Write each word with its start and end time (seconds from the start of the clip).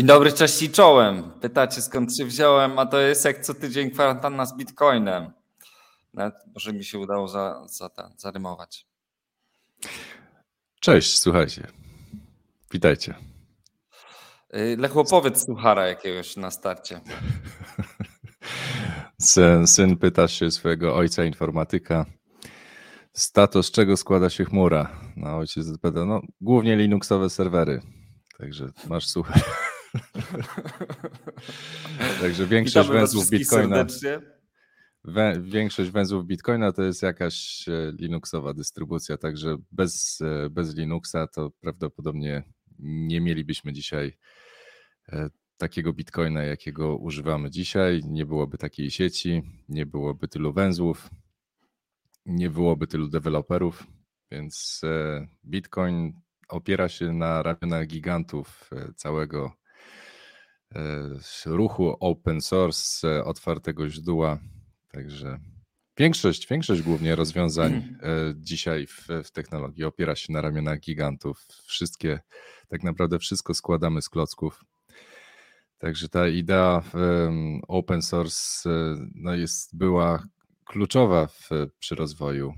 Dzień 0.00 0.06
dobry, 0.06 0.32
cześć 0.32 0.62
i 0.62 0.70
czołem. 0.70 1.32
Pytacie 1.40 1.82
skąd 1.82 2.16
się 2.16 2.24
wziąłem, 2.24 2.78
a 2.78 2.86
to 2.86 3.00
jest 3.00 3.24
jak 3.24 3.40
co 3.44 3.54
tydzień 3.54 3.90
kwarantanna 3.90 4.46
z 4.46 4.56
Bitcoinem. 4.56 5.32
Nawet 6.14 6.34
może 6.54 6.72
mi 6.72 6.84
się 6.84 6.98
udało 6.98 7.28
za, 7.28 7.66
za 7.66 7.90
zarymować. 8.16 8.86
Cześć, 10.80 11.18
słuchajcie. 11.18 11.66
Witajcie. 12.72 13.14
Y, 14.54 14.76
Lechu, 14.78 15.00
opowiedz 15.00 15.46
suchara 15.46 15.86
jakiegoś 15.86 16.36
na 16.36 16.50
starcie. 16.50 17.00
Syn, 19.20 19.66
syn 19.66 19.96
pyta 19.96 20.28
się 20.28 20.50
swojego 20.50 20.96
ojca 20.96 21.24
informatyka, 21.24 22.06
stato, 23.12 23.62
z 23.62 23.70
czego 23.70 23.96
składa 23.96 24.30
się 24.30 24.44
chmura? 24.44 25.00
No 25.16 25.36
ojciec 25.36 25.68
odpowiada, 25.68 26.04
no 26.04 26.20
głównie 26.40 26.76
Linuxowe 26.76 27.30
serwery. 27.30 27.82
Także 28.38 28.70
masz 28.88 29.06
suchar. 29.06 29.42
Także 32.20 32.46
większość 32.46 32.88
Witamy 32.88 33.00
węzłów 33.00 33.30
Bitcoina, 33.30 33.76
serdecznie. 33.76 34.20
wę, 35.04 35.40
większość 35.42 35.90
węzłów 35.90 36.26
Bitcoina 36.26 36.72
to 36.72 36.82
jest 36.82 37.02
jakaś 37.02 37.68
e, 37.68 37.92
Linuxowa 37.98 38.54
dystrybucja, 38.54 39.16
także 39.16 39.56
bez, 39.72 40.20
e, 40.20 40.50
bez 40.50 40.76
Linuxa 40.76 41.26
to 41.34 41.50
prawdopodobnie 41.50 42.42
nie 42.78 43.20
mielibyśmy 43.20 43.72
dzisiaj 43.72 44.18
e, 45.08 45.30
takiego 45.56 45.92
Bitcoina, 45.92 46.42
jakiego 46.42 46.96
używamy 46.96 47.50
dzisiaj. 47.50 48.00
Nie 48.04 48.26
byłoby 48.26 48.58
takiej 48.58 48.90
sieci, 48.90 49.42
nie 49.68 49.86
byłoby 49.86 50.28
tylu 50.28 50.52
węzłów, 50.52 51.10
nie 52.26 52.50
byłoby 52.50 52.86
tylu 52.86 53.08
deweloperów, 53.08 53.86
więc 54.30 54.80
Bitcoin 55.44 56.12
opiera 56.48 56.88
się 56.88 57.12
na 57.12 57.42
ramionach 57.42 57.86
gigantów 57.86 58.70
całego 58.96 59.59
ruchu 61.46 61.96
open 62.00 62.40
source, 62.40 63.08
e, 63.08 63.24
otwartego 63.24 63.88
źródła. 63.88 64.38
Także 64.88 65.38
większość, 65.98 66.48
większość 66.48 66.82
głównie 66.82 67.16
rozwiązań 67.16 67.72
e, 67.72 68.34
dzisiaj 68.36 68.86
w, 68.86 69.06
w 69.24 69.30
technologii 69.30 69.84
opiera 69.84 70.16
się 70.16 70.32
na 70.32 70.40
ramionach 70.40 70.80
gigantów. 70.80 71.46
Wszystkie, 71.66 72.20
tak 72.68 72.82
naprawdę 72.82 73.18
wszystko 73.18 73.54
składamy 73.54 74.02
z 74.02 74.08
klocków. 74.08 74.64
Także 75.78 76.08
ta 76.08 76.28
idea 76.28 76.82
open 77.68 78.02
source 78.02 78.70
e, 78.70 78.96
no 79.14 79.34
jest, 79.34 79.76
była 79.76 80.24
kluczowa 80.64 81.26
w, 81.26 81.48
przy 81.78 81.94
rozwoju 81.94 82.54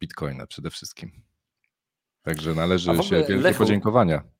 Bitcoina 0.00 0.46
przede 0.46 0.70
wszystkim. 0.70 1.12
Także 2.22 2.54
należy 2.54 2.90
się 3.02 3.16
wielkie 3.16 3.36
Lechu- 3.36 3.58
podziękowania. 3.58 4.37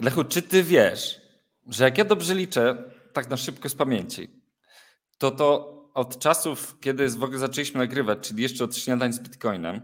Lechu, 0.00 0.24
czy 0.24 0.42
ty 0.42 0.62
wiesz, 0.62 1.20
że 1.68 1.84
jak 1.84 1.98
ja 1.98 2.04
dobrze 2.04 2.34
liczę, 2.34 2.90
tak 3.12 3.30
na 3.30 3.36
szybko 3.36 3.68
z 3.68 3.74
pamięci, 3.74 4.28
to 5.18 5.30
to 5.30 5.76
od 5.94 6.18
czasów, 6.18 6.76
kiedy 6.80 7.08
w 7.08 7.22
ogóle 7.22 7.38
zaczęliśmy 7.38 7.78
nagrywać, 7.78 8.18
czyli 8.28 8.42
jeszcze 8.42 8.64
od 8.64 8.76
śniadań 8.76 9.12
z 9.12 9.20
Bitcoinem, 9.20 9.80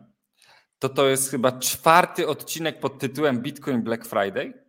to 0.79 0.89
to 0.89 1.07
jest 1.09 1.31
chyba 1.31 1.53
czwarty 1.53 2.29
odcinek 2.29 2.81
pod 2.81 2.99
tytułem 2.99 3.41
Bitcoin 3.43 3.83
Black 3.83 4.07
Friday? 4.07 4.53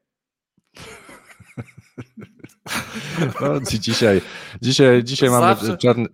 No, 3.41 3.59
dzi- 3.61 3.79
dzisiaj, 3.79 4.21
dzisiaj, 4.61 5.03
dzisiaj 5.03 5.29
mamy 5.29 5.55
Zawsze- 5.55 5.77
czarny. 5.77 6.05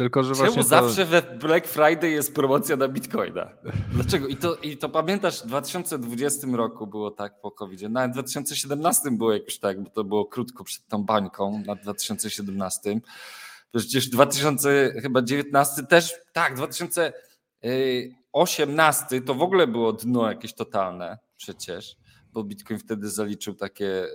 Tylko, 0.00 0.22
że 0.22 0.34
Czemu 0.34 0.46
właśnie 0.46 0.62
to, 0.62 0.68
zawsze 0.68 1.04
we 1.04 1.22
Black 1.22 1.66
Friday 1.66 2.10
jest 2.10 2.34
promocja 2.34 2.76
na 2.76 2.88
Bitcoina? 2.88 3.50
Dlaczego? 3.92 4.28
I 4.28 4.36
to, 4.36 4.56
I 4.56 4.76
to 4.76 4.88
pamiętasz, 4.88 5.42
w 5.42 5.46
2020 5.46 6.46
roku 6.52 6.86
było 6.86 7.10
tak 7.10 7.40
po 7.40 7.50
covid 7.50 7.82
nawet 7.82 8.10
w 8.10 8.14
2017 8.14 9.10
było 9.10 9.32
jakoś 9.32 9.58
tak, 9.58 9.82
bo 9.82 9.90
to 9.90 10.04
było 10.04 10.26
krótko 10.26 10.64
przed 10.64 10.88
tą 10.88 11.04
bańką 11.04 11.62
na 11.66 11.74
2017. 11.74 13.00
Przecież 13.76 14.08
2019 14.08 15.82
też, 15.82 16.14
tak, 16.32 16.54
2018 16.54 19.20
to 19.20 19.34
w 19.34 19.42
ogóle 19.42 19.66
było 19.66 19.92
dno 19.92 20.28
jakieś 20.28 20.54
totalne 20.54 21.18
przecież, 21.36 21.96
bo 22.32 22.44
Bitcoin 22.44 22.80
wtedy 22.80 23.10
zaliczył 23.10 23.54
takie, 23.54 24.04
y, 24.04 24.10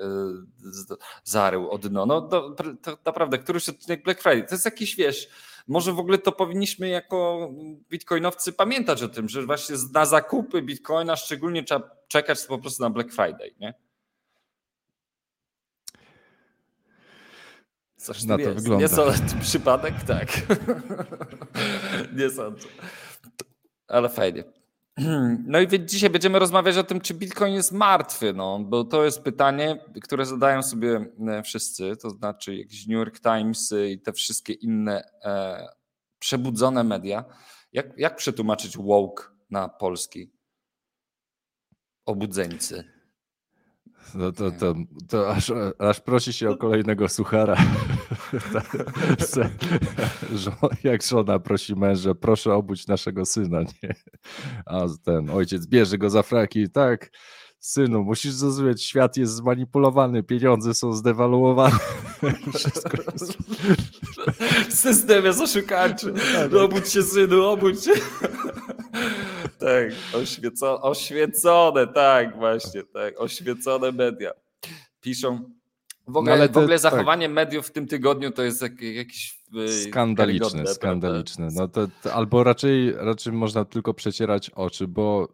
zarył 1.23 1.69
o 1.69 1.78
dno. 1.78 2.06
No 2.06 2.22
to, 2.22 2.56
to 2.81 2.97
naprawdę, 3.06 3.38
któryś 3.38 3.69
odcinek 3.69 4.03
Black 4.03 4.22
Friday, 4.22 4.44
to 4.44 4.56
jest 4.56 4.66
jakiś, 4.66 4.96
wiesz, 4.96 5.29
może 5.68 5.94
w 5.94 6.00
ogóle 6.00 6.18
to 6.18 6.31
powinniśmy 6.31 6.88
jako 6.88 7.50
bitcoinowcy 7.90 8.53
pamiętać 8.53 9.03
o 9.03 9.09
tym, 9.09 9.30
że 9.30 9.46
właśnie 9.46 9.76
na 9.94 10.06
zakupy 10.06 10.62
bitcoina 10.62 11.16
szczególnie 11.16 11.64
trzeba 11.64 11.90
czekać 12.08 12.46
po 12.46 12.58
prostu 12.59 12.84
na 12.84 12.90
Black 12.90 13.12
Friday, 13.14 13.56
nie? 13.59 13.74
Coś 17.98 18.24
Na 18.24 18.36
to 18.36 18.42
jest. 18.42 18.56
wygląda. 18.56 18.81
Nie 18.81 18.90
sądzę, 18.90 19.40
przypadek? 19.42 19.94
Tak. 20.08 20.28
Nie 22.18 22.30
sądzę. 22.30 22.68
Ale 23.88 24.09
fajnie. 24.09 24.44
No 25.48 25.60
i 25.62 25.86
dzisiaj 25.86 26.10
będziemy 26.10 26.40
rozmawiać 26.40 26.78
o 26.78 26.84
tym, 26.84 27.02
czy 27.02 27.14
Bitcoin 27.14 27.54
jest 27.54 27.72
martwy, 27.72 28.34
no, 28.34 28.60
bo 28.60 28.84
to 28.84 29.06
jest 29.06 29.22
pytanie, 29.22 29.86
które 30.04 30.26
zadają 30.26 30.64
sobie 30.64 31.06
e, 31.28 31.44
wszyscy, 31.44 31.96
to 31.98 32.10
znaczy 32.10 32.56
jakiś 32.56 32.88
New 32.88 32.96
York 32.96 33.20
Times 33.20 33.74
i 33.92 34.00
te 34.00 34.14
wszystkie 34.14 34.54
inne 34.54 35.04
e, 35.24 35.68
przebudzone 36.20 36.84
media. 36.84 37.26
Jak, 37.72 37.98
jak 37.98 38.16
przetłumaczyć 38.16 38.78
woke 38.78 39.24
na 39.50 39.70
polski? 39.70 40.32
Obudzeńcy. 42.06 42.95
No 44.16 44.32
to, 44.32 44.52
to, 44.52 44.76
to 45.10 45.30
aż, 45.32 45.52
aż 45.80 46.00
prosi 46.00 46.34
się 46.34 46.50
o 46.50 46.58
kolejnego 46.58 47.10
suchara. 47.10 47.56
Żo- 50.36 50.70
Jak 50.84 51.04
żona 51.04 51.40
prosi 51.40 51.76
męża, 51.76 52.16
proszę 52.16 52.54
obudź 52.54 52.88
naszego 52.88 53.26
syna. 53.26 53.62
Nie? 53.62 53.96
A 54.66 54.82
ten 55.04 55.30
ojciec 55.30 55.68
bierze 55.68 55.98
go 55.98 56.10
za 56.10 56.24
fraki. 56.24 56.70
Tak, 56.70 57.12
synu, 57.60 58.04
musisz 58.04 58.32
zrozumieć, 58.32 58.84
świat 58.84 59.18
jest 59.18 59.34
zmanipulowany, 59.34 60.24
pieniądze 60.24 60.74
są 60.74 60.94
zdewaluowane. 60.94 61.78
Wszystko 62.56 62.98
jest... 63.14 63.38
System 64.70 65.26
jest 65.26 65.42
oszukaczy. 65.42 66.14
No, 66.52 66.64
obudź 66.64 66.90
się, 66.92 67.04
synu, 67.04 67.44
obudź 67.46 67.84
się. 67.86 67.92
Tak, 69.60 70.22
oświeco, 70.22 70.82
oświecone, 70.82 71.88
tak, 71.88 72.38
właśnie, 72.38 72.84
tak, 72.84 73.22
oświecone 73.22 73.92
media. 73.92 74.32
Piszą. 75.02 75.52
W 76.08 76.18
ogóle, 76.18 76.32
No, 76.32 76.42
ale 76.42 76.50
w 76.50 76.58
ogóle 76.58 76.80
tak. 76.80 76.80
zachowanie 76.80 77.30
mediów 77.30 77.68
w 77.68 77.72
tym 77.72 77.88
tygodniu 77.88 78.32
to 78.32 78.44
jest 78.44 78.62
jak, 78.62 78.82
jakiś 78.82 79.40
y, 79.56 79.84
Skandaliczne, 79.90 80.68
skandaliczne. 80.68 81.48
No 81.54 81.68
to, 81.68 81.88
to, 82.04 82.14
albo 82.14 82.44
raczej, 82.44 82.94
raczej 82.94 83.34
można 83.34 83.66
tylko 83.66 83.94
przecierać 83.94 84.50
oczy, 84.50 84.88
bo 84.88 85.28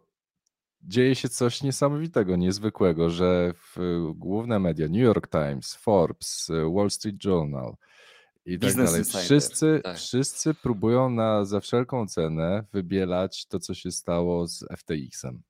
dzieje 0.82 1.14
się 1.14 1.28
coś 1.28 1.62
niesamowitego, 1.62 2.36
niezwykłego, 2.36 3.10
że 3.10 3.52
w, 3.54 4.10
główne 4.14 4.58
media, 4.58 4.88
New 4.88 5.02
York 5.02 5.28
Times, 5.28 5.74
Forbes, 5.74 6.50
Wall 6.74 6.90
Street 6.90 7.24
Journal 7.24 7.76
i 8.46 8.58
tak 8.58 8.68
Business 8.68 8.86
dalej, 8.90 9.00
Insider, 9.00 9.22
wszyscy, 9.22 9.80
tak. 9.84 9.96
wszyscy 9.96 10.54
próbują 10.54 11.10
na, 11.10 11.44
za 11.44 11.60
wszelką 11.60 12.06
cenę 12.06 12.64
wybielać 12.72 13.46
to, 13.46 13.58
co 13.58 13.74
się 13.74 13.90
stało 13.90 14.46
z 14.46 14.64
FTX-em. 14.78 15.42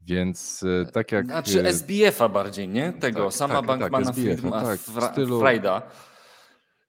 Więc 0.00 0.64
e, 0.82 0.92
tak 0.92 1.12
jak... 1.12 1.26
Znaczy 1.26 1.62
e, 1.62 1.68
SBF-a 1.68 2.28
bardziej, 2.28 2.68
nie? 2.68 2.92
Tego, 2.92 3.24
tak, 3.24 3.34
sama 3.34 3.54
tak, 3.54 3.66
tak, 3.66 3.78
Bankmana 3.80 4.10
SBF-a, 4.10 4.36
Friedma, 4.36 4.62
tak, 4.62 4.80
w 4.80 4.88
Fra- 4.96 5.12
stylu- 5.12 5.40
Frajda. 5.40 5.82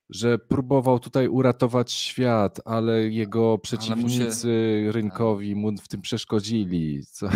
że 0.09 0.37
próbował 0.39 0.99
tutaj 0.99 1.27
uratować 1.27 1.91
świat, 1.91 2.59
ale 2.65 3.03
jego 3.03 3.57
przeciwnicy 3.57 4.83
rynkowi 4.91 5.55
mu 5.55 5.77
w 5.77 5.87
tym 5.87 6.01
przeszkodzili. 6.01 7.05
Co? 7.11 7.29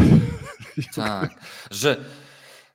Tak, 0.95 1.39
że, 1.71 1.98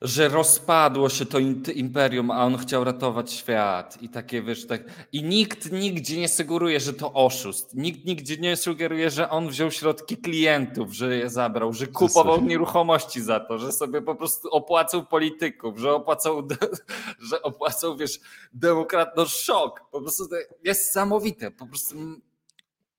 że 0.01 0.29
rozpadło 0.29 1.09
się 1.09 1.27
to 1.27 1.39
imperium, 1.75 2.31
a 2.31 2.45
on 2.45 2.57
chciał 2.57 2.85
ratować 2.85 3.33
świat 3.33 4.03
i 4.03 4.09
takie, 4.09 4.43
wiesz, 4.43 4.67
tak. 4.67 4.83
I 5.13 5.23
nikt 5.23 5.73
nigdzie 5.73 6.21
nie 6.21 6.29
sugeruje, 6.29 6.81
że 6.81 6.93
to 6.93 7.13
oszust. 7.13 7.75
Nikt 7.75 8.05
nigdzie 8.05 8.37
nie 8.37 8.57
sugeruje, 8.57 9.11
że 9.11 9.31
on 9.31 9.49
wziął 9.49 9.71
środki 9.71 10.17
klientów, 10.17 10.93
że 10.93 11.17
je 11.17 11.31
zabrał, 11.31 11.73
że 11.73 11.87
kupował 11.87 12.41
nieruchomości 12.41 13.21
za 13.21 13.41
to, 13.41 13.59
że 13.59 13.73
sobie 13.73 14.03
po 14.03 14.15
prostu 14.15 14.49
opłacał 14.49 15.07
polityków, 15.07 15.79
że 15.79 15.95
opłacał, 15.95 16.49
że 17.31 17.43
opłacał, 17.43 17.97
wiesz, 17.97 18.21
demokrat, 18.53 19.17
no 19.17 19.27
szok. 19.27 19.81
Po 19.91 20.01
prostu 20.01 20.29
to 20.29 20.37
niesamowite, 20.65 21.51
po 21.51 21.67
prostu 21.67 21.95
mm, 21.95 22.21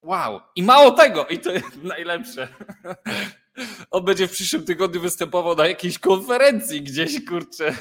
wow. 0.02 0.40
I 0.56 0.64
mało 0.64 0.92
tego, 0.92 1.26
i 1.26 1.40
to 1.40 1.52
jest 1.52 1.84
najlepsze. 1.84 2.48
On 3.92 4.06
będzie 4.06 4.28
w 4.28 4.32
przyszłym 4.32 4.66
tygodniu 4.66 5.02
występował 5.02 5.56
na 5.56 5.68
jakiejś 5.68 6.00
konferencji 6.00 6.82
gdzieś, 6.82 7.26
kurczę, 7.26 7.76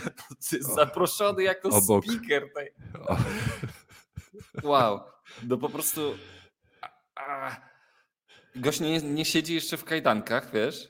zaproszony 0.60 1.42
jako 1.42 1.68
Obok. 1.68 2.04
speaker. 2.04 2.52
Tej. 2.54 2.70
Wow, 4.62 5.00
no 5.42 5.56
po 5.56 5.68
prostu 5.68 6.14
gość 8.56 8.80
nie, 8.80 9.00
nie 9.00 9.24
siedzi 9.24 9.54
jeszcze 9.54 9.76
w 9.76 9.84
kajdankach, 9.84 10.52
wiesz? 10.52 10.88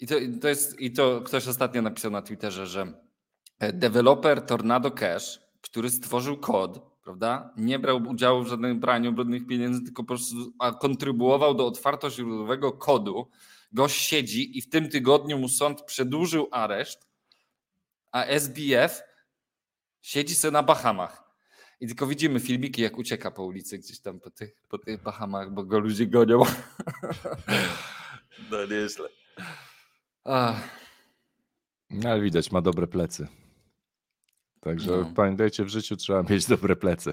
I 0.00 0.06
to, 0.06 0.14
to 0.40 0.48
jest, 0.48 0.80
I 0.80 0.92
to 0.92 1.20
ktoś 1.20 1.48
ostatnio 1.48 1.82
napisał 1.82 2.10
na 2.10 2.22
Twitterze, 2.22 2.66
że 2.66 2.92
e, 3.58 3.72
deweloper 3.72 4.42
Tornado 4.42 4.90
Cash, 4.90 5.40
który 5.60 5.90
stworzył 5.90 6.36
kod, 6.36 6.80
prawda, 7.04 7.54
nie 7.56 7.78
brał 7.78 8.02
udziału 8.08 8.44
w 8.44 8.48
żadnym 8.48 8.80
braniu 8.80 9.12
brudnych 9.12 9.46
pieniędzy, 9.46 9.82
tylko 9.82 10.02
po 10.02 10.08
prostu 10.08 10.36
kontrybuował 10.80 11.54
do 11.54 11.66
otwartoźródłowego 11.66 12.72
kodu. 12.72 13.30
Gość 13.76 14.00
siedzi 14.00 14.58
i 14.58 14.62
w 14.62 14.68
tym 14.68 14.88
tygodniu 14.88 15.38
mu 15.38 15.48
sąd 15.48 15.82
przedłużył 15.82 16.48
areszt, 16.50 17.08
a 18.12 18.24
SBF 18.24 19.02
siedzi 20.02 20.34
sobie 20.34 20.52
na 20.52 20.62
Bahamach. 20.62 21.24
I 21.80 21.86
tylko 21.86 22.06
widzimy 22.06 22.40
filmiki, 22.40 22.82
jak 22.82 22.98
ucieka 22.98 23.30
po 23.30 23.44
ulicy 23.44 23.78
gdzieś 23.78 24.00
tam 24.00 24.20
po 24.20 24.30
tych, 24.30 24.62
po 24.68 24.78
tych 24.78 25.02
Bahamach, 25.02 25.50
bo 25.50 25.64
go 25.64 25.78
ludzie 25.78 26.06
gonią. 26.06 26.42
no 28.50 28.66
nieźle. 28.66 29.08
No, 31.90 32.10
ale 32.10 32.20
widać, 32.20 32.52
ma 32.52 32.60
dobre 32.60 32.86
plecy. 32.86 33.28
Także 34.60 34.90
no. 34.90 35.12
pamiętajcie, 35.16 35.64
w 35.64 35.68
życiu 35.68 35.96
trzeba 35.96 36.22
mieć 36.22 36.46
dobre 36.46 36.76
plecy. 36.76 37.12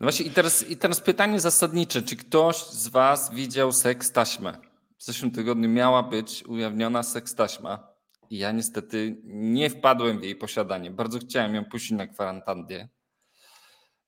No 0.00 0.04
właśnie 0.04 0.26
i 0.26 0.30
teraz, 0.30 0.70
i 0.70 0.76
teraz 0.76 1.00
pytanie 1.00 1.40
zasadnicze. 1.40 2.02
Czy 2.02 2.16
ktoś 2.16 2.56
z 2.56 2.88
was 2.88 3.34
widział 3.34 3.72
seks 3.72 4.12
taśmę? 4.12 4.71
W 5.02 5.04
zeszłym 5.04 5.30
tygodniu 5.30 5.68
miała 5.68 6.02
być 6.02 6.44
ujawniona 6.44 7.02
seks 7.02 7.34
taśma 7.34 7.88
i 8.30 8.38
ja 8.38 8.52
niestety 8.52 9.16
nie 9.24 9.70
wpadłem 9.70 10.20
w 10.20 10.22
jej 10.22 10.36
posiadanie. 10.36 10.90
Bardzo 10.90 11.18
chciałem 11.18 11.54
ją 11.54 11.64
puścić 11.64 11.90
na 11.90 12.06
kwarantannę. 12.06 12.88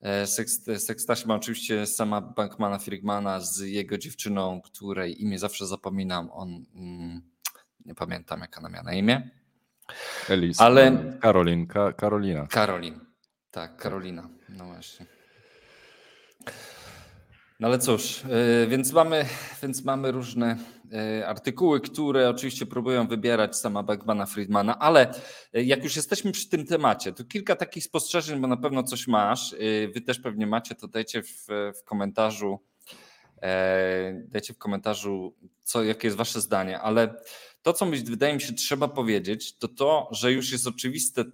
E, 0.00 0.26
seks, 0.26 1.06
taśma 1.06 1.34
oczywiście 1.34 1.86
sama 1.86 2.20
Bankmana 2.20 2.78
Friedmana 2.78 3.40
z 3.40 3.60
jego 3.60 3.98
dziewczyną, 3.98 4.60
której 4.60 5.22
imię 5.22 5.38
zawsze 5.38 5.66
zapominam. 5.66 6.30
On, 6.32 6.64
mm, 6.74 7.22
nie 7.84 7.94
pamiętam 7.94 8.40
jaka 8.40 8.60
ona 8.60 8.68
miała 8.68 8.84
na 8.84 8.92
imię. 8.92 9.30
Elis, 10.28 10.60
ale 10.60 11.12
Karolin, 11.20 11.66
Ka 11.66 11.92
Karolina. 11.92 12.46
Karolin, 12.46 13.00
tak, 13.50 13.76
Karolina. 13.76 14.28
No 14.48 14.64
właśnie. 14.64 15.06
No 17.60 17.68
ale 17.68 17.78
cóż, 17.78 18.22
e, 18.24 18.66
więc 18.66 18.92
mamy, 18.92 19.24
więc 19.62 19.84
mamy 19.84 20.12
różne 20.12 20.52
e, 20.52 20.58
artykuły, 21.26 21.80
które 21.80 22.30
oczywiście 22.30 22.66
próbują 22.66 23.06
wybierać 23.06 23.56
sama 23.56 23.82
Beckmana 23.82 24.26
Friedmana, 24.26 24.78
ale 24.78 25.14
e, 25.54 25.62
jak 25.62 25.84
już 25.84 25.96
jesteśmy 25.96 26.32
przy 26.32 26.48
tym 26.48 26.66
temacie, 26.66 27.12
to 27.12 27.24
kilka 27.24 27.56
takich 27.56 27.84
spostrzeżeń, 27.84 28.40
bo 28.40 28.46
na 28.46 28.56
pewno 28.56 28.82
coś 28.82 29.06
masz, 29.06 29.54
wy 29.94 30.00
też 30.00 30.18
pewnie 30.18 30.46
macie, 30.46 30.74
to 30.74 30.88
dajcie 30.88 31.22
w, 31.22 31.46
w 31.80 31.84
komentarzu, 31.84 32.60
dajcie 34.24 34.54
w 34.54 34.58
komentarzu, 34.58 35.34
co, 35.62 35.84
jakie 35.84 36.06
jest 36.06 36.16
wasze 36.16 36.40
zdanie, 36.40 36.80
ale 36.80 37.14
to, 37.62 37.72
co 37.72 37.86
wydaje 37.86 38.34
mi 38.34 38.40
się 38.40 38.52
trzeba 38.52 38.88
powiedzieć, 38.88 39.58
to 39.58 39.68
to, 39.68 40.08
że 40.12 40.32
już 40.32 40.52
jest 40.52 40.66
oczywiste, 40.66 41.24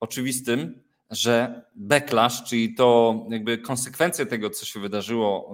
oczywistym, 0.00 0.82
że 1.10 1.62
backlash, 1.74 2.44
czyli 2.44 2.74
to 2.74 3.14
jakby 3.30 3.58
konsekwencje 3.58 4.26
tego, 4.26 4.50
co 4.50 4.66
się 4.66 4.80
wydarzyło 4.80 5.52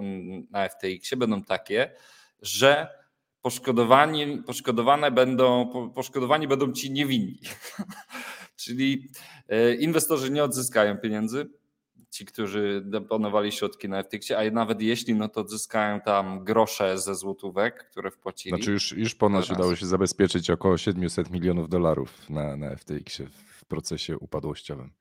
na 0.49 0.69
FTX-ie 0.69 1.17
będą 1.17 1.43
takie, 1.43 1.91
że 2.41 2.87
poszkodowani, 3.41 4.43
poszkodowane 4.45 5.11
będą, 5.11 5.71
poszkodowani 5.95 6.47
będą 6.47 6.71
ci 6.71 6.91
niewinni. 6.91 7.39
czyli 8.63 9.09
e, 9.47 9.75
inwestorzy 9.75 10.31
nie 10.31 10.43
odzyskają 10.43 10.97
pieniędzy, 10.97 11.49
ci, 12.09 12.25
którzy 12.25 12.81
deponowali 12.85 13.51
środki 13.51 13.89
na 13.89 14.03
FTX-ie, 14.03 14.39
a 14.39 14.51
nawet 14.51 14.81
jeśli, 14.81 15.15
no 15.15 15.29
to 15.29 15.41
odzyskają 15.41 16.01
tam 16.01 16.43
grosze 16.43 16.97
ze 16.99 17.15
złotówek, 17.15 17.89
które 17.91 18.11
wpłacili. 18.11 18.55
Znaczy 18.55 18.71
już, 18.71 18.91
już 18.91 19.15
ponoć 19.15 19.51
udało 19.51 19.75
się 19.75 19.85
zabezpieczyć 19.85 20.49
około 20.49 20.77
700 20.77 21.31
milionów 21.31 21.69
dolarów 21.69 22.29
na, 22.29 22.55
na 22.55 22.75
FTX-ie 22.75 23.29
w 23.29 23.65
procesie 23.65 24.17
upadłościowym. 24.17 24.91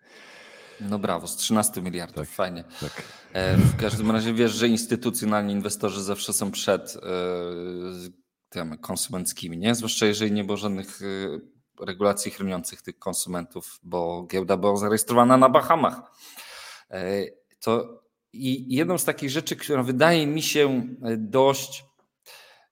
No 0.80 0.98
brawo, 0.98 1.26
z 1.26 1.36
13 1.36 1.82
miliardów, 1.82 2.16
tak, 2.16 2.28
fajnie. 2.28 2.64
Tak. 2.80 3.02
E, 3.32 3.56
w 3.56 3.76
każdym 3.76 4.10
razie 4.10 4.32
wiesz, 4.32 4.52
że 4.52 4.68
instytucjonalni 4.68 5.52
inwestorzy 5.52 6.02
zawsze 6.02 6.32
są 6.32 6.50
przed 6.50 6.96
e, 8.56 8.78
konsumenckimi, 8.78 9.58
nie? 9.58 9.74
Zwłaszcza 9.74 10.06
jeżeli 10.06 10.32
nie 10.32 10.44
było 10.44 10.56
żadnych 10.56 11.02
e, 11.02 11.84
regulacji 11.86 12.30
chroniących 12.30 12.82
tych 12.82 12.98
konsumentów, 12.98 13.80
bo 13.82 14.26
giełda 14.30 14.56
była 14.56 14.76
zarejestrowana 14.76 15.36
na 15.36 15.48
Bahamach. 15.48 16.00
To 17.60 18.02
i 18.32 18.74
jedną 18.74 18.98
z 18.98 19.04
takich 19.04 19.30
rzeczy, 19.30 19.56
która 19.56 19.82
wydaje 19.82 20.26
mi 20.26 20.42
się 20.42 20.86
dość, 21.18 21.84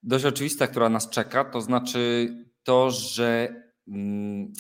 dość 0.03 0.25
oczywista, 0.25 0.67
która 0.67 0.89
nas 0.89 1.11
czeka, 1.11 1.45
to 1.45 1.61
znaczy 1.61 2.29
to, 2.63 2.91
że 2.91 3.55
mm, 3.89 4.53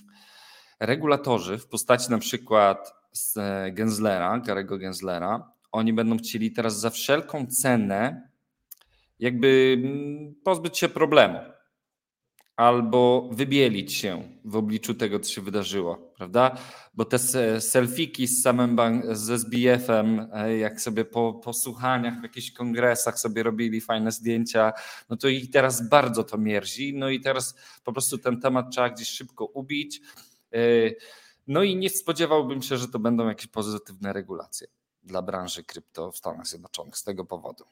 regulatorzy 0.80 1.58
w 1.58 1.66
postaci 1.66 2.10
na 2.10 2.18
przykład 2.18 2.94
z 3.12 3.38
Genslera, 3.74 4.38
Garego 4.38 4.78
Genslera, 4.78 5.52
oni 5.72 5.92
będą 5.92 6.18
chcieli 6.18 6.52
teraz 6.52 6.80
za 6.80 6.90
wszelką 6.90 7.46
cenę 7.46 8.28
jakby 9.24 9.76
mm, 9.78 10.34
pozbyć 10.44 10.78
się 10.78 10.88
problemu 10.88 11.38
albo 12.56 13.28
wybielić 13.32 13.92
się 13.92 14.38
w 14.44 14.56
obliczu 14.56 14.94
tego, 14.94 15.20
co 15.20 15.30
się 15.30 15.40
wydarzyło, 15.40 16.12
prawda? 16.16 16.58
Bo 16.94 17.04
te 17.04 17.18
selfiki 17.60 18.26
z 18.26 18.42
samym 18.42 18.76
bank, 18.76 19.04
z 19.16 19.30
SBF-em, 19.30 20.28
e, 20.32 20.58
jak 20.58 20.80
sobie 20.80 21.04
po, 21.04 21.34
po 21.34 21.52
słuchaniach 21.52 22.20
w 22.20 22.22
jakichś 22.22 22.50
kongresach 22.50 23.18
sobie 23.18 23.42
robili 23.42 23.80
fajne 23.80 24.12
zdjęcia, 24.12 24.72
no 25.08 25.16
to 25.16 25.28
ich 25.28 25.50
teraz 25.50 25.88
bardzo 25.88 26.24
to 26.24 26.38
mierzi, 26.38 26.94
no 26.96 27.10
i 27.10 27.20
teraz 27.20 27.54
po 27.84 27.92
prostu 27.92 28.18
ten 28.18 28.40
temat 28.40 28.70
trzeba 28.72 28.90
gdzieś 28.90 29.08
szybko 29.08 29.44
ubić. 29.44 30.00
E, 30.52 30.58
no 31.46 31.62
i 31.62 31.76
nie 31.76 31.90
spodziewałbym 31.90 32.62
się, 32.62 32.76
że 32.76 32.88
to 32.88 32.98
będą 32.98 33.28
jakieś 33.28 33.46
pozytywne 33.46 34.12
regulacje 34.12 34.66
dla 35.02 35.22
branży 35.22 35.64
krypto 35.64 36.12
w 36.12 36.16
Stanach 36.16 36.46
Zjednoczonych 36.46 36.96
z 36.96 37.04
tego 37.04 37.24
powodu. 37.24 37.64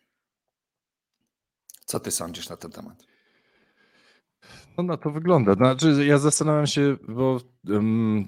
Co 1.93 2.01
ty 2.01 2.11
sądzisz 2.11 2.49
na 2.49 2.57
ten 2.57 2.71
temat? 2.71 3.07
No 4.79 4.83
na 4.83 4.97
to 4.97 5.11
wygląda. 5.11 5.55
Znaczy, 5.55 6.07
ja 6.07 6.19
zastanawiam 6.19 6.67
się, 6.67 6.97
bo 7.09 7.41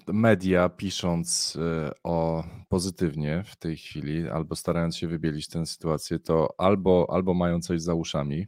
media 0.06 0.68
pisząc 0.68 1.58
e, 1.60 1.90
o 2.02 2.44
pozytywnie 2.68 3.44
w 3.46 3.56
tej 3.56 3.76
chwili, 3.76 4.28
albo 4.28 4.56
starając 4.56 4.96
się 4.96 5.08
wybielić 5.08 5.48
tę 5.48 5.66
sytuację, 5.66 6.18
to 6.18 6.48
albo, 6.58 7.06
albo 7.10 7.34
mają 7.34 7.60
coś 7.60 7.82
za 7.82 7.94
uszami, 7.94 8.46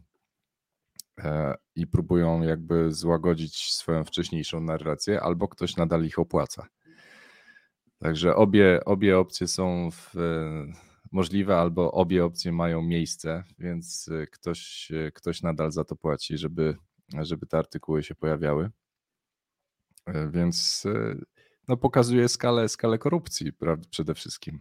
E, 1.25 1.54
i 1.75 1.87
próbują 1.87 2.42
jakby 2.42 2.92
złagodzić 2.92 3.75
swoją 3.75 4.04
wcześniejszą 4.04 4.61
narrację, 4.61 5.20
albo 5.20 5.49
ktoś 5.49 5.76
nadal 5.76 6.04
ich 6.04 6.18
opłaca. 6.18 6.66
Także 7.99 8.37
obie, 8.37 8.80
obie 8.85 9.18
opcje 9.18 9.49
są 9.49 9.90
w, 9.90 10.14
możliwe, 11.12 11.56
albo 11.56 11.92
obie 11.92 12.25
opcje 12.25 12.52
mają 12.52 12.82
miejsce, 12.82 13.44
więc 13.58 14.08
e, 14.08 14.26
ktoś, 14.26 14.90
e, 14.90 15.12
ktoś 15.12 15.42
nadal 15.42 15.72
za 15.72 15.84
to 15.84 15.96
płaci, 15.96 16.38
żeby, 16.38 16.76
żeby 17.22 17.46
te 17.46 17.58
artykuły 17.58 18.02
się 18.02 18.14
pojawiały. 18.14 18.70
Więc 20.30 20.84
no, 21.68 21.76
pokazuje 21.76 22.28
skalę, 22.28 22.68
skalę 22.68 22.98
korupcji 22.98 23.52
prawda, 23.52 23.88
przede 23.90 24.14
wszystkim 24.14 24.60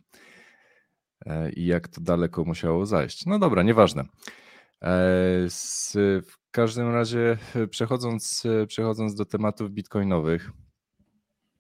i 1.56 1.66
jak 1.66 1.88
to 1.88 2.02
daleko 2.02 2.46
musiało 2.46 2.86
zajść. 2.86 3.26
No 3.26 3.40
dobra, 3.40 3.64
nieważne. 3.64 4.06
Z, 5.48 5.94
w 6.26 6.52
każdym 6.56 6.94
razie 6.94 7.38
e, 7.56 7.68
przechodząc, 7.68 8.44
e, 8.46 8.68
przechodząc 8.68 9.16
do 9.16 9.26
tematów 9.26 9.72
bitcoinowych, 9.72 10.52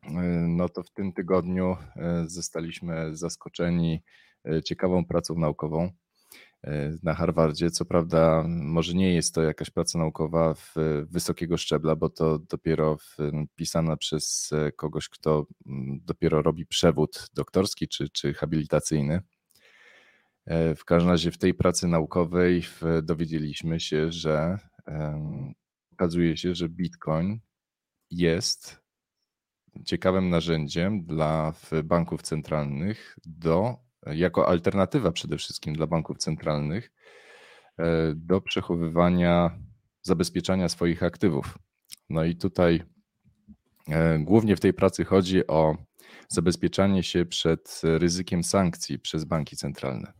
e, 0.03 0.11
no 0.47 0.69
to 0.69 0.83
w 0.83 0.91
tym 0.91 1.13
tygodniu 1.13 1.77
zostaliśmy 2.25 3.15
zaskoczeni 3.15 4.03
ciekawą 4.65 5.05
pracą 5.05 5.35
naukową 5.35 5.91
na 7.03 7.13
Harvardzie. 7.13 7.71
Co 7.71 7.85
prawda, 7.85 8.43
może 8.47 8.93
nie 8.93 9.13
jest 9.13 9.35
to 9.35 9.41
jakaś 9.41 9.69
praca 9.69 9.99
naukowa 9.99 10.53
w 10.53 10.75
wysokiego 11.09 11.57
szczebla, 11.57 11.95
bo 11.95 12.09
to 12.09 12.39
dopiero 12.39 12.97
pisana 13.55 13.97
przez 13.97 14.51
kogoś, 14.75 15.09
kto 15.09 15.45
dopiero 16.05 16.41
robi 16.41 16.65
przewód 16.65 17.29
doktorski 17.33 17.87
czy, 17.87 18.09
czy 18.09 18.33
habilitacyjny. 18.33 19.21
W 20.75 20.85
każdym 20.85 21.11
razie 21.11 21.31
w 21.31 21.37
tej 21.37 21.53
pracy 21.53 21.87
naukowej 21.87 22.63
dowiedzieliśmy 23.03 23.79
się, 23.79 24.11
że 24.11 24.57
okazuje 25.93 26.37
się, 26.37 26.55
że 26.55 26.69
Bitcoin 26.69 27.39
jest 28.11 28.81
ciekawym 29.85 30.29
narzędziem 30.29 31.05
dla 31.05 31.53
banków 31.83 32.21
centralnych 32.21 33.15
do, 33.25 33.84
jako 34.13 34.47
alternatywa 34.47 35.11
przede 35.11 35.37
wszystkim 35.37 35.73
dla 35.73 35.87
banków 35.87 36.17
centralnych 36.17 36.91
e, 37.77 38.13
do 38.15 38.41
przechowywania, 38.41 39.59
zabezpieczania 40.01 40.69
swoich 40.69 41.03
aktywów. 41.03 41.57
No 42.09 42.23
i 42.23 42.35
tutaj 42.35 42.83
e, 43.89 44.19
głównie 44.19 44.55
w 44.55 44.59
tej 44.59 44.73
pracy 44.73 45.05
chodzi 45.05 45.47
o 45.47 45.77
zabezpieczanie 46.27 47.03
się 47.03 47.25
przed 47.25 47.81
ryzykiem 47.83 48.43
sankcji 48.43 48.99
przez 48.99 49.23
banki 49.23 49.55
centralne. 49.57 50.13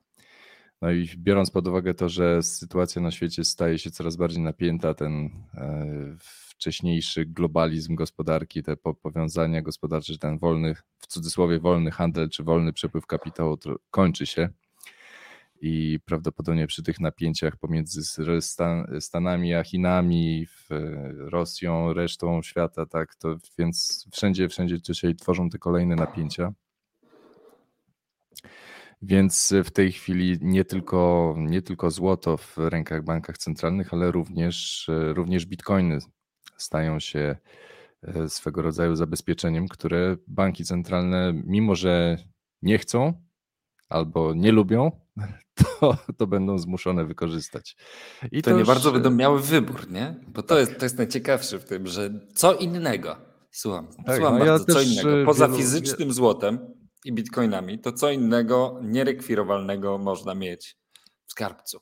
No 0.82 0.92
i 0.92 1.10
biorąc 1.18 1.52
pod 1.52 1.68
uwagę 1.68 1.94
to, 1.94 2.10
że 2.10 2.44
sytuacja 2.44 3.02
na 3.02 3.12
świecie 3.12 3.44
staje 3.44 3.80
się 3.80 3.92
coraz 3.92 4.16
bardziej 4.16 4.44
napięta, 4.44 4.94
ten 4.94 5.30
wcześniejszy 6.56 7.26
globalizm 7.26 7.96
gospodarki, 7.96 8.64
te 8.64 8.78
powiązania 8.78 9.62
gospodarcze, 9.62 10.18
ten 10.18 10.38
wolny, 10.38 10.76
w 10.98 11.08
cudzysłowie 11.08 11.60
wolny 11.60 11.92
handel 11.92 12.30
czy 12.30 12.44
wolny 12.44 12.74
przepływ 12.74 13.06
kapitału 13.06 13.58
kończy 13.92 14.26
się 14.26 14.50
i 15.62 16.00
prawdopodobnie 16.06 16.68
przy 16.68 16.84
tych 16.84 17.00
napięciach 17.00 17.58
pomiędzy 17.58 18.02
Stanami 19.00 19.54
a 19.54 19.64
Chinami, 19.64 20.48
Rosją, 21.18 21.94
resztą 21.94 22.42
świata, 22.42 22.86
tak, 22.86 23.16
to 23.16 23.38
więc 23.58 24.08
wszędzie, 24.12 24.50
wszędzie 24.50 24.82
dzisiaj 24.82 25.16
tworzą 25.16 25.50
te 25.50 25.58
kolejne 25.58 25.96
napięcia. 25.96 26.54
Więc 29.02 29.54
w 29.64 29.72
tej 29.72 29.92
chwili 29.92 30.38
nie 30.42 30.66
tylko, 30.66 31.36
nie 31.38 31.62
tylko 31.62 31.92
złoto 31.92 32.38
w 32.38 32.58
rękach 32.58 33.04
bankach 33.04 33.38
centralnych, 33.38 33.94
ale 33.94 34.12
również, 34.12 34.90
również 35.14 35.46
bitcoiny 35.46 36.00
stają 36.58 37.00
się 37.00 37.36
e, 38.04 38.30
swego 38.30 38.62
rodzaju 38.62 38.96
zabezpieczeniem, 38.96 39.68
które 39.68 40.18
banki 40.28 40.66
centralne, 40.66 41.34
mimo 41.46 41.76
że 41.76 42.18
nie 42.62 42.78
chcą 42.78 43.26
albo 43.90 44.34
nie 44.34 44.52
lubią, 44.52 44.92
to, 45.80 45.98
to 46.18 46.28
będą 46.28 46.58
zmuszone 46.58 47.06
wykorzystać. 47.06 47.76
I 48.32 48.42
to, 48.42 48.50
to 48.50 48.54
nie 48.54 48.60
już... 48.60 48.68
bardzo 48.68 48.92
będą 48.92 49.12
miały 49.12 49.42
wybór, 49.42 49.92
nie? 49.92 50.16
Bo 50.28 50.44
to 50.44 50.60
jest, 50.60 50.80
to 50.80 50.86
jest 50.86 50.98
najciekawsze 50.98 51.60
w 51.60 51.66
tym, 51.66 51.88
że 51.88 52.10
co 52.34 52.54
innego. 52.54 53.18
Słucham, 53.52 53.88
tak, 54.06 54.16
słucham 54.16 54.40
no 54.40 54.46
bardzo, 54.46 54.66
ja 54.68 54.74
co 54.74 54.82
innego. 54.82 55.22
E, 55.22 55.26
Poza 55.26 55.48
wielu... 55.48 55.58
fizycznym 55.58 56.14
złotem 56.14 56.60
i 57.06 57.14
bitcoinami, 57.14 57.80
to 57.80 57.92
co 57.92 58.12
innego 58.12 58.80
nierekwirowalnego 58.84 59.98
można 59.98 60.36
mieć 60.36 60.78
w 61.28 61.32
skarbcu. 61.32 61.80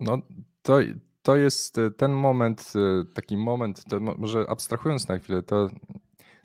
No 0.00 0.18
to, 0.62 0.78
to 1.22 1.36
jest 1.36 1.78
e, 1.78 1.90
ten 1.90 2.12
moment, 2.12 2.72
e, 2.76 3.04
taki 3.14 3.36
moment, 3.36 3.84
może 4.18 4.44
abstrahując 4.48 5.08
na 5.08 5.18
chwilę, 5.18 5.42
to 5.42 5.70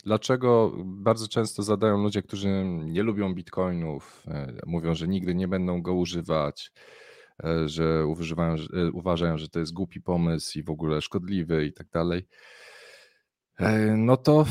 dlaczego 0.04 0.74
bardzo 0.86 1.28
często 1.28 1.64
zadają 1.64 2.04
ludzie, 2.04 2.22
którzy 2.22 2.64
nie 2.66 3.04
lubią 3.04 3.34
bitcoinów, 3.34 4.24
e, 4.28 4.54
mówią, 4.66 4.96
że 4.96 5.08
nigdy 5.08 5.36
nie 5.36 5.48
będą 5.48 5.82
go 5.82 5.94
używać, 5.94 6.72
że 7.66 8.06
uważają, 8.94 9.38
że 9.38 9.50
to 9.50 9.60
jest 9.60 9.74
głupi 9.74 10.02
pomysł 10.02 10.60
i 10.60 10.64
w 10.64 10.70
ogóle 10.70 11.02
szkodliwy 11.02 11.66
i 11.66 11.74
tak 11.74 11.90
dalej. 11.90 12.28
No 13.98 14.18
to 14.18 14.46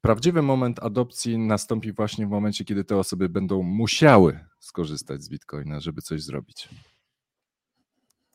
prawdziwy 0.00 0.42
moment 0.42 0.78
adopcji 0.82 1.38
nastąpi 1.38 1.92
właśnie 1.92 2.26
w 2.26 2.30
momencie, 2.30 2.64
kiedy 2.64 2.84
te 2.84 2.96
osoby 2.96 3.28
będą 3.28 3.62
musiały 3.62 4.38
skorzystać 4.58 5.22
z 5.22 5.28
bitcoina, 5.28 5.80
żeby 5.80 6.02
coś 6.02 6.22
zrobić. 6.22 6.68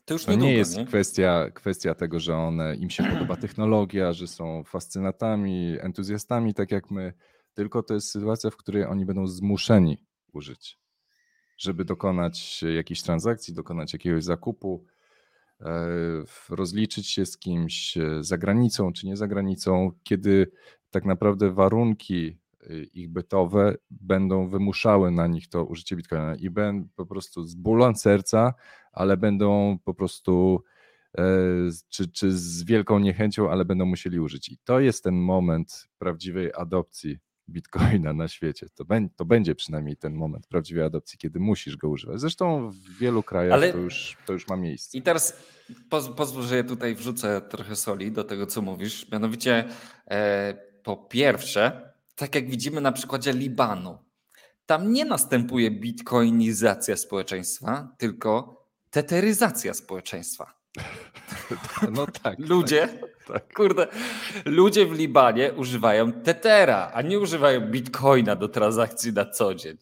To 0.04 0.14
już 0.14 0.24
to 0.24 0.34
nie 0.34 0.54
jest 0.54 0.76
nie? 0.76 0.86
Kwestia, 0.86 1.50
kwestia 1.54 1.94
tego, 1.94 2.20
że 2.20 2.36
one, 2.36 2.76
im 2.76 2.90
się 2.90 3.04
podoba 3.04 3.36
technologia, 3.36 4.12
że 4.12 4.26
są 4.26 4.64
fascynatami, 4.64 5.76
entuzjastami, 5.80 6.54
tak 6.54 6.70
jak 6.70 6.90
my, 6.90 7.12
tylko 7.54 7.82
to 7.82 7.94
jest 7.94 8.10
sytuacja, 8.10 8.50
w 8.50 8.56
której 8.56 8.84
oni 8.84 9.06
będą 9.06 9.26
zmuszeni 9.26 9.98
użyć, 10.32 10.78
żeby 11.58 11.84
dokonać 11.84 12.62
jakiejś 12.62 13.02
transakcji, 13.02 13.54
dokonać 13.54 13.92
jakiegoś 13.92 14.24
zakupu, 14.24 14.84
e, 15.60 15.86
rozliczyć 16.48 17.08
się 17.08 17.26
z 17.26 17.38
kimś 17.38 17.96
e, 17.96 18.24
za 18.24 18.38
granicą 18.38 18.92
czy 18.92 19.06
nie 19.06 19.16
za 19.16 19.28
granicą, 19.28 19.92
kiedy 20.02 20.52
tak 20.90 21.04
naprawdę 21.04 21.50
warunki 21.50 22.42
Y, 22.70 22.90
ich 22.94 23.08
bytowe 23.08 23.74
będą 23.90 24.48
wymuszały 24.48 25.10
na 25.10 25.26
nich 25.26 25.48
to 25.48 25.64
użycie 25.64 25.96
bitcoina 25.96 26.34
i 26.34 26.50
będą 26.50 26.88
po 26.96 27.06
prostu 27.06 27.46
z 27.46 27.54
bólem 27.54 27.96
serca, 27.96 28.54
ale 28.92 29.16
będą 29.16 29.78
po 29.84 29.94
prostu 29.94 30.62
e, 31.18 31.24
czy, 31.88 32.08
czy 32.08 32.32
z 32.32 32.64
wielką 32.64 32.98
niechęcią, 32.98 33.50
ale 33.50 33.64
będą 33.64 33.86
musieli 33.86 34.20
użyć. 34.20 34.48
I 34.48 34.58
to 34.64 34.80
jest 34.80 35.04
ten 35.04 35.14
moment 35.14 35.88
prawdziwej 35.98 36.50
adopcji 36.54 37.18
bitcoina 37.48 38.12
na 38.12 38.28
świecie. 38.28 38.66
To, 38.74 38.84
be, 38.84 39.08
to 39.16 39.24
będzie 39.24 39.54
przynajmniej 39.54 39.96
ten 39.96 40.14
moment 40.14 40.46
prawdziwej 40.46 40.84
adopcji, 40.84 41.18
kiedy 41.18 41.40
musisz 41.40 41.76
go 41.76 41.88
używać. 41.88 42.20
Zresztą 42.20 42.70
w 42.70 42.98
wielu 42.98 43.22
krajach 43.22 43.54
ale... 43.54 43.72
to, 43.72 43.78
już, 43.78 44.16
to 44.26 44.32
już 44.32 44.48
ma 44.48 44.56
miejsce. 44.56 44.98
I 44.98 45.02
teraz 45.02 45.36
poz, 45.90 46.08
pozwól, 46.08 46.42
że 46.42 46.56
ja 46.56 46.64
tutaj 46.64 46.94
wrzucę 46.94 47.40
trochę 47.40 47.76
soli 47.76 48.12
do 48.12 48.24
tego, 48.24 48.46
co 48.46 48.62
mówisz. 48.62 49.10
Mianowicie 49.12 49.64
e, 50.10 50.54
po 50.82 50.96
pierwsze, 50.96 51.92
tak 52.14 52.34
jak 52.34 52.50
widzimy 52.50 52.80
na 52.80 52.92
przykładzie 52.92 53.32
Libanu. 53.32 53.98
Tam 54.66 54.92
nie 54.92 55.04
następuje 55.04 55.70
bitcoinizacja 55.70 56.96
społeczeństwa, 56.96 57.94
tylko 57.98 58.61
teteryzacja 58.92 59.74
społeczeństwa. 59.74 60.54
No 61.90 62.06
tak. 62.22 62.38
ludzie, 62.38 62.88
tak, 62.88 63.26
tak. 63.26 63.54
kurde, 63.54 63.86
ludzie 64.44 64.86
w 64.86 64.92
Libanie 64.92 65.52
używają 65.52 66.12
tetera, 66.12 66.90
a 66.94 67.02
nie 67.02 67.20
używają 67.20 67.60
bitcoina 67.60 68.36
do 68.36 68.48
transakcji 68.48 69.12
na 69.12 69.24
co 69.24 69.54
dzień. 69.54 69.76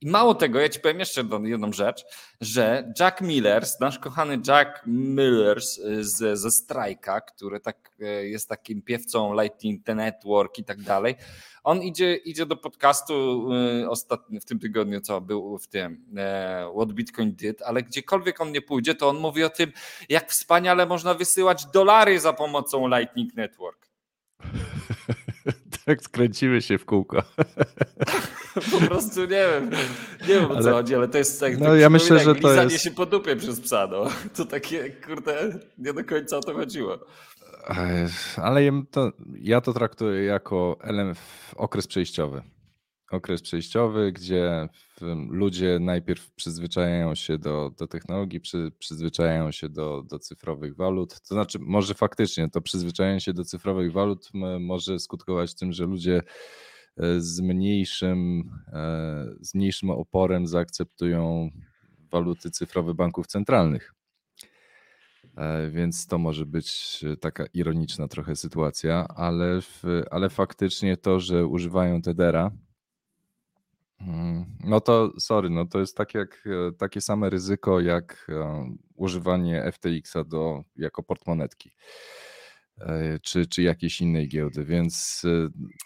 I 0.00 0.10
mało 0.10 0.34
tego, 0.34 0.60
ja 0.60 0.68
ci 0.68 0.80
powiem 0.80 0.98
jeszcze 0.98 1.24
jedną 1.42 1.72
rzecz, 1.72 2.04
że 2.40 2.92
Jack 3.00 3.20
Millers, 3.20 3.80
nasz 3.80 3.98
kochany 3.98 4.38
Jack 4.46 4.82
Millers 4.86 5.80
z, 6.00 6.38
ze 6.38 6.50
Strajka, 6.50 7.20
który 7.20 7.60
tak, 7.60 7.90
e, 8.00 8.28
jest 8.28 8.48
takim 8.48 8.82
piewcą 8.82 9.42
Lightning 9.42 9.86
Network 9.86 10.58
i 10.58 10.64
tak 10.64 10.80
dalej, 10.82 11.14
on 11.64 11.82
idzie, 11.82 12.16
idzie 12.16 12.46
do 12.46 12.56
podcastu 12.56 13.48
y, 13.52 13.90
ostatnio, 13.90 14.40
w 14.40 14.44
tym 14.44 14.58
tygodniu, 14.58 15.00
co 15.00 15.20
był 15.20 15.58
w 15.58 15.68
tym 15.68 16.04
e, 16.16 16.72
What 16.76 16.92
Bitcoin 16.92 17.32
Did, 17.32 17.62
ale 17.62 17.82
gdziekolwiek 17.82 18.40
on 18.40 18.52
nie 18.52 18.62
pójdzie, 18.62 18.94
to 18.94 19.08
on 19.08 19.16
mówi 19.16 19.44
o 19.44 19.50
tym, 19.50 19.72
jak 20.08 20.30
wspaniale 20.30 20.86
można 20.86 21.14
wysyłać 21.14 21.66
dolary 21.66 22.20
za 22.20 22.32
pomocą 22.32 22.88
Lightning 22.88 23.34
Network. 23.34 23.88
tak 25.84 26.02
skręciły 26.02 26.62
się 26.62 26.78
w 26.78 26.84
kółko. 26.84 27.22
po 28.72 28.86
prostu 28.86 29.20
nie 29.20 29.26
wiem, 29.26 29.70
nie 30.20 30.26
wiem 30.26 30.44
o 30.44 30.48
co 30.48 30.60
ale, 30.60 30.72
chodzi, 30.72 30.94
ale 30.94 31.08
to 31.08 31.18
jest 31.18 31.40
tak, 31.40 31.58
no, 31.58 31.66
tak 31.66 31.80
ja 31.80 31.90
myślę, 31.90 32.18
że 32.18 32.34
to 32.34 32.62
jest... 32.62 32.84
się 32.84 32.90
po 32.90 33.06
dupie 33.06 33.36
przez 33.36 33.60
psa, 33.60 33.88
no. 33.90 34.04
To 34.36 34.44
takie, 34.44 34.90
kurde, 34.90 35.58
nie 35.78 35.92
do 35.92 36.04
końca 36.04 36.36
o 36.36 36.40
to 36.40 36.54
chodziło. 36.54 36.98
Ale 38.36 38.82
to, 38.90 39.12
ja 39.40 39.60
to 39.60 39.72
traktuję 39.72 40.24
jako 40.24 40.76
element, 40.80 41.18
okres 41.56 41.86
przejściowy. 41.86 42.42
Okres 43.10 43.42
przejściowy, 43.42 44.12
gdzie 44.12 44.68
ludzie 45.30 45.78
najpierw 45.80 46.30
przyzwyczajają 46.30 47.14
się 47.14 47.38
do, 47.38 47.70
do 47.78 47.86
technologii, 47.86 48.40
przy, 48.40 48.72
przyzwyczajają 48.78 49.50
się 49.50 49.68
do, 49.68 50.02
do 50.02 50.18
cyfrowych 50.18 50.76
walut. 50.76 51.20
To 51.20 51.34
znaczy, 51.34 51.58
może 51.60 51.94
faktycznie 51.94 52.50
to 52.50 52.60
przyzwyczajenie 52.60 53.20
się 53.20 53.32
do 53.32 53.44
cyfrowych 53.44 53.92
walut 53.92 54.30
może 54.60 54.98
skutkować 54.98 55.54
tym, 55.54 55.72
że 55.72 55.84
ludzie 55.84 56.22
e, 56.96 57.20
z 57.20 57.40
mniejszym, 57.40 58.50
e, 58.68 59.26
z 59.40 59.54
mniejszym 59.54 59.90
oporem 59.90 60.46
zaakceptują 60.46 61.50
waluty 62.10 62.50
cyfrowe 62.50 62.94
banków 62.94 63.26
centralnych. 63.26 63.94
E, 65.36 65.70
więc 65.70 66.06
to 66.06 66.18
może 66.18 66.46
być 66.46 67.00
taka 67.20 67.44
ironiczna 67.54 68.08
trochę 68.08 68.36
sytuacja, 68.36 69.08
ale, 69.08 69.60
ale 70.10 70.30
faktycznie 70.30 70.96
to, 70.96 71.20
że 71.20 71.46
używają 71.46 72.02
Tedera, 72.02 72.50
no 74.64 74.80
to 74.80 75.12
sorry, 75.18 75.50
no 75.50 75.66
to 75.66 75.80
jest 75.80 75.96
tak 75.96 76.14
jak, 76.14 76.44
e, 76.46 76.72
takie 76.72 77.00
same 77.00 77.30
ryzyko 77.30 77.80
jak 77.80 78.30
używanie 78.96 79.72
FTX-a 79.72 80.24
do, 80.24 80.64
jako 80.76 81.02
portmonetki 81.02 81.70
czy, 83.22 83.46
czy 83.46 83.62
jakiejś 83.62 84.00
innej 84.00 84.28
giełdy, 84.28 84.64
więc 84.64 85.22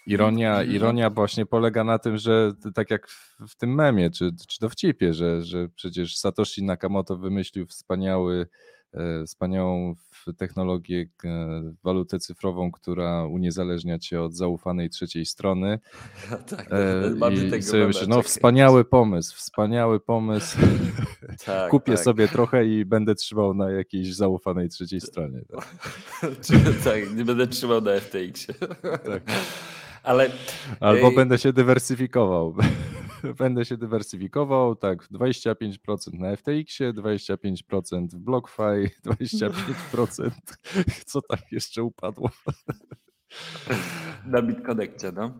ironia, 0.05 0.51
mhm. 0.51 0.71
ironia 0.71 1.09
właśnie 1.09 1.45
polega 1.45 1.83
na 1.83 1.99
tym, 1.99 2.17
że 2.17 2.51
tak 2.75 2.91
jak 2.91 3.07
w 3.49 3.55
tym 3.55 3.75
memie, 3.75 4.09
czy, 4.09 4.31
czy 4.47 4.59
dowcipie, 4.61 5.13
że, 5.13 5.41
że 5.43 5.69
przecież 5.69 6.17
Satoshi 6.17 6.63
Nakamoto 6.63 7.17
wymyślił 7.17 7.65
wspaniały 7.65 8.47
E, 8.47 8.76
wspaniałą 9.25 9.95
technologię, 10.33 11.09
e, 11.25 11.73
walutę 11.83 12.19
cyfrową, 12.19 12.71
która 12.71 13.25
uniezależnia 13.25 13.99
cię 13.99 14.21
od 14.21 14.35
zaufanej 14.35 14.89
trzeciej 14.89 15.25
strony. 15.25 15.79
tak, 16.49 16.69
e, 16.71 17.57
I 17.57 17.63
sobie 17.63 17.87
myślę, 17.87 18.07
no 18.07 18.21
wspaniały 18.21 18.85
pomysł, 18.85 19.35
wspaniały 19.35 19.99
pomysł. 19.99 20.57
tak, 21.45 21.71
Kupię 21.71 21.93
tak. 21.93 22.03
sobie 22.03 22.27
trochę 22.27 22.65
i 22.65 22.85
będę 22.85 23.15
trzymał 23.15 23.53
na 23.53 23.71
jakiejś 23.71 24.15
zaufanej 24.15 24.69
trzeciej 24.69 25.01
stronie. 25.01 25.41
Tak, 25.51 25.75
tak 26.83 27.15
nie 27.15 27.25
będę 27.25 27.47
trzymał 27.47 27.81
na 27.81 27.99
FTX. 27.99 28.47
tak. 28.81 29.23
Ale... 30.03 30.29
Albo 30.79 31.11
będę 31.11 31.37
się 31.37 31.53
dywersyfikował. 31.53 32.55
będę 33.39 33.65
się 33.65 33.77
dywersyfikował, 33.77 34.75
tak, 34.75 35.03
25% 35.03 35.75
na 36.13 36.35
FTX-ie, 36.35 36.93
25% 36.93 38.07
w 38.09 38.19
BlockFi, 38.19 38.61
25%, 39.05 40.31
co 41.05 41.21
tam 41.21 41.39
jeszcze 41.51 41.83
upadło? 41.83 42.29
Na 44.25 44.41
BitConnectie, 44.41 45.11
no. 45.11 45.33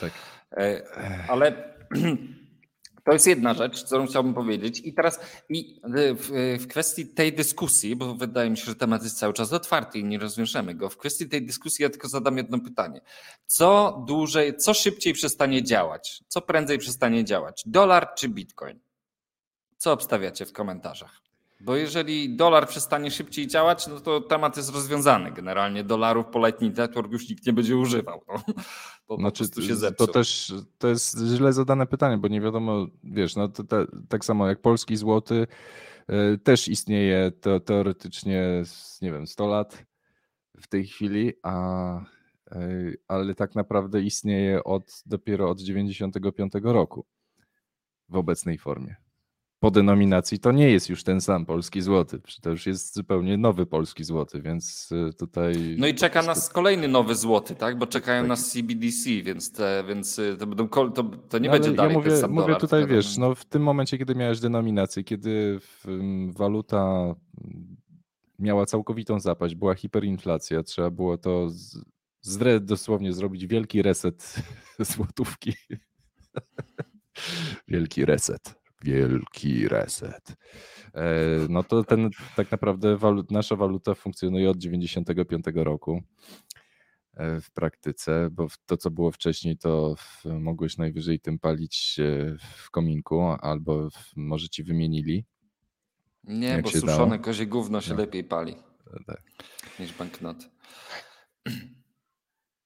Tak. 0.00 0.12
E, 0.52 0.82
ale 1.28 1.74
To 3.08 3.12
jest 3.12 3.26
jedna 3.26 3.54
rzecz, 3.54 3.84
którą 3.84 4.06
chciałbym 4.06 4.34
powiedzieć. 4.34 4.80
I 4.84 4.94
teraz 4.94 5.20
i 5.48 5.80
w, 5.84 6.58
w, 6.60 6.66
kwestii 6.66 7.06
tej 7.06 7.32
dyskusji, 7.32 7.96
bo 7.96 8.14
wydaje 8.14 8.50
mi 8.50 8.56
się, 8.56 8.64
że 8.64 8.74
temat 8.74 9.02
jest 9.02 9.18
cały 9.18 9.32
czas 9.32 9.52
otwarty 9.52 9.98
i 9.98 10.04
nie 10.04 10.18
rozwiążemy 10.18 10.74
go. 10.74 10.88
W 10.88 10.96
kwestii 10.96 11.28
tej 11.28 11.46
dyskusji 11.46 11.82
ja 11.82 11.90
tylko 11.90 12.08
zadam 12.08 12.36
jedno 12.36 12.60
pytanie. 12.60 13.00
Co 13.46 14.02
dłużej, 14.06 14.56
co 14.56 14.74
szybciej 14.74 15.12
przestanie 15.12 15.62
działać? 15.62 16.24
Co 16.28 16.40
prędzej 16.40 16.78
przestanie 16.78 17.24
działać? 17.24 17.62
Dolar 17.66 18.14
czy 18.14 18.28
bitcoin? 18.28 18.80
Co 19.76 19.92
obstawiacie 19.92 20.46
w 20.46 20.52
komentarzach? 20.52 21.27
Bo 21.60 21.76
jeżeli 21.76 22.36
dolar 22.36 22.68
przestanie 22.68 23.10
szybciej 23.10 23.46
działać, 23.46 23.86
no 23.86 24.00
to 24.00 24.20
temat 24.20 24.56
jest 24.56 24.74
rozwiązany. 24.74 25.32
Generalnie 25.32 25.84
dolarów 25.84 26.26
po 26.26 26.46
Lightning 26.46 26.76
Network 26.76 27.12
już 27.12 27.28
nikt 27.28 27.46
nie 27.46 27.52
będzie 27.52 27.76
używał. 27.76 28.22
No, 28.28 28.42
bo 29.08 29.16
znaczy, 29.16 29.44
się 29.44 29.92
to 29.96 30.06
też 30.06 30.52
to 30.78 30.88
jest 30.88 31.18
źle 31.18 31.52
zadane 31.52 31.86
pytanie, 31.86 32.18
bo 32.18 32.28
nie 32.28 32.40
wiadomo, 32.40 32.86
wiesz, 33.04 33.36
no 33.36 33.48
to, 33.48 33.64
to, 33.64 33.76
tak 34.08 34.24
samo 34.24 34.48
jak 34.48 34.60
polski 34.60 34.96
złoty 34.96 35.46
y, 36.34 36.38
też 36.38 36.68
istnieje 36.68 37.30
to, 37.40 37.60
teoretycznie, 37.60 38.62
nie 39.02 39.12
wiem, 39.12 39.26
100 39.26 39.46
lat 39.46 39.84
w 40.60 40.68
tej 40.68 40.86
chwili, 40.86 41.32
a 41.42 42.00
y, 42.52 42.98
ale 43.08 43.34
tak 43.34 43.54
naprawdę 43.54 44.02
istnieje 44.02 44.64
od 44.64 45.02
dopiero 45.06 45.50
od 45.50 45.60
95 45.60 46.52
roku 46.62 47.06
w 48.08 48.16
obecnej 48.16 48.58
formie 48.58 49.07
po 49.60 49.70
denominacji 49.70 50.38
to 50.38 50.52
nie 50.52 50.70
jest 50.70 50.88
już 50.88 51.04
ten 51.04 51.20
sam 51.20 51.46
polski 51.46 51.80
złoty. 51.80 52.20
To 52.42 52.50
już 52.50 52.66
jest 52.66 52.94
zupełnie 52.94 53.36
nowy 53.36 53.66
polski 53.66 54.04
złoty, 54.04 54.42
więc 54.42 54.92
y, 54.92 55.12
tutaj. 55.12 55.76
No 55.78 55.86
i 55.86 55.94
czeka 55.94 56.22
nas 56.22 56.48
kolejny 56.48 56.88
nowy 56.88 57.14
złoty, 57.14 57.54
tak? 57.54 57.78
Bo 57.78 57.86
czekają 57.86 58.22
tak. 58.22 58.28
nas 58.28 58.52
CBDC, 58.52 59.10
więc, 59.22 59.52
te, 59.52 59.84
więc 59.88 60.18
y, 60.18 60.36
to, 60.38 60.46
będą, 60.46 60.68
to, 60.68 61.04
to 61.28 61.38
nie 61.38 61.48
no, 61.48 61.52
będzie 61.52 61.72
dalej. 61.72 61.92
Ja 61.92 61.98
mówię, 61.98 62.28
mówię 62.28 62.56
tutaj, 62.56 62.86
wiesz, 62.86 63.18
no 63.18 63.34
w 63.34 63.44
tym 63.44 63.62
momencie, 63.62 63.98
kiedy 63.98 64.14
miałeś 64.14 64.40
denominację, 64.40 65.04
kiedy 65.04 65.60
waluta 66.36 67.14
miała 68.38 68.66
całkowitą 68.66 69.20
zapaść, 69.20 69.54
była 69.54 69.74
hiperinflacja, 69.74 70.62
trzeba 70.62 70.90
było 70.90 71.18
to 71.18 71.50
z, 71.50 71.78
z 72.20 72.64
dosłownie 72.64 73.12
zrobić 73.12 73.46
wielki 73.46 73.82
reset 73.82 74.34
złotówki. 74.78 75.52
wielki 77.68 78.04
reset 78.04 78.57
wielki 78.84 79.68
reset. 79.68 80.36
E, 80.94 81.04
no 81.48 81.62
to 81.62 81.84
ten 81.84 82.10
tak 82.36 82.50
naprawdę 82.50 82.96
walut, 82.96 83.30
nasza 83.30 83.56
waluta 83.56 83.94
funkcjonuje 83.94 84.50
od 84.50 84.58
95 84.58 85.44
roku 85.54 86.02
e, 87.14 87.40
w 87.40 87.50
praktyce, 87.50 88.28
bo 88.32 88.46
to 88.66 88.76
co 88.76 88.90
było 88.90 89.10
wcześniej 89.10 89.58
to 89.58 89.94
mogłeś 90.24 90.76
najwyżej 90.76 91.20
tym 91.20 91.38
palić 91.38 92.00
w 92.40 92.70
kominku 92.70 93.22
albo 93.22 93.88
może 94.16 94.48
ci 94.48 94.62
wymienili. 94.64 95.24
Nie, 96.24 96.62
bo 96.62 96.70
suszone 96.70 97.10
dało. 97.10 97.18
kozie 97.18 97.46
gówno 97.46 97.80
się 97.80 97.94
no. 97.94 98.00
lepiej 98.00 98.24
pali 98.24 98.52
e, 98.52 99.04
tak. 99.06 99.22
niż 99.80 99.92
banknoty. 99.92 100.46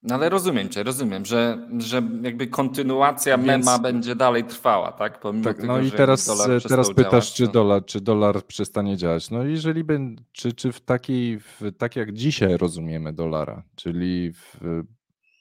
No 0.02 0.14
ale 0.14 0.28
rozumiem 0.28 0.68
cię, 0.68 0.82
rozumiem, 0.82 1.24
że, 1.24 1.68
że 1.78 2.02
jakby 2.22 2.46
kontynuacja 2.46 3.38
Więc... 3.38 3.46
mema 3.66 3.78
będzie 3.78 4.16
dalej 4.16 4.44
trwała, 4.44 4.92
tak? 4.92 5.20
Pomimo 5.20 5.44
tak, 5.44 5.56
tego, 5.56 5.66
no 5.66 5.80
i 5.80 5.90
teraz, 5.90 6.30
teraz 6.68 6.88
pytasz, 6.88 7.10
działać, 7.10 7.32
czy, 7.32 7.48
dolar, 7.48 7.84
czy 7.84 8.00
dolar 8.00 8.44
przestanie 8.46 8.96
działać. 8.96 9.30
No 9.30 9.44
jeżeli 9.44 9.84
by, 9.84 10.00
czy, 10.32 10.52
czy 10.52 10.72
w 10.72 10.80
takiej, 10.80 11.40
w, 11.40 11.60
tak 11.78 11.96
jak 11.96 12.12
dzisiaj 12.12 12.56
rozumiemy 12.56 13.12
dolara, 13.12 13.62
czyli 13.76 14.32
w, 14.32 14.56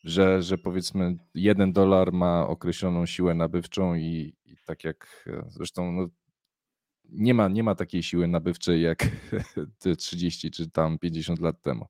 że, 0.03 0.41
że 0.41 0.57
powiedzmy 0.57 1.17
jeden 1.35 1.73
dolar 1.73 2.11
ma 2.13 2.47
określoną 2.47 3.05
siłę 3.05 3.33
nabywczą 3.33 3.95
i, 3.95 4.35
i 4.45 4.55
tak 4.65 4.83
jak 4.83 5.25
zresztą 5.47 5.91
no, 5.91 6.07
nie 7.11 7.33
ma, 7.33 7.47
nie 7.47 7.63
ma 7.63 7.75
takiej 7.75 8.03
siły 8.03 8.27
nabywczej 8.27 8.81
jak 8.81 9.07
30 9.97 10.51
czy 10.51 10.71
tam 10.71 10.99
50 10.99 11.39
lat 11.39 11.61
temu. 11.61 11.85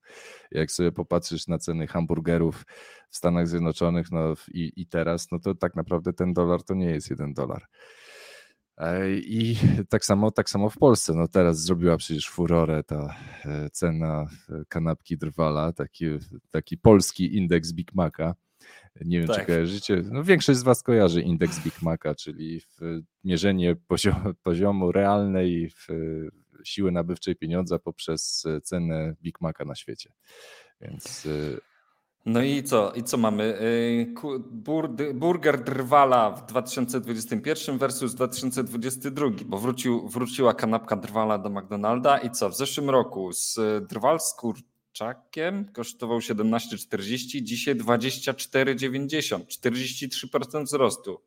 Jak 0.52 0.72
sobie 0.72 0.92
popatrzysz 0.92 1.48
na 1.48 1.58
ceny 1.58 1.88
hamburgerów 1.88 2.66
w 3.10 3.18
Stanach 3.18 3.48
Zjednoczonych 3.48 4.12
no 4.12 4.34
i, 4.54 4.72
i 4.76 4.88
teraz, 4.88 5.32
no 5.32 5.40
to 5.40 5.56
tak 5.56 5.76
naprawdę 5.76 6.14
ten 6.14 6.34
dolar 6.34 6.64
to 6.64 6.74
nie 6.74 6.90
jest 6.90 7.10
jeden 7.10 7.34
dolar. 7.34 7.66
E, 8.78 9.12
I 9.12 9.58
tak 9.90 10.06
samo, 10.06 10.32
tak 10.32 10.50
samo 10.50 10.70
w 10.70 10.78
Polsce. 10.78 11.14
No 11.14 11.28
teraz 11.28 11.62
zrobiła 11.62 11.98
przecież 11.98 12.30
furorę 12.30 12.84
ta 12.84 13.16
e, 13.46 13.70
cena 13.70 14.26
e, 14.50 14.64
kanapki 14.68 15.18
drwala, 15.18 15.74
taki, 15.74 16.06
taki 16.52 16.78
polski 16.78 17.38
indeks 17.38 17.74
Big 17.74 17.94
Maca 17.94 18.36
nie 19.06 19.20
wiem, 19.20 19.28
tak. 19.28 19.40
czy 19.40 19.46
kojarzycie. 19.46 20.02
No, 20.12 20.24
większość 20.24 20.60
z 20.60 20.64
Was 20.64 20.84
kojarzy 20.84 21.22
indeks 21.22 21.64
Big 21.64 21.82
Maca, 21.82 22.16
czyli 22.16 22.62
mierzenie 23.24 23.76
poziomu, 23.76 24.34
poziomu 24.44 24.92
realnej 24.92 25.72
siły 26.64 26.92
nabywczej 26.92 27.36
pieniądza 27.36 27.80
poprzez 27.80 28.46
cenę 28.64 29.16
Big 29.22 29.42
Maca 29.42 29.66
na 29.66 29.76
świecie. 29.76 30.14
Więc. 30.82 31.26
Y, 31.26 31.60
no 32.26 32.42
i 32.42 32.64
co? 32.64 32.92
I 32.92 33.04
co 33.04 33.18
mamy? 33.18 33.44
Y, 33.62 35.14
burger 35.14 35.64
Drwala 35.64 36.32
w 36.32 36.46
2021 36.46 37.78
versus 37.78 38.16
2022, 38.16 39.26
bo 39.46 39.58
wrócił, 39.58 40.08
wróciła 40.08 40.54
kanapka 40.54 40.96
Drwala 40.96 41.38
do 41.38 41.50
McDonalda 41.50 42.18
i 42.18 42.32
co? 42.32 42.50
W 42.50 42.58
zeszłym 42.58 42.90
roku 42.90 43.34
z 43.34 43.60
Drwal 43.90 44.20
z 44.92 44.94
kurczakiem 44.94 45.72
kosztował 45.74 46.20
17,40, 46.20 47.42
dzisiaj 47.42 47.76
24,90, 47.76 49.46
43% 49.46 50.64
wzrostu. 50.64 51.22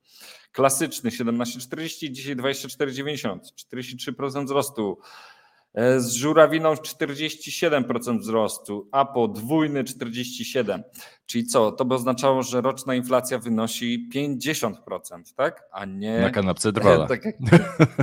Klasyczny 0.52 1.10
17,40, 1.10 2.10
dzisiaj 2.10 2.36
24,90, 2.36 3.38
43% 3.72 4.44
wzrostu. 4.44 4.98
E, 5.74 6.00
z 6.00 6.12
żurawiną 6.12 6.74
47% 6.74 8.18
wzrostu, 8.18 8.88
a 8.92 9.04
podwójny 9.04 9.84
47%. 9.84 10.82
Czyli 11.26 11.46
co? 11.46 11.72
To 11.72 11.84
by 11.84 11.94
oznaczało, 11.94 12.42
że 12.42 12.60
roczna 12.60 12.94
inflacja 12.94 13.38
wynosi 13.38 14.08
50%, 14.14 14.72
tak? 15.36 15.64
A 15.72 15.84
nie. 15.84 16.20
Na 16.20 16.30
kanapce 16.30 16.72
drwala. 16.78 17.06
Tak 17.06 17.24
jak 17.24 17.36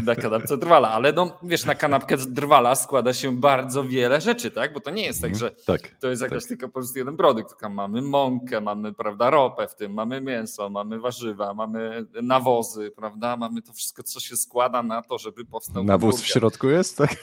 na 0.06 0.16
kanapce 0.16 0.58
drwala, 0.58 0.92
ale 0.92 1.14
no 1.14 1.38
wiesz, 1.44 1.66
na 1.66 1.76
kanapkę 1.76 2.18
drwala 2.18 2.76
składa 2.76 3.14
się 3.14 3.38
bardzo 3.38 3.84
wiele 3.84 4.22
rzeczy, 4.22 4.52
tak? 4.52 4.74
Bo 4.74 4.80
to 4.80 4.92
nie 4.92 5.04
jest 5.04 5.22
tak, 5.22 5.32
mhm. 5.32 5.50
że 5.50 5.64
tak, 5.66 5.96
to 6.00 6.10
jest 6.10 6.22
jakaś 6.22 6.44
tak. 6.44 6.48
tylko 6.48 6.68
po 6.68 6.74
prostu 6.74 7.00
jeden 7.00 7.18
produkt. 7.18 7.56
Mamy 7.70 8.02
mąkę, 8.02 8.62
mamy, 8.62 8.94
prawda, 8.94 9.30
ropę 9.30 9.68
w 9.68 9.76
tym, 9.76 9.94
mamy 9.94 10.22
mięso, 10.22 10.70
mamy 10.70 11.00
warzywa, 11.00 11.54
mamy 11.54 12.06
nawozy, 12.22 12.92
prawda? 12.92 13.38
Mamy 13.38 13.62
to 13.62 13.74
wszystko, 13.74 14.04
co 14.04 14.20
się 14.20 14.38
składa 14.38 14.84
na 14.84 15.02
to, 15.02 15.18
żeby 15.18 15.46
powstał. 15.46 15.84
Nawóz 15.84 16.22
w 16.22 16.28
środku 16.28 16.70
jest, 16.70 16.98
tak? 16.98 17.16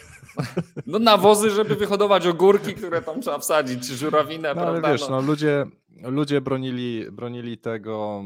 No 0.87 0.98
nawozy, 0.98 1.50
żeby 1.50 1.76
wyhodować 1.76 2.26
ogórki, 2.26 2.74
które 2.74 3.02
tam 3.02 3.20
trzeba 3.20 3.38
wsadzić, 3.38 3.88
czy 3.88 3.96
żurawinę, 3.96 4.48
no, 4.48 4.54
prawda? 4.54 4.88
Ale 4.88 4.98
wiesz, 4.98 5.08
no, 5.08 5.11
no 5.11 5.20
ludzie, 5.20 5.66
ludzie 6.02 6.40
bronili, 6.40 7.11
bronili 7.12 7.58
tego, 7.58 8.22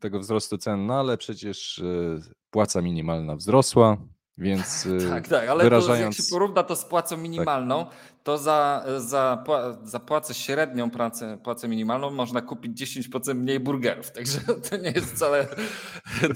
tego 0.00 0.20
wzrostu 0.20 0.58
cen, 0.58 0.86
no 0.86 1.00
ale 1.00 1.18
przecież 1.18 1.78
y, 1.78 2.20
płaca 2.50 2.82
minimalna 2.82 3.36
wzrosła, 3.36 3.96
więc 4.38 4.86
y, 4.86 5.08
tak, 5.08 5.28
tak, 5.28 5.48
ale 5.48 5.64
wyrażając... 5.64 6.16
to, 6.16 6.22
jak 6.22 6.26
się 6.26 6.30
porówna 6.30 6.62
to 6.62 6.76
z 6.76 6.84
płacą 6.84 7.16
minimalną, 7.16 7.84
tak. 7.84 7.94
to 8.22 8.38
za, 8.38 8.84
za, 8.98 9.44
za 9.84 10.00
płacę 10.00 10.34
średnią, 10.34 10.90
płacę, 10.90 11.38
płacę 11.44 11.68
minimalną 11.68 12.10
można 12.10 12.42
kupić 12.42 12.80
10% 12.80 13.34
mniej 13.34 13.60
burgerów, 13.60 14.10
także 14.10 14.40
to 14.70 14.76
nie 14.76 14.90
jest 14.90 15.14
wcale, 15.14 15.46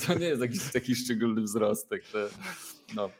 to 0.06 0.14
nie 0.14 0.26
jest 0.26 0.42
jakiś 0.42 0.72
taki 0.72 0.94
szczególny 0.94 1.42
wzrost. 1.42 1.88
Także, 1.88 2.28
no. 2.94 3.10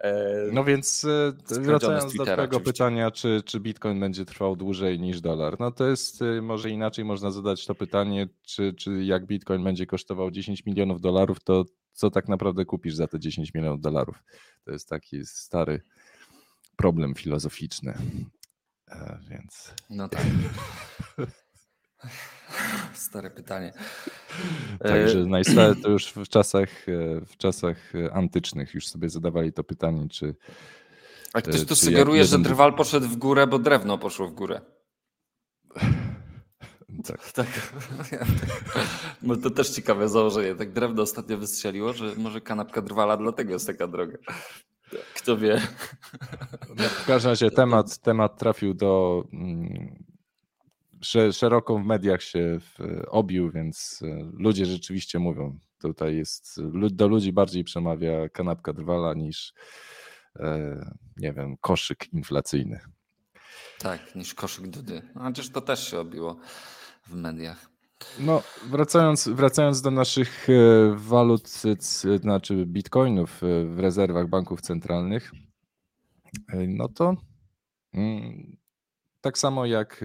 E, 0.00 0.12
no 0.52 0.64
więc 0.64 1.04
e, 1.50 1.60
wracając 1.60 2.14
do 2.14 2.24
tego 2.24 2.60
pytania, 2.60 3.10
czy, 3.10 3.42
czy 3.44 3.60
Bitcoin 3.60 4.00
będzie 4.00 4.24
trwał 4.24 4.56
dłużej 4.56 5.00
niż 5.00 5.20
dolar, 5.20 5.56
no 5.60 5.70
to 5.70 5.86
jest 5.88 6.22
e, 6.22 6.42
może 6.42 6.70
inaczej 6.70 7.04
można 7.04 7.30
zadać 7.30 7.66
to 7.66 7.74
pytanie, 7.74 8.28
czy, 8.42 8.72
czy 8.72 9.04
jak 9.04 9.26
Bitcoin 9.26 9.64
będzie 9.64 9.86
kosztował 9.86 10.30
10 10.30 10.66
milionów 10.66 11.00
dolarów, 11.00 11.40
to 11.44 11.64
co 11.92 12.10
tak 12.10 12.28
naprawdę 12.28 12.64
kupisz 12.64 12.94
za 12.94 13.06
te 13.06 13.20
10 13.20 13.54
milionów 13.54 13.80
dolarów? 13.80 14.22
To 14.64 14.72
jest 14.72 14.88
taki 14.88 15.26
stary 15.26 15.80
problem 16.76 17.14
filozoficzny. 17.14 17.94
Więc. 19.30 19.74
No 19.90 20.08
tak. 20.08 20.22
Stare 22.94 23.30
pytanie. 23.30 23.72
Także 24.78 25.18
najstare 25.36 25.76
to 25.82 25.90
już 25.90 26.06
w 26.06 26.28
czasach, 26.28 26.88
e, 26.88 27.20
w 27.26 27.36
czasach 27.36 27.92
antycznych 28.12 28.74
już 28.74 28.86
sobie 28.86 29.10
zadawali 29.10 29.52
to 29.52 29.64
pytanie, 29.64 30.08
czy. 30.08 30.34
A 31.32 31.42
ktoś 31.42 31.64
tu 31.64 31.76
sugeruje, 31.76 32.24
że 32.24 32.38
drwal 32.38 32.74
poszedł 32.74 33.08
w 33.08 33.16
górę, 33.16 33.46
bo 33.46 33.58
drewno 33.58 33.98
poszło 33.98 34.28
w 34.28 34.32
górę. 34.32 34.60
Tak. 37.04 37.32
tak. 37.32 37.46
No 39.22 39.36
to 39.36 39.50
też 39.50 39.70
ciekawe 39.70 40.08
założenie. 40.08 40.54
Tak 40.54 40.72
drewno 40.72 41.02
ostatnio 41.02 41.38
wystrzeliło, 41.38 41.92
że 41.92 42.14
może 42.16 42.40
kanapka 42.40 42.82
drwala 42.82 43.16
dlatego 43.16 43.52
jest 43.52 43.66
taka 43.66 43.88
droga. 43.88 44.18
Kto 45.14 45.36
wie. 45.36 45.60
No, 46.76 46.84
w 46.84 47.06
każdym 47.06 47.30
razie 47.30 47.50
temat, 47.50 47.98
temat 47.98 48.38
trafił 48.38 48.74
do 48.74 49.24
mm, 49.32 50.04
szeroko 51.32 51.78
w 51.78 51.84
mediach 51.84 52.22
się 52.22 52.58
obił, 53.08 53.50
więc 53.50 54.00
e, 54.02 54.30
ludzie 54.32 54.66
rzeczywiście 54.66 55.18
mówią, 55.18 55.58
Tutaj 55.78 56.16
jest, 56.16 56.60
do 56.90 57.08
ludzi 57.08 57.32
bardziej 57.32 57.64
przemawia 57.64 58.28
kanapka 58.28 58.72
drwala 58.72 59.14
niż, 59.14 59.54
e, 60.36 60.80
nie 61.16 61.32
wiem, 61.32 61.56
koszyk 61.60 62.12
inflacyjny. 62.12 62.80
Tak, 63.78 64.14
niż 64.14 64.34
koszyk 64.34 64.66
Dudy. 64.66 65.02
Chociaż 65.14 65.50
to 65.50 65.60
też 65.60 65.90
się 65.90 66.00
obiło 66.00 66.36
w 67.06 67.14
mediach. 67.14 67.70
No, 68.18 68.42
wracając, 68.70 69.28
wracając 69.28 69.82
do 69.82 69.90
naszych 69.90 70.48
e, 70.50 70.52
walut, 70.96 71.48
znaczy 72.20 72.66
bitcoinów 72.66 73.40
w 73.74 73.78
rezerwach 73.78 74.28
banków 74.28 74.60
centralnych, 74.60 75.32
no 76.68 76.88
to 76.88 77.16
mm, 77.94 78.56
tak 79.20 79.38
samo 79.38 79.66
jak 79.66 80.04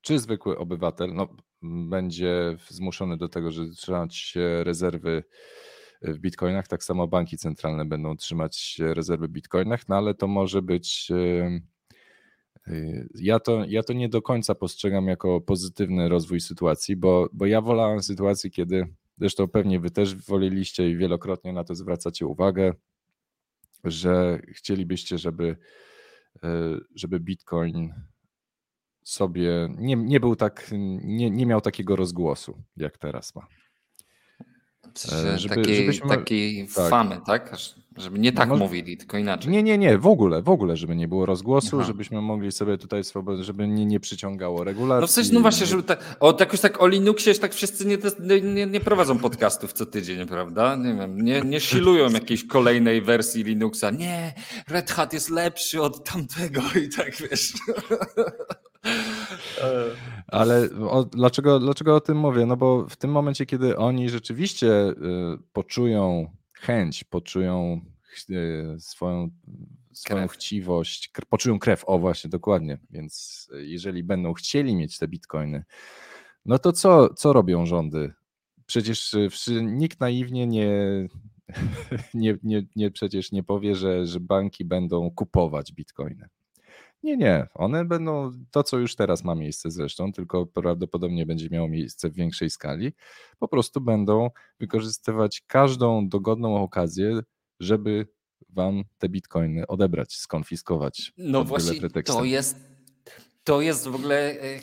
czy 0.00 0.18
zwykły 0.18 0.58
obywatel 0.58 1.14
no, 1.14 1.28
będzie 1.62 2.56
zmuszony 2.68 3.16
do 3.16 3.28
tego, 3.28 3.50
że 3.50 3.70
trzymać 3.70 4.34
rezerwy 4.62 5.24
w 6.02 6.18
bitcoinach, 6.18 6.68
tak 6.68 6.84
samo 6.84 7.08
banki 7.08 7.38
centralne 7.38 7.84
będą 7.84 8.16
trzymać 8.16 8.76
rezerwy 8.78 9.28
w 9.28 9.30
bitcoinach, 9.30 9.88
no 9.88 9.96
ale 9.96 10.14
to 10.14 10.26
może 10.26 10.62
być 10.62 11.12
Y, 12.68 13.08
ja 13.14 13.40
to, 13.40 13.64
ja 13.68 13.82
to 13.82 13.92
nie 13.92 14.08
do 14.08 14.22
końca 14.22 14.54
postrzegam 14.54 15.06
jako 15.06 15.40
pozytywny 15.40 16.08
rozwój 16.08 16.40
sytuacji, 16.40 16.96
bo, 16.96 17.28
bo 17.32 17.46
ja 17.46 17.60
wolałem 17.60 18.02
sytuacji, 18.02 18.50
kiedy, 18.50 18.86
zresztą 19.18 19.48
pewnie 19.48 19.80
wy 19.80 19.90
też 19.90 20.14
woleliście 20.14 20.90
i 20.90 20.96
wielokrotnie 20.96 21.52
na 21.52 21.64
to 21.64 21.74
zwracacie 21.74 22.26
uwagę, 22.26 22.74
że 23.84 24.40
chcielibyście, 24.48 25.18
żeby, 25.18 25.56
y, 26.36 26.48
żeby 26.94 27.20
Bitcoin 27.20 27.94
sobie 29.06 29.68
nie, 29.78 29.96
nie 29.96 30.20
był 30.20 30.36
tak, 30.36 30.70
nie, 31.02 31.30
nie 31.30 31.46
miał 31.46 31.60
takiego 31.60 31.96
rozgłosu, 31.96 32.62
jak 32.76 32.98
teraz 32.98 33.34
ma. 33.34 33.46
W 34.94 34.98
sensie 34.98 35.28
e, 35.28 35.38
żeby, 35.38 35.54
takiej, 35.54 35.76
żebyśmy... 35.76 36.08
takiej 36.08 36.68
tak. 36.74 36.90
famy, 36.90 37.20
tak? 37.26 37.56
Żeby 37.96 38.18
nie 38.18 38.32
tak 38.32 38.48
no, 38.48 38.56
mówili, 38.56 38.96
tylko 38.96 39.18
inaczej. 39.18 39.52
Nie, 39.52 39.62
nie, 39.62 39.78
nie, 39.78 39.98
w 39.98 40.06
ogóle, 40.06 40.42
w 40.42 40.48
ogóle, 40.48 40.76
żeby 40.76 40.96
nie 40.96 41.08
było 41.08 41.26
rozgłosu, 41.26 41.76
Aha. 41.76 41.86
żebyśmy 41.86 42.22
mogli 42.22 42.52
sobie 42.52 42.78
tutaj 42.78 43.04
swobodnie, 43.04 43.44
żeby 43.44 43.68
nie, 43.68 43.86
nie 43.86 44.00
przyciągało 44.00 44.64
regulacji. 44.64 45.00
No 45.00 45.06
w 45.06 45.10
sensie, 45.10 45.34
no 45.34 45.40
właśnie, 45.40 45.66
żeby 45.66 45.82
tak, 45.82 46.16
o, 46.20 46.36
jakoś 46.40 46.60
tak 46.60 46.82
o 46.82 46.88
Linuxie 46.88 47.34
tak 47.34 47.54
wszyscy 47.54 47.86
nie, 47.86 47.98
nie, 48.40 48.66
nie 48.66 48.80
prowadzą 48.80 49.18
podcastów 49.18 49.72
co 49.72 49.86
tydzień, 49.86 50.26
prawda? 50.26 50.76
Nie 50.76 50.94
wiem, 50.94 51.20
nie, 51.20 51.40
nie 51.40 51.60
silują 51.60 52.10
jakiejś 52.10 52.46
kolejnej 52.46 53.02
wersji 53.02 53.44
Linuxa. 53.44 53.90
Nie, 53.90 54.34
Red 54.68 54.90
Hat 54.90 55.12
jest 55.12 55.30
lepszy 55.30 55.82
od 55.82 56.04
tamtego 56.04 56.60
i 56.84 56.88
tak, 56.88 57.16
wiesz. 57.16 57.52
Ale 60.26 60.68
o, 60.90 61.04
dlaczego, 61.04 61.58
dlaczego 61.58 61.96
o 61.96 62.00
tym 62.00 62.18
mówię? 62.18 62.46
No 62.46 62.56
bo 62.56 62.86
w 62.88 62.96
tym 62.96 63.10
momencie, 63.10 63.46
kiedy 63.46 63.76
oni 63.76 64.08
rzeczywiście 64.08 64.88
y, 64.88 64.94
poczują 65.52 66.30
chęć, 66.52 67.04
poczują 67.04 67.80
y, 68.30 68.76
swoją, 68.80 69.30
swoją 69.92 70.28
chciwość, 70.28 71.10
poczują 71.28 71.58
krew, 71.58 71.84
o 71.86 71.98
właśnie, 71.98 72.30
dokładnie. 72.30 72.78
Więc 72.90 73.46
jeżeli 73.52 74.02
będą 74.02 74.32
chcieli 74.32 74.76
mieć 74.76 74.98
te 74.98 75.08
bitcoiny, 75.08 75.64
no 76.44 76.58
to 76.58 76.72
co, 76.72 77.14
co 77.14 77.32
robią 77.32 77.66
rządy? 77.66 78.12
Przecież 78.66 79.14
nikt 79.62 80.00
naiwnie 80.00 80.46
nie, 80.46 80.70
nie, 82.14 82.38
nie, 82.42 82.62
nie 82.76 82.90
przecież 82.90 83.32
nie 83.32 83.42
powie, 83.42 83.74
że, 83.74 84.06
że 84.06 84.20
banki 84.20 84.64
będą 84.64 85.10
kupować 85.10 85.72
bitcoiny. 85.72 86.28
Nie, 87.02 87.16
nie. 87.16 87.46
One 87.54 87.84
będą 87.84 88.32
to, 88.50 88.62
co 88.62 88.78
już 88.78 88.96
teraz 88.96 89.24
ma 89.24 89.34
miejsce 89.34 89.70
zresztą, 89.70 90.12
tylko 90.12 90.46
prawdopodobnie 90.46 91.26
będzie 91.26 91.48
miało 91.50 91.68
miejsce 91.68 92.10
w 92.10 92.14
większej 92.14 92.50
skali. 92.50 92.92
Po 93.38 93.48
prostu 93.48 93.80
będą 93.80 94.30
wykorzystywać 94.60 95.42
każdą 95.46 96.08
dogodną 96.08 96.62
okazję, 96.62 97.20
żeby 97.60 98.08
wam 98.48 98.84
te 98.98 99.08
bitcoiny 99.08 99.66
odebrać, 99.66 100.14
skonfiskować. 100.14 101.12
No 101.18 101.44
właśnie, 101.44 101.80
to 102.04 102.24
jest 102.24 102.75
to 103.46 103.60
jest 103.60 103.88
w 103.88 103.94
ogóle. 103.94 104.30
E, 104.30 104.60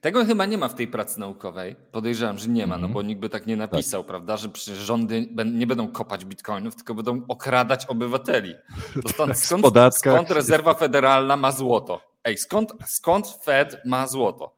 tego 0.00 0.24
chyba 0.24 0.46
nie 0.46 0.58
ma 0.58 0.68
w 0.68 0.74
tej 0.74 0.88
pracy 0.88 1.20
naukowej. 1.20 1.76
Podejrzewam, 1.92 2.38
że 2.38 2.48
nie 2.48 2.66
ma, 2.66 2.74
no 2.74 2.86
mhm. 2.86 2.92
bo 2.92 3.02
nikt 3.02 3.20
by 3.20 3.28
tak 3.28 3.46
nie 3.46 3.56
tak. 3.56 3.72
napisał, 3.72 4.02
tak. 4.02 4.08
prawda? 4.08 4.36
Że 4.36 4.48
przecież 4.48 4.78
rządy 4.78 5.28
nie 5.44 5.66
będą 5.66 5.88
kopać 5.88 6.24
bitcoinów, 6.24 6.76
tylko 6.76 6.94
będą 6.94 7.22
okradać 7.28 7.86
obywateli. 7.86 8.54
To 9.02 9.08
stąd, 9.08 9.30
tak, 9.30 9.38
skąd, 9.38 9.96
skąd 9.96 10.30
rezerwa 10.30 10.74
federalna 10.74 11.36
ma 11.36 11.52
złoto? 11.52 12.00
Ej, 12.24 12.38
skąd, 12.38 12.72
skąd 12.86 13.38
Fed 13.44 13.80
ma 13.84 14.06
złoto? 14.06 14.56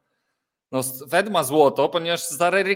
No, 0.71 0.83
Fed 1.09 1.31
ma 1.31 1.43
złoto, 1.43 1.89
ponieważ 1.89 2.29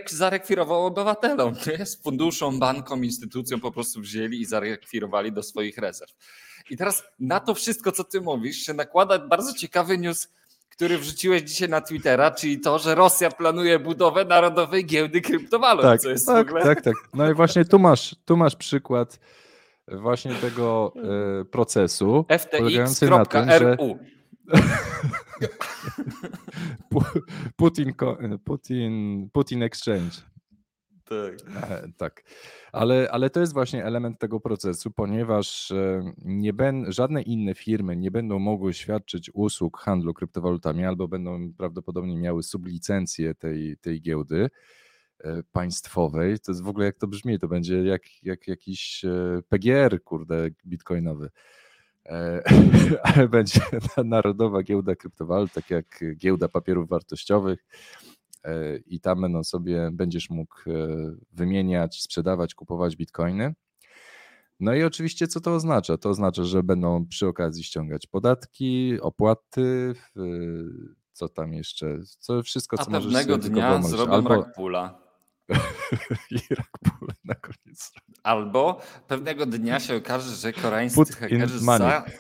zarekwirował 0.10 0.86
obywatelom. 0.86 1.56
Z 1.86 1.96
funduszom, 1.96 2.60
bankom, 2.60 3.06
instytucjom 3.06 3.60
po 3.60 3.72
prostu 3.72 4.02
wzięli 4.02 4.42
i 4.42 4.46
zarekwirowali 4.46 5.32
do 5.32 5.44
swoich 5.44 5.78
rezerw. 5.78 6.14
I 6.70 6.78
teraz 6.78 7.04
na 7.20 7.40
to 7.40 7.54
wszystko, 7.54 7.92
co 7.92 8.04
ty 8.04 8.22
mówisz, 8.22 8.58
się 8.58 8.74
nakłada 8.74 9.20
bardzo 9.20 9.54
ciekawy 9.54 9.98
news 9.98 10.28
który 10.76 10.98
wrzuciłeś 10.98 11.42
dzisiaj 11.42 11.70
na 11.70 11.82
Twittera, 11.82 12.32
czyli 12.32 12.60
to, 12.60 12.80
że 12.80 12.96
Rosja 12.96 13.32
planuje 13.32 13.80
budowę 13.80 14.26
narodowej 14.26 14.86
giełdy 14.86 15.22
kryptowalut. 15.22 15.82
Tak, 15.82 16.02
co 16.02 16.10
jest 16.10 16.28
tak, 16.28 16.54
tak, 16.64 16.82
tak. 16.82 16.94
No 17.14 17.30
i 17.30 17.34
właśnie 17.34 17.66
tu 17.66 17.80
masz, 17.80 18.16
tu 18.26 18.38
masz 18.38 18.56
przykład 18.56 19.20
właśnie 19.88 20.36
tego 20.36 20.94
e, 21.42 21.46
procesu. 21.46 22.26
FTX.ru 22.30 23.98
Putin, 27.58 27.94
Putin, 28.44 29.30
Putin 29.34 29.64
Exchange. 29.64 30.33
Tak. 31.06 31.34
E, 31.72 31.88
tak. 31.98 32.24
Ale, 32.72 33.08
ale 33.12 33.30
to 33.30 33.40
jest 33.40 33.54
właśnie 33.54 33.86
element 33.86 34.20
tego 34.20 34.40
procesu, 34.40 34.92
ponieważ 34.92 35.72
e, 35.72 36.14
nie 36.26 36.54
ben, 36.54 36.92
żadne 36.92 37.22
inne 37.22 37.56
firmy 37.56 37.96
nie 37.96 38.12
będą 38.12 38.40
mogły 38.40 38.74
świadczyć 38.74 39.32
usług 39.34 39.78
handlu 39.78 40.14
kryptowalutami 40.14 40.86
albo 40.86 41.08
będą 41.08 41.54
prawdopodobnie 41.54 42.18
miały 42.18 42.44
sublicencję 42.44 43.36
tej, 43.36 43.78
tej 43.78 44.02
giełdy 44.02 44.50
e, 45.20 45.44
państwowej. 45.52 46.40
To 46.40 46.52
jest 46.52 46.64
w 46.64 46.68
ogóle 46.68 46.86
jak 46.86 46.98
to 46.98 47.08
brzmi, 47.08 47.40
to 47.40 47.48
będzie 47.48 47.84
jak, 47.84 48.02
jak 48.24 48.48
jakiś 48.48 49.06
PGR, 49.50 50.04
kurde, 50.04 50.50
bitcoinowy. 50.66 51.30
Ale 53.04 53.28
będzie 53.28 53.62
narodowa 54.06 54.64
giełda 54.64 54.96
kryptowalut, 54.96 55.54
tak 55.54 55.70
jak 55.70 56.04
giełda 56.18 56.48
papierów 56.48 56.90
wartościowych 56.90 57.66
i 58.86 59.00
tam 59.00 59.22
będą 59.22 59.44
sobie, 59.44 59.90
będziesz 59.94 60.30
mógł 60.30 60.56
e, 60.68 60.72
wymieniać, 61.32 62.02
sprzedawać, 62.02 62.56
kupować 62.56 62.96
bitcoiny. 62.96 63.54
No 64.60 64.74
i 64.74 64.84
oczywiście 64.84 65.28
co 65.28 65.42
to 65.42 65.56
oznacza? 65.56 65.98
To 65.98 66.10
oznacza, 66.10 66.44
że 66.44 66.64
będą 66.64 67.08
przy 67.08 67.28
okazji 67.28 67.64
ściągać 67.64 68.08
podatki, 68.08 69.02
opłaty, 69.02 69.94
co 71.14 71.30
tam 71.30 71.54
jeszcze, 71.54 72.00
co 72.20 72.44
wszystko, 72.44 72.78
co 72.78 72.88
A 72.88 72.90
możesz 72.90 73.14
pewnego 73.14 73.38
dnia 73.38 73.82
zrobią 73.82 74.14
albo... 74.14 74.30
rak 74.30 74.54
pula. 74.56 75.00
I 76.32 76.56
rak 76.56 76.72
pula 76.84 77.14
na 77.24 77.36
koniec. 77.36 77.63
Albo 78.24 78.82
pewnego 79.08 79.46
dnia 79.46 79.80
się 79.80 79.96
okaże, 79.96 80.36
że 80.36 80.54
koreańscy 80.54 80.96
Put 80.96 81.10
hakerzy 81.10 81.60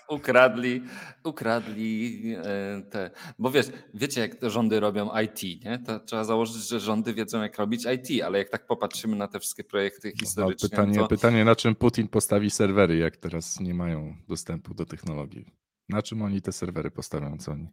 ukradli, 0.09 0.83
ukradli 1.23 2.21
e, 2.37 2.81
te. 2.81 3.11
Bo 3.39 3.51
wiesz, 3.51 3.67
wiecie, 3.93 4.21
jak 4.21 4.35
te 4.35 4.49
rządy 4.49 4.79
robią 4.79 5.09
IT, 5.23 5.65
nie? 5.65 5.79
To 5.79 5.99
trzeba 5.99 6.23
założyć, 6.23 6.67
że 6.67 6.79
rządy 6.79 7.13
wiedzą, 7.13 7.41
jak 7.41 7.57
robić 7.57 7.85
IT, 7.85 8.23
ale 8.23 8.37
jak 8.37 8.49
tak 8.49 8.67
popatrzymy 8.67 9.15
na 9.15 9.27
te 9.27 9.39
wszystkie 9.39 9.63
projekty 9.63 10.11
no, 10.15 10.19
historyczne. 10.19 10.67
No, 10.67 10.69
pytanie, 10.69 10.99
to... 10.99 11.07
pytanie, 11.07 11.45
na 11.45 11.55
czym 11.55 11.75
Putin 11.75 12.07
postawi 12.07 12.51
serwery, 12.51 12.97
jak 12.97 13.17
teraz 13.17 13.59
nie 13.59 13.73
mają 13.73 14.15
dostępu 14.27 14.73
do 14.73 14.85
technologii. 14.85 15.62
Na 15.89 16.01
czym 16.01 16.21
oni 16.21 16.41
te 16.41 16.51
serwery 16.51 16.91
postawią? 16.91 17.37
Co 17.37 17.51
oni? 17.51 17.67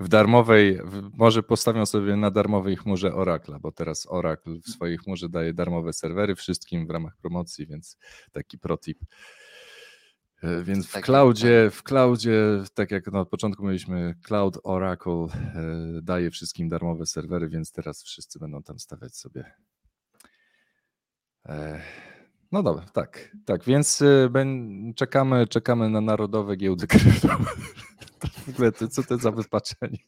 W 0.00 0.08
darmowej, 0.08 0.78
w, 0.84 1.10
może 1.14 1.42
postawią 1.42 1.86
sobie 1.86 2.16
na 2.16 2.30
darmowej 2.30 2.76
chmurze 2.76 3.14
Oracle, 3.14 3.58
bo 3.60 3.72
teraz 3.72 4.06
Oracle 4.06 4.54
w 4.54 4.68
swojej 4.68 4.98
chmurze 4.98 5.28
daje 5.28 5.54
darmowe 5.54 5.92
serwery 5.92 6.34
wszystkim 6.34 6.86
w 6.86 6.90
ramach 6.90 7.16
promocji, 7.16 7.66
więc 7.66 7.98
taki 8.32 8.58
protip. 8.58 8.98
E, 10.42 10.62
więc 10.62 10.86
w 10.86 10.92
tak, 10.92 11.04
cloudzie, 11.04 11.62
tak. 11.64 11.74
w 11.74 11.82
cloudzie, 11.82 12.62
tak 12.74 12.90
jak 12.90 13.06
na 13.12 13.24
początku 13.24 13.62
mówiliśmy, 13.62 14.14
Cloud 14.22 14.58
Oracle 14.62 15.12
e, 15.14 16.02
daje 16.02 16.30
wszystkim 16.30 16.68
darmowe 16.68 17.06
serwery, 17.06 17.48
więc 17.48 17.72
teraz 17.72 18.02
wszyscy 18.02 18.38
będą 18.38 18.62
tam 18.62 18.78
stawiać 18.78 19.16
sobie 19.16 19.52
e, 21.46 21.82
no 22.52 22.62
dobra, 22.62 22.86
tak, 22.92 23.36
tak, 23.44 23.64
więc 23.64 24.00
y, 24.00 24.30
czekamy, 24.96 25.46
czekamy 25.46 25.90
na 25.90 26.00
narodowe 26.00 26.56
giełdy 26.56 26.86
krypto. 26.86 27.28
w 28.46 28.48
ogóle 28.48 28.72
co 28.72 29.02
to 29.02 29.18
za 29.18 29.30
wypaczenie? 29.30 29.98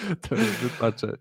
To 0.28 0.34
jest 0.34 0.50
wypaczenie. 0.50 1.16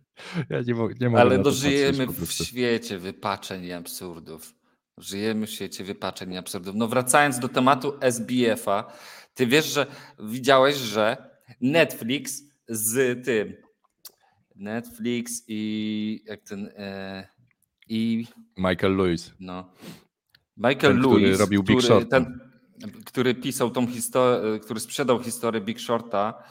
Ja 0.49 0.61
nie, 0.61 0.75
mogę, 0.75 0.95
nie 1.01 1.09
mogę 1.09 1.21
Ale 1.21 1.39
dożyjemy 1.39 2.07
w 2.07 2.31
świecie 2.31 2.99
wypaczeń 2.99 3.63
i 3.63 3.73
absurdów. 3.73 4.53
Żyjemy 4.97 5.47
w 5.47 5.49
świecie 5.49 5.83
wypaczeń 5.83 6.33
i 6.33 6.37
absurdów. 6.37 6.75
No 6.75 6.87
wracając 6.87 7.39
do 7.39 7.49
tematu 7.49 7.93
SBF-a, 8.01 8.91
ty 9.33 9.47
wiesz, 9.47 9.65
że 9.65 9.87
widziałeś, 10.19 10.75
że 10.75 11.29
Netflix 11.61 12.43
z 12.67 13.25
tym 13.25 13.53
Netflix 14.55 15.43
i 15.47 16.23
jak 16.25 16.41
ten 16.41 16.71
e, 16.75 17.27
i... 17.87 18.27
Michael 18.57 18.95
Lewis. 18.95 19.33
No. 19.39 19.69
Michael 20.57 20.93
ten, 20.93 21.01
Lewis, 21.01 21.17
który 21.17 21.37
robił 21.37 21.63
Big 21.63 21.81
Short. 21.81 22.09
Ten, 22.09 22.39
który 23.05 23.35
pisał 23.35 23.69
tą 23.69 23.87
historię, 23.87 24.59
który 24.59 24.79
sprzedał 24.79 25.23
historię 25.23 25.61
Big 25.61 25.79
Shorta, 25.79 26.43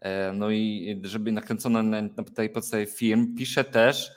e, 0.00 0.32
no 0.32 0.50
i 0.50 1.00
żeby 1.02 1.32
nakręcono 1.32 1.82
na, 1.82 2.02
na 2.02 2.24
tej 2.34 2.50
podstawie 2.50 2.86
film, 2.86 3.34
pisze 3.38 3.64
też 3.64 4.10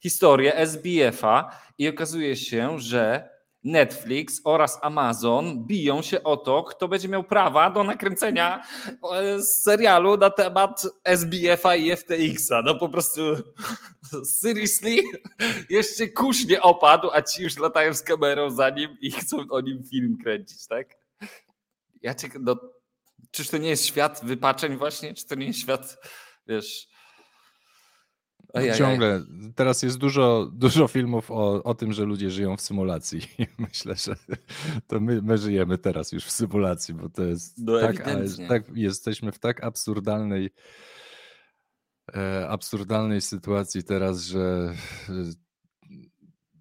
historię 0.00 0.56
SBF-a 0.56 1.50
i 1.78 1.88
okazuje 1.88 2.36
się, 2.36 2.78
że 2.78 3.28
Netflix 3.64 4.40
oraz 4.44 4.78
Amazon 4.82 5.66
biją 5.66 6.02
się 6.02 6.22
o 6.22 6.36
to, 6.36 6.62
kto 6.62 6.88
będzie 6.88 7.08
miał 7.08 7.24
prawa 7.24 7.70
do 7.70 7.84
nakręcenia 7.84 8.62
e, 9.12 9.42
serialu 9.42 10.16
na 10.16 10.30
temat 10.30 10.86
SBF-a 11.04 11.76
i 11.76 11.96
FTX-a. 11.96 12.62
No 12.62 12.74
po 12.74 12.88
prostu 12.88 13.20
seriously, 14.40 14.96
jeszcze 15.70 16.08
kurz 16.08 16.46
nie 16.46 16.62
opadł, 16.62 17.10
a 17.12 17.22
ci 17.22 17.42
już 17.42 17.58
latają 17.58 17.94
z 17.94 18.02
kamerą 18.02 18.50
za 18.50 18.70
nim 18.70 18.96
i 19.00 19.10
chcą 19.10 19.36
o 19.50 19.60
nim 19.60 19.84
film 19.90 20.18
kręcić, 20.22 20.66
tak? 20.66 20.96
Ja 22.02 22.14
czekam, 22.14 22.44
no, 22.44 22.56
czyż 23.30 23.48
to 23.48 23.58
nie 23.58 23.68
jest 23.68 23.86
świat 23.86 24.20
wypaczeń 24.24 24.76
właśnie? 24.76 25.14
Czy 25.14 25.26
to 25.26 25.34
nie 25.34 25.46
jest 25.46 25.58
świat, 25.58 25.98
wiesz, 26.46 26.88
Ojej. 28.52 28.74
Ciągle. 28.74 29.22
Teraz 29.54 29.82
jest 29.82 29.98
dużo, 29.98 30.50
dużo 30.52 30.88
filmów 30.88 31.30
o, 31.30 31.62
o 31.62 31.74
tym, 31.74 31.92
że 31.92 32.04
ludzie 32.04 32.30
żyją 32.30 32.56
w 32.56 32.60
symulacji. 32.60 33.20
Myślę, 33.58 33.94
że 33.94 34.16
to 34.86 35.00
my, 35.00 35.22
my 35.22 35.38
żyjemy 35.38 35.78
teraz 35.78 36.12
już 36.12 36.24
w 36.24 36.30
symulacji, 36.30 36.94
bo 36.94 37.08
to 37.08 37.22
jest 37.22 37.58
no, 37.58 37.80
tak, 37.80 38.04
tak, 38.48 38.64
jesteśmy 38.74 39.32
w 39.32 39.38
tak 39.38 39.64
absurdalnej 39.64 40.50
e, 42.14 42.48
absurdalnej 42.48 43.20
sytuacji 43.20 43.82
teraz, 43.82 44.22
że 44.22 44.74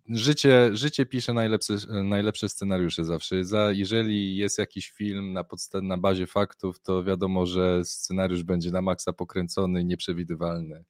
życie, 0.09 0.69
życie 0.73 1.05
pisze 1.05 1.33
najlepsze, 1.33 1.75
najlepsze 2.03 2.49
scenariusze 2.49 3.05
zawsze. 3.05 3.43
Za, 3.45 3.71
jeżeli 3.71 4.37
jest 4.37 4.57
jakiś 4.57 4.91
film 4.91 5.33
na, 5.33 5.43
podstawie, 5.43 5.87
na 5.87 5.97
bazie 5.97 6.27
faktów, 6.27 6.79
to 6.79 7.03
wiadomo, 7.03 7.45
że 7.45 7.85
scenariusz 7.85 8.43
będzie 8.43 8.71
na 8.71 8.81
maksa 8.81 9.13
pokręcony, 9.13 9.83
nieprzewidywalny. 9.83 10.83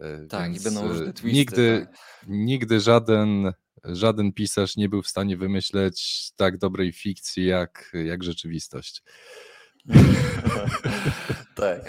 E, 0.00 0.26
tak, 0.26 0.52
Więc 0.52 0.60
i 0.60 0.64
będą 0.64 0.88
różne 0.88 1.12
twisty. 1.12 1.38
Nigdy, 1.38 1.86
tak. 1.86 1.98
nigdy 2.28 2.80
żaden, 2.80 3.52
żaden 3.84 4.32
pisarz 4.32 4.76
nie 4.76 4.88
był 4.88 5.02
w 5.02 5.08
stanie 5.08 5.36
wymyśleć 5.36 6.30
tak 6.36 6.58
dobrej 6.58 6.92
fikcji 6.92 7.46
jak, 7.46 7.92
jak 8.04 8.24
rzeczywistość. 8.24 9.02
tak. 11.54 11.80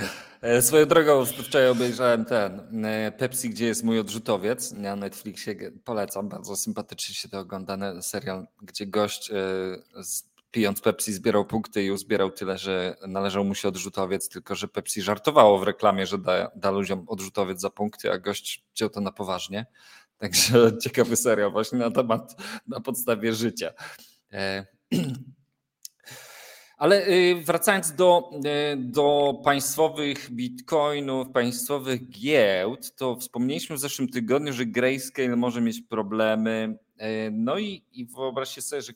E, 0.42 0.62
swoją 0.62 0.86
drogą 0.86 1.26
wczoraj 1.26 1.70
obejrzałem 1.70 2.26
ten 2.26 2.86
e, 2.86 3.12
Pepsi, 3.12 3.50
gdzie 3.50 3.66
jest 3.66 3.84
mój 3.84 4.00
odrzutowiec 4.00 4.72
na 4.72 4.96
Netflixie. 4.96 5.56
Polecam, 5.84 6.30
bardzo 6.30 6.56
sympatycznie 6.56 7.16
się 7.16 7.30
to 7.30 7.40
oglądane 7.40 8.02
serial, 8.02 8.48
gdzie 8.62 8.88
gość 8.88 9.32
pijąc 10.52 10.82
Pepsi 10.82 11.14
zbierał 11.14 11.46
punkty 11.46 11.84
i 11.84 11.92
uzbierał 11.92 12.32
tyle, 12.32 12.58
że 12.58 12.96
należał 13.08 13.44
mu 13.46 13.56
się 13.56 13.68
odrzutowiec, 13.68 14.30
tylko 14.30 14.56
że 14.56 14.68
Pepsi 14.68 15.02
żartowało 15.02 15.60
w 15.60 15.64
reklamie, 15.64 16.06
że 16.06 16.18
da, 16.18 16.52
da 16.56 16.72
ludziom 16.72 17.04
odrzutowiec 17.08 17.62
za 17.62 17.70
punkty, 17.70 18.12
a 18.12 18.18
gość 18.18 18.64
wziął 18.76 18.90
to 18.90 19.02
na 19.02 19.12
poważnie. 19.12 19.66
Także 20.18 20.72
ciekawy 20.84 21.16
serial 21.16 21.52
właśnie 21.52 21.80
na 21.80 21.92
temat, 21.92 22.36
na 22.68 22.80
podstawie 22.80 23.34
życia. 23.34 23.72
E, 24.34 24.66
ale 26.82 27.08
y, 27.08 27.36
wracając 27.46 27.96
do, 27.96 28.30
y, 28.74 28.78
do 28.78 29.34
państwowych 29.44 30.32
bitcoinów, 30.32 31.30
państwowych 31.30 32.10
giełd, 32.10 32.96
to 32.96 33.16
wspomnieliśmy 33.16 33.76
w 33.76 33.80
zeszłym 33.80 34.10
tygodniu, 34.10 34.54
że 34.54 34.66
Grayscale 34.66 35.36
może 35.36 35.62
mieć 35.62 35.82
problemy 35.82 36.78
E, 37.02 37.32
no 37.32 37.60
i, 37.60 37.84
i 37.94 38.06
wyobraźcie 38.06 38.62
sobie, 38.62 38.82
że 38.82 38.94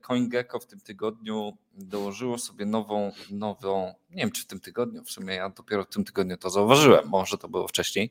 CoinGecko 0.00 0.58
w 0.58 0.66
tym 0.66 0.80
tygodniu 0.80 1.56
dołożyło 1.74 2.38
sobie 2.38 2.66
nową, 2.66 3.12
nową, 3.30 3.94
nie 4.10 4.22
wiem 4.22 4.30
czy 4.30 4.42
w 4.42 4.46
tym 4.46 4.60
tygodniu, 4.60 5.04
w 5.04 5.10
sumie 5.10 5.34
ja 5.34 5.50
dopiero 5.50 5.84
w 5.84 5.88
tym 5.88 6.04
tygodniu 6.04 6.36
to 6.36 6.50
zauważyłem, 6.50 7.08
może 7.08 7.38
to 7.38 7.48
było 7.48 7.68
wcześniej, 7.68 8.10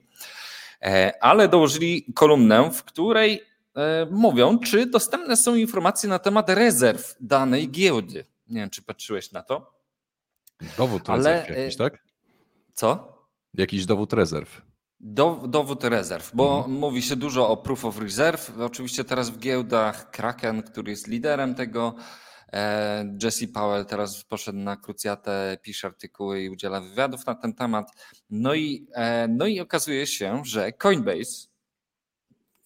e, 0.82 1.14
ale 1.22 1.48
dołożyli 1.48 2.06
kolumnę, 2.16 2.72
w 2.72 2.84
której 2.84 3.42
e, 3.76 4.08
mówią, 4.12 4.60
czy 4.60 4.86
dostępne 4.86 5.38
są 5.38 5.56
informacje 5.56 6.10
na 6.10 6.20
temat 6.20 6.50
rezerw 6.50 7.16
danej 7.20 7.72
giełdy. 7.72 8.26
Nie 8.48 8.62
wiem, 8.62 8.70
czy 8.70 8.82
patrzyłeś 8.82 9.32
na 9.32 9.44
to. 9.44 9.76
Dowód 10.78 11.10
rezerw 11.10 11.50
jakiś, 11.50 11.78
tak? 11.78 12.04
Co? 12.74 13.16
Jakiś 13.54 13.86
dowód 13.86 14.14
rezerw. 14.14 14.62
Do, 15.00 15.42
dowód 15.48 15.84
rezerw, 15.84 16.32
bo 16.36 16.58
mhm. 16.58 16.78
mówi 16.78 17.02
się 17.02 17.16
dużo 17.16 17.50
o 17.50 17.58
proof 17.58 17.86
of 17.86 18.00
reserve. 18.00 18.52
Oczywiście 18.60 19.04
teraz 19.04 19.30
w 19.30 19.40
giełdach 19.40 20.12
Kraken, 20.12 20.64
który 20.64 20.92
jest 20.92 21.08
liderem 21.08 21.56
tego, 21.56 21.96
e, 22.54 23.18
Jesse 23.24 23.48
Powell 23.48 23.86
teraz 23.86 24.24
poszedł 24.24 24.58
na 24.58 24.76
krucjatę, 24.76 25.58
pisze 25.62 25.88
artykuły 25.88 26.42
i 26.42 26.50
udziela 26.50 26.82
wywiadów 26.82 27.26
na 27.26 27.36
ten 27.36 27.54
temat. 27.54 27.92
No 28.30 28.54
i, 28.54 28.88
e, 28.94 29.28
no 29.28 29.48
i 29.48 29.60
okazuje 29.60 30.08
się, 30.08 30.42
że 30.46 30.72
Coinbase 30.72 31.48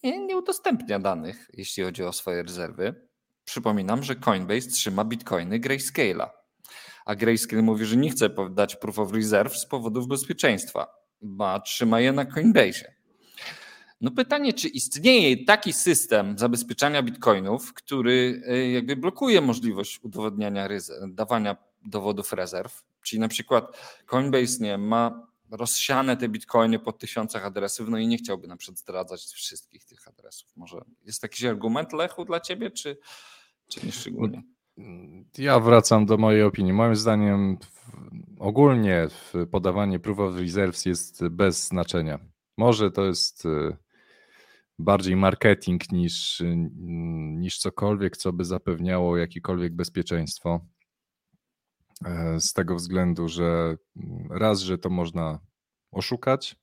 nie, 0.04 0.26
nie 0.26 0.38
udostępnia 0.38 1.00
danych, 1.00 1.50
jeśli 1.54 1.84
chodzi 1.84 2.04
o 2.04 2.13
swoje 2.13 2.44
rezerwy. 2.44 3.09
Przypominam, 3.50 4.04
że 4.04 4.16
Coinbase 4.16 4.70
trzyma 4.70 5.06
bitcoiny 5.06 5.60
Grayscale'a, 5.60 6.30
a 7.06 7.16
Grayscale 7.16 7.62
mówi, 7.62 7.86
że 7.86 7.98
nie 7.98 8.10
chce 8.10 8.30
dać 8.52 8.76
proof 8.76 9.00
of 9.00 9.14
reserve 9.14 9.58
z 9.58 9.66
powodów 9.66 10.08
bezpieczeństwa 10.08 10.88
ba 11.22 11.60
trzyma 11.60 12.00
je 12.00 12.12
na 12.12 12.26
Coinbase. 12.26 12.94
No 14.02 14.12
pytanie, 14.12 14.54
czy 14.54 14.68
istnieje 14.68 15.46
taki 15.46 15.74
system 15.74 16.38
zabezpieczania 16.38 17.04
bitcoinów, 17.04 17.74
który 17.74 18.42
y, 18.50 18.70
jakby 18.70 18.96
blokuje 18.96 19.42
możliwość 19.42 20.00
udowodniania 20.04 20.68
dawania 21.08 21.58
dowodów 21.86 22.34
rezerw, 22.34 22.84
czyli 23.02 23.20
na 23.20 23.28
przykład 23.28 23.78
Coinbase 24.06 24.58
nie 24.60 24.78
ma 24.78 25.28
rozsiane 25.52 26.18
te 26.18 26.30
bitcoiny 26.30 26.80
po 26.80 26.94
tysiącach 26.94 27.46
adresów, 27.46 27.90
no 27.90 27.98
i 27.98 28.08
nie 28.08 28.18
chciałby 28.18 28.48
na 28.48 28.58
przykład 28.58 28.80
zdradzać 28.80 29.22
wszystkich 29.22 29.86
tych 29.86 30.08
adresów. 30.08 30.50
Może 30.56 30.78
jest 31.06 31.24
jakiś 31.24 31.44
argument 31.44 31.94
Lechu 31.94 32.26
dla 32.26 32.40
ciebie, 32.40 32.72
czy, 32.72 32.98
nie 33.84 33.91
szczególnie? 33.91 34.43
Ja 35.38 35.60
wracam 35.60 36.05
do 36.05 36.17
mojej 36.17 36.43
opinii. 36.43 36.73
Moim 36.73 36.95
zdaniem 36.95 37.58
ogólnie 38.39 39.08
podawanie 39.51 39.99
proof 39.99 40.19
of 40.19 40.36
reserves 40.36 40.86
jest 40.86 41.27
bez 41.27 41.67
znaczenia. 41.67 42.19
Może 42.58 42.91
to 42.91 43.05
jest 43.05 43.45
y, 43.45 43.77
bardziej 44.79 45.15
marketing 45.15 45.91
niż, 45.91 46.43
niż 47.38 47.58
cokolwiek, 47.58 48.17
co 48.17 48.34
by 48.34 48.45
zapewniało 48.45 49.17
jakiekolwiek 49.17 49.75
bezpieczeństwo. 49.75 50.65
E, 52.05 52.39
z 52.39 52.53
tego 52.53 52.75
względu, 52.75 53.27
że 53.27 53.77
raz, 54.29 54.60
że 54.60 54.77
to 54.77 54.89
można 54.89 55.39
oszukać, 55.91 56.55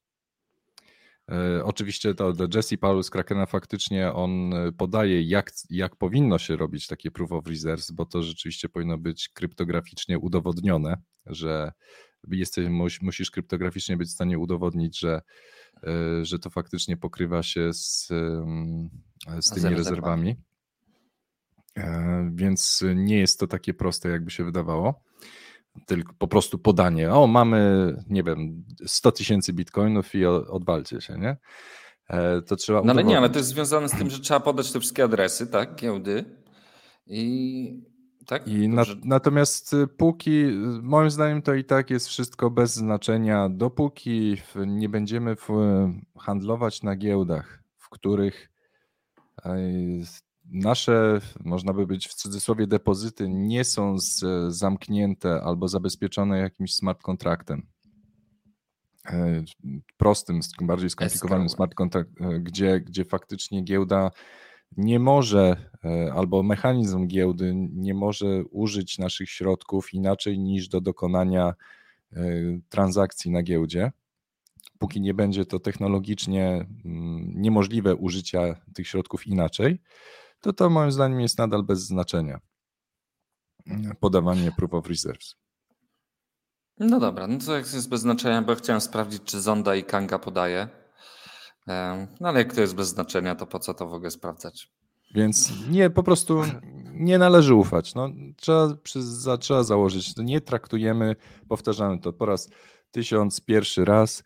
oczywiście 1.64 2.14
to 2.14 2.32
Jesse 2.54 2.78
Paulus 2.78 3.10
Krakena 3.10 3.46
faktycznie 3.46 4.12
on 4.12 4.54
e, 4.54 4.72
podaje, 4.72 5.22
jak, 5.22 5.50
jak 5.70 5.96
powinno 5.96 6.38
się 6.38 6.56
robić 6.56 6.86
takie 6.86 7.10
proof 7.10 7.32
of 7.32 7.46
reserves, 7.46 7.90
bo 7.90 8.06
to 8.06 8.22
rzeczywiście 8.22 8.68
powinno 8.68 8.98
być 8.98 9.28
kryptograficznie 9.28 10.18
udowodnione, 10.18 10.96
że 11.26 11.72
jesteś, 12.30 12.68
musisz 13.02 13.30
kryptograficznie 13.30 13.96
być 13.96 14.08
w 14.08 14.12
stanie 14.12 14.38
udowodnić, 14.38 14.98
że, 14.98 15.20
e, 15.86 16.24
że 16.24 16.38
to 16.38 16.50
faktycznie 16.50 16.96
pokrywa 16.96 17.42
się 17.42 17.72
z, 17.72 18.08
z 19.40 19.50
tymi 19.54 19.74
rezerwami. 19.74 20.36
Więc 22.34 22.84
nie 22.94 23.18
jest 23.18 23.40
to 23.40 23.46
takie 23.46 23.74
proste, 23.74 24.08
jakby 24.08 24.30
się 24.30 24.44
wydawało 24.44 25.02
tylko 25.86 26.12
po 26.18 26.28
prostu 26.28 26.58
podanie, 26.58 27.12
o 27.12 27.26
mamy, 27.26 27.92
nie 28.08 28.22
wiem, 28.22 28.64
100 28.86 29.12
tysięcy 29.12 29.52
bitcoinów 29.52 30.14
i 30.14 30.26
odwalcie 30.26 31.00
się, 31.00 31.18
nie? 31.18 31.36
E, 32.08 32.42
to 32.42 32.56
trzeba 32.56 32.82
No 32.84 32.92
ale 32.92 33.04
nie, 33.04 33.18
ale 33.18 33.30
to 33.30 33.38
jest 33.38 33.48
związane 33.48 33.88
z 33.88 33.92
tym, 33.92 34.10
że 34.10 34.20
trzeba 34.20 34.40
podać 34.40 34.72
te 34.72 34.80
wszystkie 34.80 35.04
adresy, 35.04 35.46
tak, 35.46 35.74
giełdy 35.74 36.24
i 37.06 37.96
tak? 38.26 38.48
I 38.48 38.68
na, 38.68 38.82
natomiast 39.04 39.72
y, 39.72 39.86
póki, 39.86 40.30
y, 40.30 40.52
moim 40.82 41.10
zdaniem 41.10 41.42
to 41.42 41.54
i 41.54 41.64
tak 41.64 41.90
jest 41.90 42.08
wszystko 42.08 42.50
bez 42.50 42.74
znaczenia, 42.74 43.48
dopóki 43.48 44.36
nie 44.66 44.88
będziemy 44.88 45.36
handlować 46.18 46.82
na 46.82 46.96
giełdach, 46.96 47.62
w 47.76 47.88
których 47.88 48.50
nasze, 50.50 51.20
można 51.44 51.72
by 51.72 51.86
być 51.86 52.08
w 52.08 52.14
cudzysłowie, 52.14 52.66
depozyty 52.66 53.28
nie 53.28 53.64
są 53.64 53.98
z, 53.98 54.24
zamknięte 54.48 55.42
albo 55.42 55.68
zabezpieczone 55.68 56.38
jakimś 56.38 56.74
smart 56.74 57.02
kontraktem. 57.02 57.66
E, 59.10 59.44
prostym, 59.96 60.40
bardziej 60.60 60.90
skomplikowanym 60.90 61.48
smart 61.48 61.74
kontrakt, 61.74 62.10
e, 62.20 62.40
gdzie, 62.40 62.80
gdzie 62.80 63.04
faktycznie 63.04 63.62
giełda 63.62 64.10
nie 64.76 64.98
może, 64.98 65.70
e, 65.84 66.12
albo 66.12 66.42
mechanizm 66.42 67.06
giełdy 67.06 67.52
nie 67.54 67.94
może 67.94 68.44
użyć 68.50 68.98
naszych 68.98 69.30
środków 69.30 69.94
inaczej 69.94 70.38
niż 70.38 70.68
do 70.68 70.80
dokonania 70.80 71.54
transakcji 72.68 73.30
na 73.30 73.42
giełdzie. 73.42 73.92
póki 74.78 75.00
nie 75.00 75.14
będzie 75.14 75.44
to 75.44 75.60
technologicznie 75.60 76.66
mm, 76.84 77.32
niemożliwe 77.34 77.94
użycia 77.94 78.54
tych 78.74 78.88
środków 78.88 79.26
inaczej, 79.26 79.80
to 80.46 80.52
to 80.52 80.70
moim 80.70 80.92
zdaniem 80.92 81.20
jest 81.20 81.38
nadal 81.38 81.62
bez 81.62 81.80
znaczenia. 81.80 82.40
Podawanie 84.00 84.52
proof 84.52 84.74
of 84.74 84.86
reserves. 84.86 85.34
No 86.78 87.00
dobra, 87.00 87.26
no 87.26 87.38
to 87.38 87.56
jak 87.56 87.72
jest 87.72 87.88
bez 87.88 88.00
znaczenia, 88.00 88.42
bo 88.42 88.54
chciałem 88.54 88.80
sprawdzić, 88.80 89.22
czy 89.22 89.40
Zonda 89.40 89.74
i 89.74 89.84
Kanga 89.84 90.18
podaje. 90.18 90.68
No 92.20 92.28
ale 92.28 92.38
jak 92.38 92.54
to 92.54 92.60
jest 92.60 92.74
bez 92.74 92.88
znaczenia, 92.88 93.34
to 93.34 93.46
po 93.46 93.58
co 93.58 93.74
to 93.74 93.86
w 93.86 93.94
ogóle 93.94 94.10
sprawdzać? 94.10 94.72
Więc 95.14 95.52
nie, 95.70 95.90
po 95.90 96.02
prostu 96.02 96.42
nie 96.92 97.18
należy 97.18 97.54
ufać. 97.54 97.94
No, 97.94 98.08
trzeba, 98.36 98.68
za, 98.94 99.38
trzeba 99.38 99.62
założyć, 99.62 100.16
nie 100.16 100.40
traktujemy, 100.40 101.16
powtarzamy 101.48 102.00
to 102.00 102.12
po 102.12 102.26
raz 102.26 102.50
tysiąc 102.90 103.40
pierwszy 103.40 103.84
raz, 103.84 104.24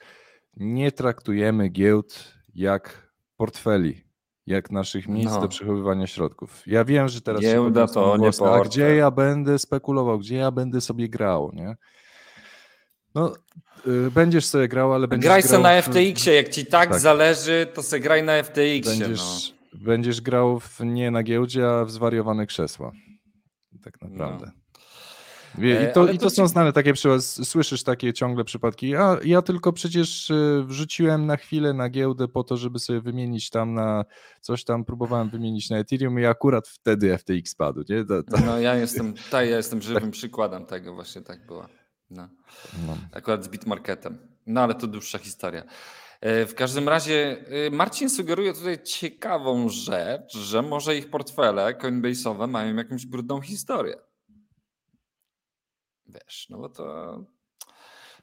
nie 0.57 0.93
traktujemy 0.93 1.69
giełd 1.69 2.35
jak 2.55 3.13
portfeli, 3.37 4.05
jak 4.51 4.71
naszych 4.71 5.09
miejsc 5.09 5.31
no. 5.35 5.41
do 5.41 5.49
przechowywania 5.49 6.07
środków. 6.07 6.63
Ja 6.67 6.85
wiem, 6.85 7.09
że 7.09 7.21
teraz 7.21 7.41
Giełda 7.41 7.87
to 7.87 8.17
nie 8.17 8.25
portfel. 8.25 8.49
A 8.49 8.65
gdzie 8.65 8.95
ja 8.95 9.11
będę 9.11 9.59
spekulował, 9.59 10.19
gdzie 10.19 10.37
ja 10.37 10.51
będę 10.51 10.81
sobie 10.81 11.09
grał, 11.09 11.51
nie? 11.55 11.77
No, 13.15 13.35
y, 13.87 14.11
będziesz 14.11 14.47
sobie 14.47 14.69
grał, 14.69 14.95
ale 14.95 15.09
będziesz 15.09 15.29
Graj 15.29 15.43
grał... 15.43 15.51
sobie 15.51 15.63
na 15.63 15.83
FTX-ie, 15.83 16.37
jak 16.37 16.49
ci 16.49 16.67
tak, 16.67 16.91
tak, 16.91 17.01
zależy, 17.01 17.67
to 17.75 17.83
se 17.83 18.01
graj 18.01 18.23
na 18.23 18.43
FTX-ie. 18.43 18.83
Będziesz, 18.83 19.55
no. 19.73 19.79
będziesz 19.81 20.21
grał 20.21 20.61
w, 20.61 20.81
nie 20.81 21.11
na 21.11 21.23
giełdzie, 21.23 21.71
a 21.71 21.85
w 21.85 21.91
zwariowane 21.91 22.47
krzesła. 22.47 22.93
Tak 23.85 24.01
naprawdę. 24.01 24.47
No. 24.47 24.60
I 25.59 25.71
e, 25.71 25.93
to, 25.93 26.09
i 26.09 26.19
to, 26.19 26.25
to 26.25 26.31
są 26.31 26.49
znane 26.49 26.73
takie 26.73 26.93
przykłady, 26.93 27.23
słyszysz 27.23 27.83
takie 27.83 28.13
ciągle 28.13 28.45
przypadki. 28.45 28.97
A 28.97 29.17
ja 29.25 29.43
tylko 29.43 29.73
przecież 29.73 30.31
y, 30.31 30.65
wrzuciłem 30.67 31.27
na 31.27 31.37
chwilę 31.37 31.73
na 31.73 31.89
giełdę 31.89 32.29
po 32.29 32.45
to, 32.45 32.57
żeby 32.57 32.79
sobie 32.79 33.01
wymienić 33.01 33.51
tam 33.51 33.75
na 33.75 34.05
coś 34.41 34.65
tam, 34.65 34.85
próbowałem 34.85 35.31
wymienić 35.31 35.71
na 35.71 35.79
Ethereum 35.79 36.21
i 36.21 36.27
akurat 36.27 36.69
wtedy 36.69 37.19
FTX 37.19 37.55
padł. 37.55 37.85
Nie? 37.89 38.05
To, 38.05 38.23
to... 38.23 38.37
No 38.47 38.61
ja 38.61 38.75
jestem, 38.75 39.15
tak, 39.31 39.49
ja 39.49 39.57
jestem 39.57 39.83
żywym 39.83 40.03
tak. 40.03 40.11
przykładem 40.11 40.67
tego, 40.67 40.95
właśnie 40.95 41.23
tak 41.23 41.47
było. 41.47 41.67
No. 42.11 42.29
No. 42.87 42.97
Akurat 43.13 43.45
z 43.45 43.49
Bitmarketem. 43.49 44.19
No 44.47 44.61
ale 44.61 44.75
to 44.75 44.87
dłuższa 44.87 45.19
historia. 45.19 45.65
E, 46.21 46.47
w 46.47 46.55
każdym 46.55 46.89
razie 46.89 47.45
e, 47.67 47.71
Marcin 47.71 48.11
sugeruje 48.11 48.55
tutaj 48.55 48.83
ciekawą 48.83 49.69
rzecz, 49.69 50.37
że 50.37 50.63
może 50.63 50.97
ich 50.97 51.11
portfele 51.11 51.75
Coinbase'owe 51.75 52.49
mają 52.49 52.75
jakąś 52.75 53.07
brudną 53.07 53.41
historię. 53.41 54.10
Wiesz, 56.13 56.47
no 56.51 56.59
bo 56.59 56.69
to 56.69 57.19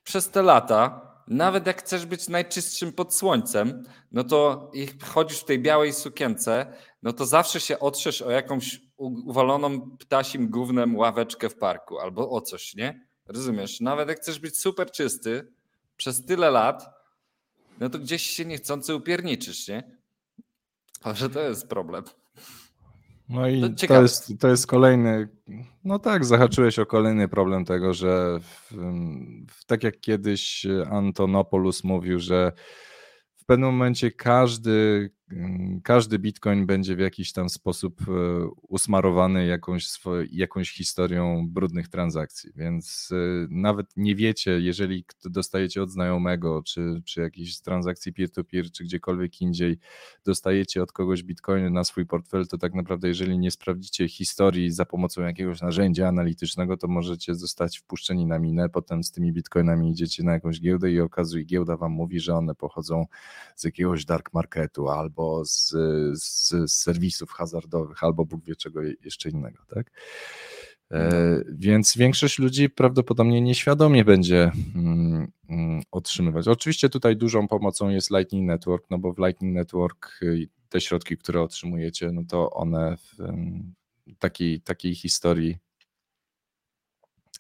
przez 0.04 0.30
te 0.30 0.42
lata, 0.42 1.12
nawet 1.28 1.68
jak 1.68 1.80
chcesz 1.82 2.06
być 2.06 2.28
najczystszym 2.28 2.94
pod 2.94 3.16
słońcem, 3.16 3.84
no 4.12 4.24
to 4.24 4.72
i 4.74 4.88
chodzisz 5.04 5.40
w 5.40 5.46
tej 5.46 5.60
białej 5.60 5.94
sukience, 5.94 6.74
no 7.04 7.14
to 7.14 7.26
zawsze 7.26 7.60
się 7.60 7.80
otrzesz 7.80 8.22
o 8.22 8.32
jakąś 8.32 8.82
uwaloną 8.98 9.98
ptasim 9.98 10.50
gównem 10.50 10.96
ławeczkę 10.96 11.50
w 11.50 11.56
parku 11.56 12.00
albo 12.00 12.30
o 12.30 12.42
coś, 12.42 12.76
nie? 12.76 13.08
Rozumiesz? 13.26 13.82
Nawet 13.82 14.10
jak 14.10 14.18
chcesz 14.18 14.40
być 14.40 14.60
super 14.60 14.92
czysty 14.92 15.54
przez 15.98 16.26
tyle 16.26 16.52
lat, 16.52 16.90
no 17.80 17.90
to 17.90 18.00
gdzieś 18.00 18.24
się 18.24 18.46
niechcący 18.46 18.96
upierniczysz, 18.96 19.68
nie? 19.68 19.98
Może 21.06 21.30
to 21.30 21.40
jest 21.40 21.68
problem. 21.68 22.04
No 23.30 23.48
i 23.48 23.62
to, 23.62 23.88
to, 23.88 24.02
jest, 24.02 24.34
to 24.40 24.48
jest 24.48 24.68
kolejny, 24.68 25.28
no 25.84 26.00
tak, 26.00 26.26
zahaczyłeś 26.26 26.80
o 26.80 26.86
kolejny 26.86 27.28
problem 27.28 27.66
tego, 27.66 27.94
że 27.94 28.40
w, 28.40 28.74
w, 29.48 29.66
tak 29.66 29.84
jak 29.84 30.00
kiedyś 30.00 30.66
Antonopoulos 30.92 31.84
mówił, 31.84 32.20
że 32.20 32.52
w 33.36 33.46
pewnym 33.46 33.70
momencie 33.70 34.12
każdy, 34.12 35.10
każdy 35.84 36.20
bitcoin 36.20 36.66
będzie 36.66 36.96
w 36.96 37.00
jakiś 37.00 37.32
tam 37.32 37.50
sposób 37.50 38.02
e, 38.02 38.12
usmarowany 38.68 39.46
jakąś, 39.46 40.00
jakąś 40.32 40.72
historią 40.72 41.48
brudnych 41.50 41.88
transakcji, 41.88 42.52
więc 42.56 43.10
e, 43.12 43.48
nawet 43.50 43.88
nie 43.98 44.16
wiecie, 44.16 44.52
jeżeli 44.60 45.06
dostajecie 45.26 45.84
od 45.84 45.90
znajomego, 45.90 46.64
czy 46.64 47.02
przy 47.06 47.22
jakiejś 47.22 47.60
transakcji 47.60 48.14
peer-to-peer, 48.14 48.72
czy 48.72 48.84
gdziekolwiek 48.84 49.42
indziej, 49.42 49.80
dostajecie 50.26 50.84
od 50.84 50.92
kogoś 50.92 51.24
bitcoiny 51.24 51.70
na 51.70 51.84
swój 51.84 52.06
portfel, 52.06 52.48
to 52.48 52.58
tak 52.58 52.74
naprawdę 52.74 53.08
jeżeli 53.08 53.40
nie 53.40 53.52
sprawdzicie 53.52 54.08
historii 54.08 54.72
za 54.72 54.86
pomocą 54.86 55.22
jakiegoś 55.22 55.62
narzędzia 55.62 56.08
analitycznego, 56.08 56.78
to 56.78 56.88
możecie 56.88 57.36
zostać 57.36 57.80
wpuszczeni 57.80 58.26
na 58.26 58.40
minę, 58.40 58.70
potem 58.70 59.04
z 59.04 59.12
tymi 59.12 59.34
bitcoinami 59.34 59.92
idziecie 59.92 60.24
na 60.24 60.34
jakąś 60.34 60.62
giełdę 60.62 60.92
i 60.92 61.00
okazuje, 61.00 61.44
giełda 61.44 61.78
wam 61.78 61.92
mówi, 61.92 62.20
że 62.20 62.36
one 62.36 62.56
pochodzą 62.56 63.06
z 63.56 63.64
jakiegoś 63.64 64.06
dark 64.06 64.34
marketu 64.34 64.90
albo 64.90 65.17
z, 65.46 65.70
z, 66.14 66.50
z 66.50 66.74
serwisów 66.74 67.32
hazardowych, 67.32 68.04
albo 68.04 68.26
Bóg 68.26 68.46
wie 68.46 68.56
czego 68.56 68.82
jeszcze 68.84 69.30
innego, 69.30 69.64
tak? 69.68 69.92
E, 70.92 71.10
no. 71.10 71.54
Więc 71.58 71.98
większość 71.98 72.40
ludzi 72.40 72.70
prawdopodobnie 72.70 73.42
nieświadomie 73.42 74.06
będzie 74.06 74.52
mm, 74.76 75.32
mm, 75.50 75.82
otrzymywać. 75.92 76.48
Oczywiście 76.48 76.90
tutaj 76.90 77.18
dużą 77.18 77.48
pomocą 77.48 77.90
jest 77.90 78.12
Lightning 78.12 78.48
Network, 78.48 78.86
no 78.90 78.98
bo 78.98 79.14
w 79.14 79.18
Lightning 79.18 79.56
Network 79.56 80.20
y, 80.22 80.50
te 80.70 80.82
środki, 80.82 81.18
które 81.18 81.42
otrzymujecie, 81.42 82.12
no 82.12 82.24
to 82.30 82.50
one 82.50 82.98
w 82.98 83.18
takiej, 84.20 84.62
takiej 84.62 84.96
historii 84.96 85.58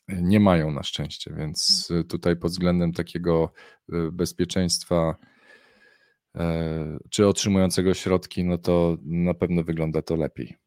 nie 0.07 0.39
mają 0.39 0.71
na 0.71 0.83
szczęście, 0.83 1.33
więc 1.37 1.89
tutaj 2.09 2.35
pod 2.35 2.51
względem 2.51 2.93
takiego 2.93 3.51
y, 3.93 4.11
bezpieczeństwa 4.11 5.15
czy 7.09 7.27
otrzymującego 7.27 7.93
środki, 7.93 8.43
no 8.43 8.57
to 8.57 8.97
na 9.03 9.33
pewno 9.33 9.63
wygląda 9.63 10.01
to 10.01 10.15
lepiej. 10.15 10.57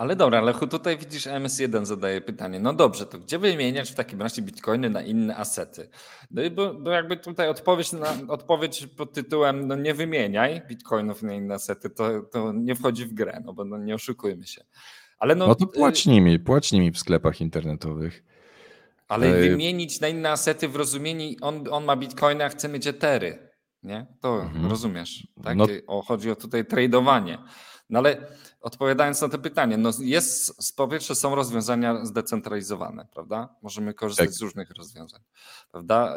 Ale 0.00 0.16
dobra, 0.16 0.38
ale 0.38 0.54
tutaj 0.54 0.98
widzisz, 0.98 1.26
MS1 1.26 1.84
zadaje 1.84 2.20
pytanie. 2.20 2.60
No 2.60 2.72
dobrze, 2.72 3.06
to 3.06 3.18
gdzie 3.18 3.38
wymieniać 3.38 3.90
w 3.90 3.94
takim 3.94 4.22
razie 4.22 4.42
bitcoiny 4.42 4.90
na 4.90 5.02
inne 5.02 5.36
asety? 5.36 5.88
No 6.30 6.42
i 6.42 6.50
bo, 6.50 6.74
bo 6.74 6.90
jakby 6.90 7.16
tutaj 7.16 7.48
odpowiedź, 7.48 7.92
na, 7.92 8.16
odpowiedź 8.28 8.86
pod 8.86 9.12
tytułem 9.12 9.66
no 9.66 9.76
nie 9.76 9.94
wymieniaj 9.94 10.62
bitcoinów 10.68 11.22
na 11.22 11.34
inne 11.34 11.54
asety, 11.54 11.90
to, 11.90 12.22
to 12.22 12.52
nie 12.52 12.74
wchodzi 12.74 13.06
w 13.06 13.14
grę, 13.14 13.42
no 13.44 13.52
bo 13.52 13.64
no 13.64 13.78
nie 13.78 13.94
oszukujmy 13.94 14.46
się. 14.46 14.64
Ale 15.18 15.34
no, 15.34 15.46
no 15.46 15.54
to 15.54 15.66
płać 15.66 16.06
nimi, 16.06 16.38
płać 16.38 16.72
nimi 16.72 16.90
w 16.90 16.98
sklepach 16.98 17.40
internetowych. 17.40 18.24
Ale 19.08 19.26
e... 19.26 19.40
wymienić 19.40 20.00
na 20.00 20.08
inne 20.08 20.30
asety 20.30 20.68
w 20.68 20.76
rozumieniu, 20.76 21.36
on, 21.40 21.64
on 21.70 21.84
ma 21.84 21.96
bitcoiny, 21.96 22.44
a 22.44 22.48
chce 22.48 22.68
mieć 22.68 22.86
etery 22.86 23.49
nie? 23.82 24.06
To 24.20 24.42
mhm. 24.42 24.70
rozumiesz. 24.70 25.26
Tak? 25.42 25.56
No. 25.56 25.66
O, 25.86 26.02
chodzi 26.02 26.30
o 26.30 26.36
tutaj 26.36 26.66
tradowanie. 26.66 27.38
No 27.90 27.98
ale 27.98 28.26
odpowiadając 28.60 29.20
na 29.20 29.28
to 29.28 29.38
pytanie, 29.38 29.76
no 29.76 29.90
jest, 30.00 30.76
po 30.76 30.88
pierwsze 30.88 31.14
są 31.14 31.34
rozwiązania 31.34 32.04
zdecentralizowane, 32.04 33.06
prawda? 33.12 33.56
Możemy 33.62 33.94
korzystać 33.94 34.26
tak. 34.26 34.34
z 34.34 34.40
różnych 34.40 34.70
rozwiązań, 34.70 35.20
prawda? 35.70 36.16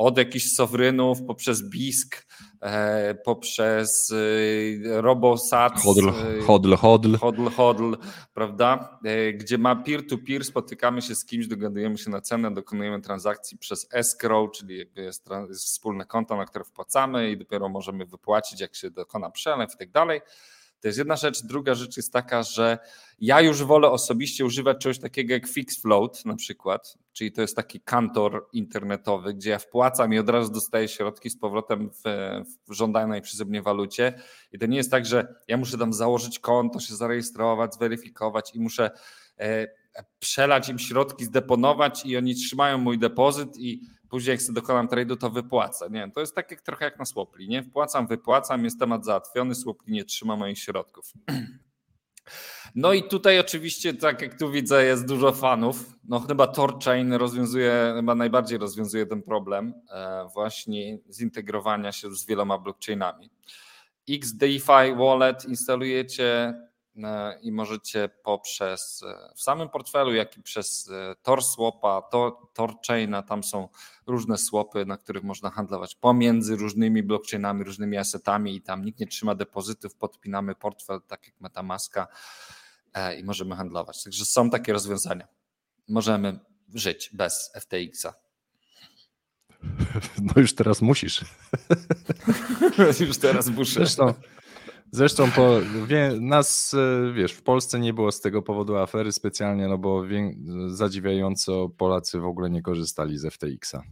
Od 0.00 0.18
jakichś 0.18 0.52
sowrynów, 0.52 1.22
poprzez 1.26 1.62
BISK, 1.62 2.26
e, 2.60 3.14
poprzez 3.14 4.10
y, 4.10 4.82
RoboSat, 4.84 5.80
hodl, 5.82 6.08
y, 6.08 6.42
hodl, 6.42 6.74
hodl. 6.74 7.16
hodl, 7.16 7.48
hodl, 7.48 7.96
prawda? 8.34 8.98
E, 9.04 9.32
gdzie 9.32 9.58
ma 9.58 9.76
peer-to-peer, 9.76 10.44
spotykamy 10.44 11.02
się 11.02 11.14
z 11.14 11.24
kimś, 11.24 11.46
dogadujemy 11.46 11.98
się 11.98 12.10
na 12.10 12.20
cenę, 12.20 12.54
dokonujemy 12.54 13.00
transakcji 13.00 13.58
przez 13.58 13.88
escrow, 13.92 14.50
czyli 14.50 14.78
jakby 14.78 15.02
jest, 15.02 15.28
jest 15.48 15.64
wspólne 15.64 16.04
konto, 16.04 16.36
na 16.36 16.46
które 16.46 16.64
wpłacamy 16.64 17.30
i 17.30 17.36
dopiero 17.36 17.68
możemy 17.68 18.06
wypłacić, 18.06 18.60
jak 18.60 18.74
się 18.74 18.90
dokona 18.90 19.30
przelew 19.30 19.74
i 19.74 19.78
tak 19.78 19.90
dalej. 19.90 20.20
To 20.80 20.88
jest 20.88 20.98
jedna 20.98 21.16
rzecz. 21.16 21.42
Druga 21.42 21.74
rzecz 21.74 21.96
jest 21.96 22.12
taka, 22.12 22.42
że 22.42 22.78
ja 23.18 23.40
już 23.40 23.64
wolę 23.64 23.90
osobiście 23.90 24.44
używać 24.44 24.78
czegoś 24.78 24.98
takiego 24.98 25.34
jak 25.34 25.48
fix 25.48 25.82
float 25.82 26.24
na 26.24 26.36
przykład, 26.36 26.98
czyli 27.12 27.32
to 27.32 27.40
jest 27.40 27.56
taki 27.56 27.80
kantor 27.80 28.48
internetowy, 28.52 29.34
gdzie 29.34 29.50
ja 29.50 29.58
wpłacam 29.58 30.14
i 30.14 30.18
od 30.18 30.28
razu 30.28 30.52
dostaję 30.52 30.88
środki 30.88 31.30
z 31.30 31.38
powrotem 31.38 31.90
w, 31.90 32.02
w 32.68 32.72
żądanej 32.72 33.20
przeze 33.20 33.44
mnie 33.44 33.62
walucie. 33.62 34.22
I 34.52 34.58
to 34.58 34.66
nie 34.66 34.76
jest 34.76 34.90
tak, 34.90 35.06
że 35.06 35.34
ja 35.48 35.56
muszę 35.56 35.78
tam 35.78 35.92
założyć 35.92 36.38
konto, 36.38 36.80
się 36.80 36.94
zarejestrować, 36.94 37.74
zweryfikować 37.74 38.54
i 38.54 38.60
muszę 38.60 38.90
e, 39.38 39.66
przelać 40.18 40.68
im 40.68 40.78
środki, 40.78 41.24
zdeponować 41.24 42.06
i 42.06 42.16
oni 42.16 42.34
trzymają 42.34 42.78
mój 42.78 42.98
depozyt 42.98 43.56
i 43.56 43.80
później 44.10 44.32
jak 44.32 44.42
sobie 44.42 44.60
dokonam 44.60 44.88
trade'u, 44.88 45.16
to 45.16 45.30
wypłacę. 45.30 45.88
Nie, 45.90 46.10
to 46.14 46.20
jest 46.20 46.34
tak 46.34 46.50
jak, 46.50 46.62
trochę 46.62 46.84
jak 46.84 46.98
na 46.98 47.04
Swapli, 47.04 47.48
nie? 47.48 47.62
Wpłacam, 47.62 48.06
wypłacam, 48.06 48.64
jest 48.64 48.78
temat 48.78 49.04
załatwiony, 49.04 49.54
Swapli 49.54 49.92
nie 49.92 50.04
trzyma 50.04 50.36
moich 50.36 50.58
środków. 50.58 51.12
No 52.74 52.92
i 52.92 53.02
tutaj 53.02 53.40
oczywiście, 53.40 53.94
tak 53.94 54.22
jak 54.22 54.38
tu 54.38 54.50
widzę, 54.50 54.84
jest 54.84 55.06
dużo 55.06 55.32
fanów. 55.32 55.92
No 56.04 56.20
chyba 56.20 56.46
Torchain 56.46 57.12
rozwiązuje, 57.12 57.92
chyba 57.96 58.14
najbardziej 58.14 58.58
rozwiązuje 58.58 59.06
ten 59.06 59.22
problem 59.22 59.74
e, 59.90 60.26
właśnie 60.34 60.98
zintegrowania 61.10 61.92
się 61.92 62.14
z 62.14 62.26
wieloma 62.26 62.58
blockchainami. 62.58 63.30
XDeFi 64.10 64.94
Wallet 64.96 65.44
instalujecie 65.44 66.54
i 67.42 67.52
możecie 67.52 68.08
poprzez 68.22 69.02
e, 69.02 69.32
w 69.36 69.42
samym 69.42 69.68
portfelu, 69.68 70.14
jak 70.14 70.36
i 70.36 70.42
przez 70.42 70.90
Tor 71.22 71.44
Swapa, 71.44 72.02
Tor, 72.02 72.32
Tor 72.54 72.74
Chaina, 72.86 73.22
tam 73.22 73.44
są 73.44 73.68
różne 74.06 74.38
swapy, 74.38 74.86
na 74.86 74.96
których 74.96 75.22
można 75.22 75.50
handlować 75.50 75.94
pomiędzy 75.94 76.56
różnymi 76.56 77.02
blockchainami, 77.02 77.64
różnymi 77.64 77.96
assetami 77.96 78.56
i 78.56 78.62
tam 78.62 78.84
nikt 78.84 79.00
nie 79.00 79.06
trzyma 79.06 79.34
depozytów, 79.34 79.94
podpinamy 79.94 80.54
portfel 80.54 81.00
tak 81.06 81.26
jak 81.26 81.40
Metamaska 81.40 82.08
i 83.18 83.24
możemy 83.24 83.56
handlować. 83.56 84.04
Także 84.04 84.24
są 84.24 84.50
takie 84.50 84.72
rozwiązania. 84.72 85.28
Możemy 85.88 86.38
żyć 86.74 87.10
bez 87.12 87.52
FTX-a. 87.60 88.14
No 90.22 90.32
już 90.36 90.54
teraz 90.54 90.82
musisz. 90.82 91.24
już 93.00 93.18
teraz 93.18 93.48
muszę. 93.48 93.72
Zresztą, 93.72 94.14
zresztą 94.92 95.30
po, 95.30 95.60
wie, 95.86 96.12
nas, 96.20 96.74
e, 96.74 97.12
wiesz, 97.12 97.32
w 97.32 97.42
Polsce 97.42 97.80
nie 97.80 97.94
było 97.94 98.12
z 98.12 98.20
tego 98.20 98.42
powodu 98.42 98.76
afery 98.76 99.12
specjalnie, 99.12 99.68
no 99.68 99.78
bo 99.78 100.06
wie, 100.06 100.34
zadziwiająco 100.66 101.68
Polacy 101.68 102.20
w 102.20 102.24
ogóle 102.24 102.50
nie 102.50 102.62
korzystali 102.62 103.18
z 103.18 103.34
FTX-a. 103.34 103.82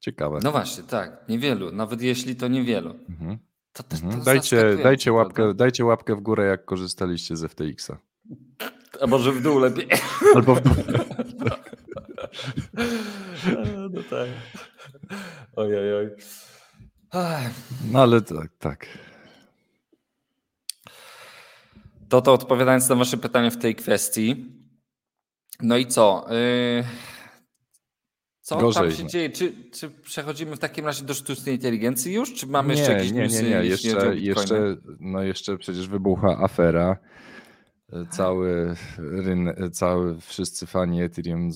Ciekawe. 0.00 0.38
No 0.42 0.52
właśnie, 0.52 0.84
tak, 0.84 1.28
niewielu, 1.28 1.72
nawet 1.72 2.02
jeśli 2.02 2.36
to 2.36 2.48
niewielu. 2.48 2.90
Mhm. 3.08 3.38
To, 3.72 3.82
to, 3.82 3.96
to 3.96 4.04
mhm. 4.04 4.24
dajcie, 4.24 4.76
dajcie, 4.82 5.12
łapkę, 5.12 5.54
dajcie 5.54 5.84
łapkę 5.84 6.16
w 6.16 6.20
górę, 6.20 6.46
jak 6.46 6.64
korzystaliście 6.64 7.36
z 7.36 7.52
FTX-a. 7.52 7.98
A 9.00 9.06
może 9.06 9.32
w 9.32 9.42
dół 9.42 9.58
lepiej. 9.58 9.88
Albo 10.34 10.54
w 10.54 10.60
dół. 10.60 10.74
No 13.90 14.02
tak. 14.10 14.28
Ojej, 15.56 15.94
oj. 15.94 16.10
No 17.92 18.02
ale 18.02 18.20
tak, 18.20 18.50
tak. 18.58 18.86
To 22.08 22.22
to 22.22 22.32
odpowiadając 22.32 22.88
na 22.88 22.94
wasze 22.94 23.16
pytanie 23.16 23.50
w 23.50 23.56
tej 23.56 23.74
kwestii. 23.74 24.46
No 25.62 25.76
i 25.76 25.86
co? 25.86 26.26
Yy, 26.30 26.84
co 28.40 28.56
Gorzej, 28.56 28.88
tam 28.88 28.98
się 28.98 29.06
dzieje? 29.06 29.30
Czy, 29.30 29.70
czy 29.70 29.90
przechodzimy 29.90 30.56
w 30.56 30.58
takim 30.58 30.86
razie 30.86 31.04
do 31.04 31.14
sztucznej 31.14 31.54
inteligencji 31.54 32.14
już? 32.14 32.34
Czy 32.34 32.46
mamy 32.46 32.74
nie, 32.74 32.80
jeszcze 32.80 32.92
jakieś 32.92 33.12
nie, 33.12 33.26
nie, 33.26 33.42
nie. 33.42 33.64
Jeszcze, 33.64 34.16
jeszcze, 34.16 34.76
no 35.00 35.22
jeszcze 35.22 35.58
przecież 35.58 35.88
wybucha 35.88 36.38
afera 36.38 36.96
Cały 38.10 38.74
rynek, 38.98 39.56
cały, 39.72 40.20
wszyscy 40.20 40.66
fani 40.66 41.02
Ethereum 41.02 41.50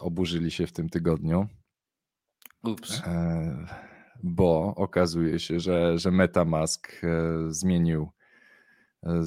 oburzyli 0.00 0.50
się 0.50 0.66
w 0.66 0.72
tym 0.72 0.88
tygodniu. 0.88 1.46
Ups. 2.64 3.00
E, 3.06 3.66
bo 4.22 4.74
okazuje 4.76 5.38
się, 5.38 5.60
że, 5.60 5.98
że 5.98 6.10
MetaMask 6.10 7.04
e, 7.04 7.08
zmienił, 7.48 8.08
e, 9.06 9.22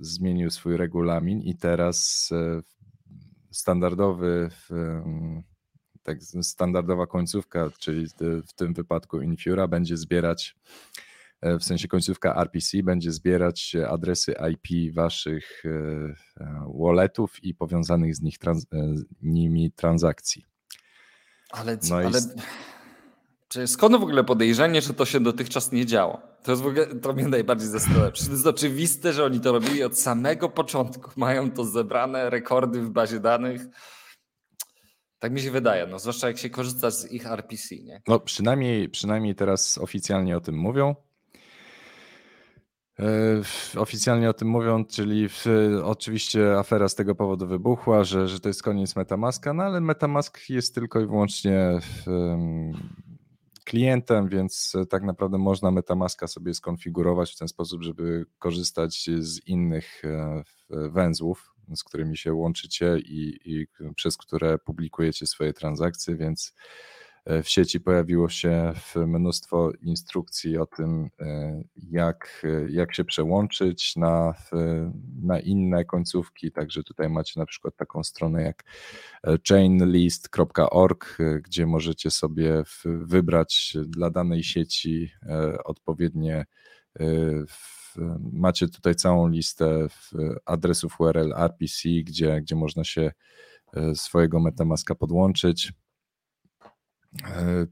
zmienił 0.00 0.50
swój 0.50 0.76
regulamin 0.76 1.40
i 1.40 1.56
teraz 1.56 2.30
standardowy, 3.50 4.50
tak, 6.02 6.18
standardowa 6.42 7.06
końcówka, 7.06 7.70
czyli 7.78 8.06
w 8.46 8.52
tym 8.52 8.74
wypadku 8.74 9.20
Infura, 9.20 9.68
będzie 9.68 9.96
zbierać 9.96 10.56
E, 11.40 11.58
w 11.58 11.64
sensie 11.64 11.88
końcówka 11.88 12.34
RPC 12.34 12.82
będzie 12.82 13.12
zbierać 13.12 13.76
adresy 13.88 14.34
IP 14.52 14.94
waszych 14.94 15.62
e, 15.64 15.70
e, 16.40 16.72
walletów 16.80 17.44
i 17.44 17.54
powiązanych 17.54 18.16
z 18.16 18.22
nich 18.22 18.38
trans, 18.38 18.66
nimi 19.22 19.72
transakcji. 19.72 20.44
Ale, 21.50 21.78
no 21.88 21.96
ale... 21.96 22.10
Czy 22.10 22.28
skąd 23.66 23.96
w 23.96 24.02
ogóle 24.02 24.24
podejrzenie, 24.24 24.82
że 24.82 24.94
to 24.94 25.04
się 25.04 25.20
dotychczas 25.20 25.72
nie 25.72 25.86
działo? 25.86 26.20
To 26.42 26.52
jest 26.52 26.62
w 26.62 26.66
ogóle, 26.66 26.86
to 26.86 27.12
mnie 27.12 27.28
najbardziej 27.28 27.68
zastanawia. 27.68 28.10
Przecież 28.10 28.28
to 28.28 28.34
jest 28.34 28.46
oczywiste, 28.46 29.12
że 29.12 29.24
oni 29.24 29.40
to 29.40 29.52
robili 29.52 29.82
od 29.82 29.98
samego 29.98 30.48
początku. 30.48 31.10
Mają 31.20 31.50
to 31.50 31.64
zebrane, 31.64 32.30
rekordy 32.30 32.82
w 32.82 32.90
bazie 32.90 33.20
danych. 33.20 33.62
Tak 35.18 35.32
mi 35.32 35.40
się 35.40 35.50
wydaje, 35.50 35.86
no 35.86 35.98
zwłaszcza 35.98 36.28
jak 36.28 36.38
się 36.38 36.50
korzysta 36.50 36.90
z 36.90 37.12
ich 37.12 37.26
RPC, 37.26 37.76
nie? 37.76 38.02
No 38.08 38.20
przynajmniej, 38.20 38.88
przynajmniej 38.88 39.34
teraz 39.34 39.78
oficjalnie 39.78 40.36
o 40.36 40.40
tym 40.40 40.54
mówią. 40.54 40.94
E, 42.98 43.42
oficjalnie 43.76 44.30
o 44.30 44.32
tym 44.32 44.48
mówią, 44.48 44.84
czyli 44.84 45.28
w, 45.28 45.46
oczywiście 45.84 46.58
afera 46.58 46.88
z 46.88 46.94
tego 46.94 47.14
powodu 47.14 47.46
wybuchła, 47.46 48.04
że, 48.04 48.28
że 48.28 48.40
to 48.40 48.48
jest 48.48 48.62
koniec 48.62 48.96
Metamaska, 48.96 49.52
no 49.52 49.62
ale 49.62 49.80
Metamask 49.80 50.50
jest 50.50 50.74
tylko 50.74 51.00
i 51.00 51.06
wyłącznie 51.06 51.80
um, 52.06 52.72
klientem, 53.68 54.28
więc 54.28 54.72
tak 54.90 55.02
naprawdę 55.02 55.38
można 55.38 55.70
Metamaska 55.70 56.26
sobie 56.26 56.54
skonfigurować 56.54 57.32
w 57.32 57.38
ten 57.38 57.48
sposób, 57.48 57.82
żeby 57.82 58.26
korzystać 58.38 59.10
z 59.18 59.46
innych 59.46 60.02
e, 60.04 60.42
węzłów, 60.70 61.54
z 61.76 61.84
którymi 61.84 62.16
się 62.16 62.34
łączycie 62.34 62.98
i, 62.98 63.38
i 63.44 63.66
przez 63.94 64.16
które 64.16 64.58
publikujecie 64.58 65.26
swoje 65.26 65.52
transakcje, 65.52 66.16
więc 66.16 66.54
E, 66.54 66.97
w 67.42 67.48
sieci 67.48 67.80
pojawiło 67.80 68.28
się 68.28 68.72
mnóstwo 68.96 69.72
instrukcji 69.82 70.58
o 70.58 70.66
tym, 70.66 71.10
e, 71.20 71.62
jak, 71.90 72.42
e, 72.44 72.70
jak 72.70 72.94
się 72.94 73.04
przełączyć 73.04 73.96
na, 73.96 74.34
na 75.22 75.40
inne 75.40 75.84
końcówki. 75.84 76.52
Także 76.52 76.82
tutaj 76.82 77.08
macie 77.08 77.40
na 77.40 77.46
przykład 77.46 77.76
taką 77.76 78.04
stronę 78.04 78.42
jak 78.42 78.64
chainlist.org, 79.48 81.18
gdzie 81.44 81.66
możecie 81.66 82.10
sobie 82.10 82.62
wybrać 82.84 83.76
dla 83.86 84.10
danej 84.10 84.42
sieci 84.42 85.10
odpowiednie. 85.64 86.46
Macie 88.32 88.68
tutaj 88.68 88.94
całą 88.94 89.28
listę 89.28 89.86
adresów 90.44 91.00
URL 91.00 91.32
RPC, 91.36 91.88
gdzie, 92.02 92.40
gdzie 92.40 92.56
można 92.56 92.84
się 92.84 93.12
swojego 93.94 94.40
MetaMaska 94.40 94.94
podłączyć. 94.94 95.72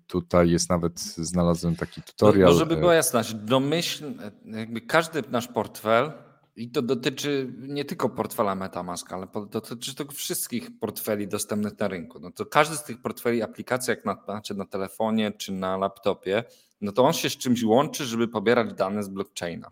Tutaj 0.07 0.51
jest 0.51 0.70
nawet, 0.70 1.01
znalazłem 1.01 1.76
taki 1.76 2.03
tutorial. 2.03 2.51
No, 2.51 2.59
żeby 2.59 2.74
e, 2.74 2.80
była 2.80 2.95
jasność, 2.95 3.34
domyśl, 3.34 4.12
jakby 4.45 4.80
każdy 4.80 5.22
nasz 5.30 5.49
portfel, 5.49 6.12
i 6.57 6.70
to 6.70 6.82
dotyczy 6.82 7.53
nie 7.59 7.84
tylko 7.84 8.09
portfela 8.09 8.55
MetaMask, 8.55 9.12
ale 9.12 9.26
dotyczy 9.51 9.95
to 9.95 10.05
wszystkich 10.05 10.78
portfeli 10.78 11.28
dostępnych 11.28 11.78
na 11.78 11.89
rynku. 11.89 12.20
No 12.20 12.30
to 12.30 12.47
każdy 12.47 12.76
z 12.76 12.84
tych 12.84 13.03
portfeli 13.03 13.43
aplikacji, 13.43 13.91
jak 13.91 14.05
na, 14.05 14.22
znaczy 14.24 14.55
na 14.55 14.64
telefonie 14.64 15.32
czy 15.32 15.53
na 15.53 15.76
laptopie, 15.76 16.45
no 16.80 16.93
to 16.93 17.05
on 17.05 17.12
się 17.12 17.30
z 17.30 17.37
czymś 17.37 17.62
łączy, 17.62 18.05
żeby 18.05 18.28
pobierać 18.28 18.74
dane 18.74 19.03
z 19.03 19.09
blockchaina. 19.09 19.70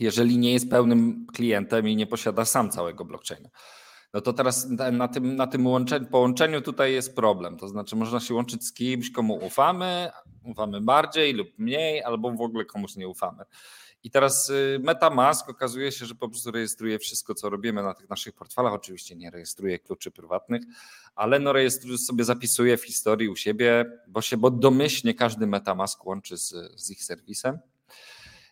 Jeżeli 0.00 0.38
nie 0.38 0.52
jest 0.52 0.70
pełnym 0.70 1.26
klientem 1.34 1.88
i 1.88 1.96
nie 1.96 2.06
posiada 2.06 2.44
sam 2.44 2.70
całego 2.70 3.04
blockchaina. 3.04 3.48
No 4.14 4.20
to 4.20 4.32
teraz 4.32 4.68
na 4.92 5.08
tym, 5.08 5.36
na 5.36 5.46
tym 5.46 5.66
połączeniu 6.10 6.60
tutaj 6.60 6.92
jest 6.92 7.16
problem. 7.16 7.56
To 7.56 7.68
znaczy, 7.68 7.96
można 7.96 8.20
się 8.20 8.34
łączyć 8.34 8.64
z 8.64 8.72
kimś, 8.72 9.10
komu 9.10 9.34
ufamy, 9.34 10.10
ufamy 10.44 10.80
bardziej 10.80 11.32
lub 11.32 11.48
mniej, 11.58 12.02
albo 12.02 12.32
w 12.32 12.40
ogóle 12.40 12.64
komuś 12.64 12.96
nie 12.96 13.08
ufamy. 13.08 13.44
I 14.02 14.10
teraz 14.10 14.50
y, 14.50 14.80
MetaMask 14.82 15.48
okazuje 15.48 15.92
się, 15.92 16.06
że 16.06 16.14
po 16.14 16.28
prostu 16.28 16.50
rejestruje 16.50 16.98
wszystko, 16.98 17.34
co 17.34 17.50
robimy 17.50 17.82
na 17.82 17.94
tych 17.94 18.10
naszych 18.10 18.34
portfelach. 18.34 18.72
Oczywiście 18.72 19.16
nie 19.16 19.30
rejestruje 19.30 19.78
kluczy 19.78 20.10
prywatnych, 20.10 20.62
ale 21.14 21.38
no 21.38 21.52
rejestruje 21.52 21.98
sobie, 21.98 22.24
zapisuje 22.24 22.76
w 22.76 22.84
historii 22.84 23.28
u 23.28 23.36
siebie, 23.36 24.00
bo 24.08 24.22
się 24.22 24.36
bo 24.36 24.50
domyślnie 24.50 25.14
każdy 25.14 25.46
MetaMask 25.46 26.06
łączy 26.06 26.36
z, 26.36 26.54
z 26.76 26.90
ich 26.90 27.04
serwisem. 27.04 27.58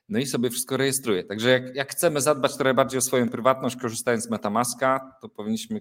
No 0.08 0.18
i 0.18 0.26
sobie 0.26 0.50
wszystko 0.50 0.76
rejestruje. 0.76 1.24
Także 1.24 1.50
jak, 1.50 1.74
jak, 1.74 1.90
chcemy 1.90 2.20
zadbać 2.20 2.56
trochę 2.56 2.74
bardziej 2.74 2.98
o 2.98 3.00
swoją 3.00 3.28
prywatność, 3.28 3.76
korzystając 3.76 4.24
z 4.24 4.30
Metamaska, 4.30 5.16
to 5.20 5.28
powinniśmy, 5.28 5.80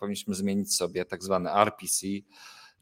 powinniśmy 0.00 0.34
zmienić 0.34 0.74
sobie 0.74 1.04
tak 1.04 1.24
zwane 1.24 1.52
RPC, 1.52 2.06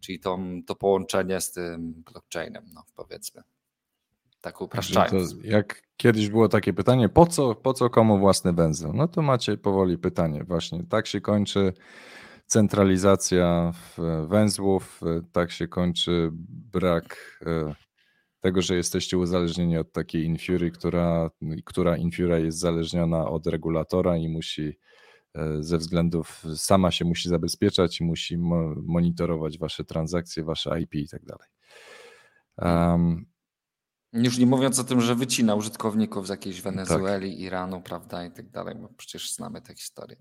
czyli 0.00 0.20
to, 0.20 0.38
to 0.66 0.74
połączenie 0.74 1.40
z 1.40 1.52
tym 1.52 1.92
blockchainem, 1.92 2.64
no 2.74 2.84
powiedzmy. 2.94 3.42
Tak 4.40 4.60
upraszczając. 4.60 5.36
jak 5.44 5.82
kiedyś 5.96 6.28
było 6.28 6.48
takie 6.48 6.72
pytanie, 6.72 7.08
po 7.08 7.26
co, 7.26 7.54
po 7.54 7.74
co 7.74 7.90
komu 7.90 8.18
własny 8.18 8.52
węzeł? 8.52 8.92
No 8.92 9.08
to 9.08 9.22
macie 9.22 9.56
powoli 9.56 9.98
pytanie. 9.98 10.44
Właśnie 10.44 10.84
tak 10.88 11.06
się 11.06 11.20
kończy 11.20 11.72
centralizacja 12.46 13.72
węzłów, 14.28 15.00
tak 15.32 15.50
się 15.50 15.68
kończy 15.68 16.30
brak 16.72 17.38
e, 17.46 17.74
tego, 18.44 18.62
że 18.62 18.76
jesteście 18.76 19.18
uzależnieni 19.18 19.78
od 19.78 19.92
takiej 19.92 20.24
Infury, 20.24 20.70
która, 20.70 21.30
która 21.64 21.96
Infura 21.96 22.38
jest 22.38 22.58
zależniona 22.58 23.28
od 23.28 23.46
regulatora 23.46 24.16
i 24.16 24.28
musi 24.28 24.78
e, 25.34 25.62
ze 25.62 25.78
względów, 25.78 26.44
sama 26.56 26.90
się 26.90 27.04
musi 27.04 27.28
zabezpieczać 27.28 28.00
i 28.00 28.04
musi 28.04 28.38
monitorować 28.76 29.58
wasze 29.58 29.84
transakcje, 29.84 30.44
wasze 30.44 30.80
IP 30.80 30.94
i 30.94 31.08
tak 31.08 31.24
dalej. 31.24 31.48
Um, 32.58 33.26
już 34.12 34.38
nie 34.38 34.46
mówiąc 34.46 34.78
o 34.78 34.84
tym, 34.84 35.00
że 35.00 35.14
wycina 35.14 35.54
użytkowników 35.54 36.26
z 36.26 36.30
jakiejś 36.30 36.60
Wenezueli, 36.60 37.30
tak. 37.30 37.40
Iranu, 37.40 37.82
prawda, 37.82 38.26
i 38.26 38.30
tak 38.30 38.50
dalej, 38.50 38.74
bo 38.74 38.88
przecież 38.96 39.32
znamy 39.32 39.62
tę 39.62 39.74
historię. 39.74 40.16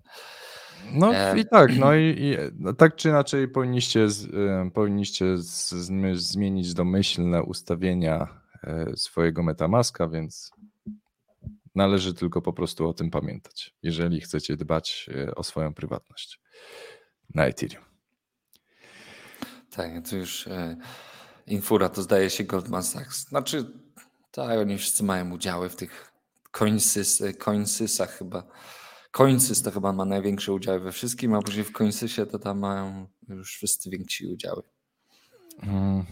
No 0.92 1.14
e... 1.14 1.38
i 1.38 1.44
tak, 1.46 1.76
no 1.76 1.94
i, 2.04 2.16
i 2.18 2.36
no, 2.58 2.72
tak 2.72 2.96
czy 2.96 3.08
inaczej 3.08 3.48
powinniście, 3.48 4.08
z, 4.08 4.30
powinniście 4.74 5.38
z, 5.38 5.70
z, 5.70 6.18
zmienić 6.20 6.74
domyślne 6.74 7.42
ustawienia 7.42 8.28
y, 8.92 8.96
swojego 8.96 9.42
Metamaska, 9.42 10.08
więc 10.08 10.52
Należy 11.74 12.14
tylko 12.14 12.42
po 12.42 12.52
prostu 12.52 12.88
o 12.88 12.94
tym 12.94 13.10
pamiętać, 13.10 13.74
jeżeli 13.82 14.20
chcecie 14.20 14.56
dbać 14.56 15.10
o 15.36 15.44
swoją 15.44 15.74
prywatność 15.74 16.40
na 17.34 17.46
Ethereum. 17.46 17.84
Tak, 19.70 20.08
to 20.10 20.16
już 20.16 20.46
e, 20.46 20.76
Infura 21.46 21.88
to 21.88 22.02
zdaje 22.02 22.30
się 22.30 22.44
Goldman 22.44 22.82
Sachs. 22.82 23.28
Znaczy, 23.28 23.70
tak, 24.30 24.58
oni 24.58 24.78
wszyscy 24.78 25.04
mają 25.04 25.30
udziały 25.30 25.68
w 25.68 25.76
tych 25.76 26.12
coinsys, 26.50 27.22
coinsysach 27.38 28.18
chyba. 28.18 28.42
Coinsys 29.14 29.62
to 29.62 29.70
chyba 29.70 29.92
ma 29.92 30.04
największe 30.04 30.52
udziały 30.52 30.80
we 30.80 30.92
wszystkim, 30.92 31.34
a 31.34 31.42
później 31.42 31.64
w 31.64 31.72
Coinsysie 31.72 32.26
to 32.26 32.38
tam 32.38 32.58
mają 32.58 33.06
już 33.28 33.56
wszyscy 33.56 33.90
więksi 33.90 34.26
udziały. 34.32 34.62
Hmm. 35.60 36.04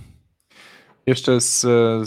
Jeszcze 1.07 1.41
z, 1.41 1.61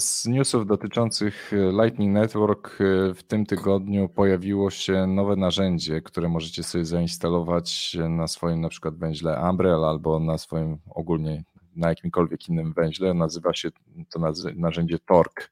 z, 0.03 0.25
newsów 0.25 0.67
dotyczących 0.67 1.51
Lightning 1.81 2.13
Network 2.13 2.77
w 3.15 3.23
tym 3.27 3.45
tygodniu 3.45 4.09
pojawiło 4.09 4.71
się 4.71 5.07
nowe 5.07 5.35
narzędzie, 5.35 6.01
które 6.01 6.29
możecie 6.29 6.63
sobie 6.63 6.85
zainstalować 6.85 7.97
na 8.09 8.27
swoim 8.27 8.61
na 8.61 8.69
przykład 8.69 8.97
węźle 8.97 9.49
Umbrella 9.49 9.87
albo 9.87 10.19
na 10.19 10.37
swoim 10.37 10.77
ogólnie 10.89 11.43
na 11.75 11.89
jakimkolwiek 11.89 12.49
innym 12.49 12.73
węźle. 12.73 13.13
Nazywa 13.13 13.53
się 13.53 13.69
to 14.09 14.19
narzędzie 14.55 14.99
Torque. 14.99 15.47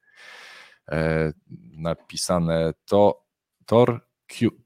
E, 0.91 1.33
napisane 1.77 2.73
to 2.85 3.23
Tor 3.65 4.12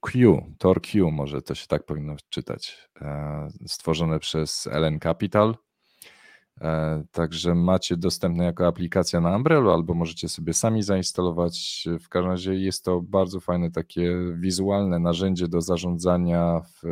Q, 0.01 0.55
Tor 0.57 0.81
Q, 0.81 1.11
może 1.11 1.41
to 1.41 1.55
się 1.55 1.67
tak 1.67 1.85
powinno 1.85 2.15
czytać. 2.29 2.89
E, 3.01 3.47
stworzone 3.67 4.19
przez 4.19 4.67
LN 4.71 4.99
Capital. 4.99 5.55
E, 6.61 7.03
także 7.11 7.55
macie 7.55 7.97
dostępne 7.97 8.45
jako 8.45 8.67
aplikacja 8.67 9.21
na 9.21 9.35
Umbrella, 9.35 9.73
albo 9.73 9.93
możecie 9.93 10.29
sobie 10.29 10.53
sami 10.53 10.83
zainstalować. 10.83 11.87
W 12.01 12.09
każdym 12.09 12.31
razie 12.31 12.55
jest 12.55 12.85
to 12.85 13.01
bardzo 13.01 13.39
fajne 13.39 13.71
takie 13.71 14.15
wizualne 14.39 14.99
narzędzie 14.99 15.47
do 15.47 15.61
zarządzania 15.61 16.61
w 16.61 16.83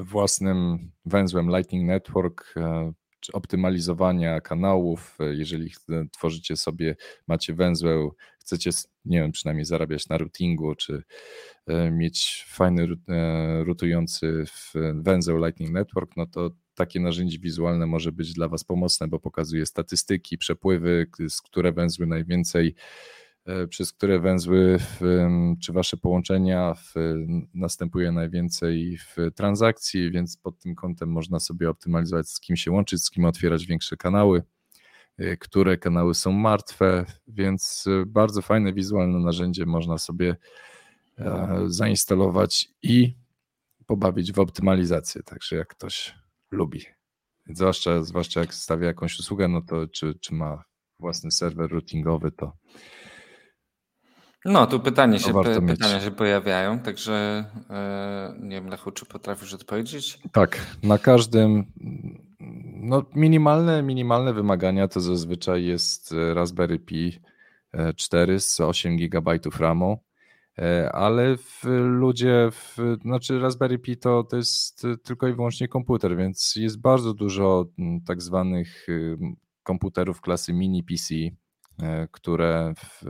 własnym 0.00 0.90
węzłem 1.06 1.56
Lightning 1.56 1.86
Network, 1.86 2.54
e, 2.56 2.92
optymalizowania 3.30 4.40
kanałów. 4.40 5.18
E, 5.20 5.34
jeżeli 5.34 5.70
tworzycie 6.12 6.56
sobie, 6.56 6.96
macie 7.26 7.54
węzeł, 7.54 8.14
chcecie, 8.40 8.70
nie 9.04 9.20
wiem, 9.20 9.32
przynajmniej 9.32 9.64
zarabiać 9.64 10.08
na 10.08 10.18
routingu, 10.18 10.74
czy 10.74 11.02
e, 11.66 11.90
mieć 11.90 12.46
fajny 12.48 12.88
rutujący 13.64 14.44
węzeł 14.94 15.36
Lightning 15.38 15.72
Network, 15.72 16.16
no 16.16 16.26
to 16.26 16.50
takie 16.74 17.00
narzędzie 17.00 17.38
wizualne 17.38 17.86
może 17.86 18.12
być 18.12 18.32
dla 18.32 18.48
Was 18.48 18.64
pomocne, 18.64 19.08
bo 19.08 19.20
pokazuje 19.20 19.66
statystyki, 19.66 20.38
przepływy, 20.38 21.06
z 21.28 21.42
które 21.42 21.72
węzły 21.72 22.06
najwięcej 22.06 22.74
E, 22.74 23.25
przez 23.68 23.92
które 23.92 24.20
węzły 24.20 24.78
czy 25.62 25.72
wasze 25.72 25.96
połączenia 25.96 26.74
następuje 27.54 28.12
najwięcej 28.12 28.98
w 28.98 29.16
transakcji, 29.34 30.10
więc 30.10 30.36
pod 30.36 30.58
tym 30.58 30.74
kątem 30.74 31.08
można 31.08 31.40
sobie 31.40 31.70
optymalizować, 31.70 32.28
z 32.28 32.40
kim 32.40 32.56
się 32.56 32.70
łączyć, 32.70 33.02
z 33.02 33.10
kim 33.10 33.24
otwierać 33.24 33.66
większe 33.66 33.96
kanały, 33.96 34.42
e, 35.18 35.36
które 35.36 35.78
kanały 35.78 36.14
są 36.14 36.32
martwe, 36.32 37.04
więc 37.28 37.84
e, 37.86 38.06
bardzo 38.06 38.42
fajne 38.42 38.72
wizualne 38.72 39.18
narzędzie 39.18 39.66
można 39.66 39.98
sobie 39.98 40.36
zainstalować 41.66 42.68
i 42.82 43.14
pobawić 43.86 44.32
w 44.32 44.38
optymalizację. 44.38 45.22
Także 45.22 45.56
jak 45.56 45.68
ktoś 45.68 46.14
lubi, 46.50 46.84
zwłaszcza, 47.46 48.02
zwłaszcza 48.02 48.40
jak 48.40 48.54
stawia 48.54 48.86
jakąś 48.86 49.18
usługę, 49.18 49.48
no 49.48 49.62
to 49.62 49.86
czy, 49.86 50.14
czy 50.20 50.34
ma 50.34 50.64
własny 51.00 51.30
serwer 51.30 51.70
routingowy, 51.70 52.32
to 52.32 52.52
no, 54.44 54.66
tu 54.66 54.80
pytanie 54.80 55.18
się, 55.18 55.42
py, 55.42 55.62
pytania 55.66 56.00
się 56.00 56.10
pojawiają, 56.10 56.78
także 56.78 57.44
yy, 57.54 58.48
nie 58.48 58.56
wiem, 58.56 58.68
Lechu, 58.68 58.90
czy 58.90 59.06
potrafisz 59.06 59.54
odpowiedzieć? 59.54 60.18
Tak, 60.32 60.58
na 60.82 60.98
każdym, 60.98 61.64
no 62.80 63.04
minimalne, 63.14 63.82
minimalne 63.82 64.32
wymagania 64.32 64.88
to 64.88 65.00
zazwyczaj 65.00 65.64
jest 65.64 66.14
Raspberry 66.34 66.78
Pi 66.78 67.20
4 67.96 68.34
e, 68.34 68.40
z 68.40 68.60
8 68.60 68.96
GB 68.96 69.38
RAMu, 69.58 69.98
e, 70.58 70.92
ale 70.92 71.36
w 71.36 71.64
ludzie, 71.80 72.48
w, 72.52 72.76
znaczy 73.02 73.38
Raspberry 73.38 73.78
Pi 73.78 73.96
to, 73.96 74.24
to 74.24 74.36
jest 74.36 74.86
tylko 75.04 75.28
i 75.28 75.32
wyłącznie 75.34 75.68
komputer, 75.68 76.16
więc 76.16 76.56
jest 76.56 76.80
bardzo 76.80 77.14
dużo 77.14 77.66
tak 78.06 78.22
zwanych 78.22 78.86
komputerów 79.62 80.20
klasy 80.20 80.52
mini 80.52 80.84
PC, 80.84 81.14
które 82.10 82.74
w, 82.76 83.02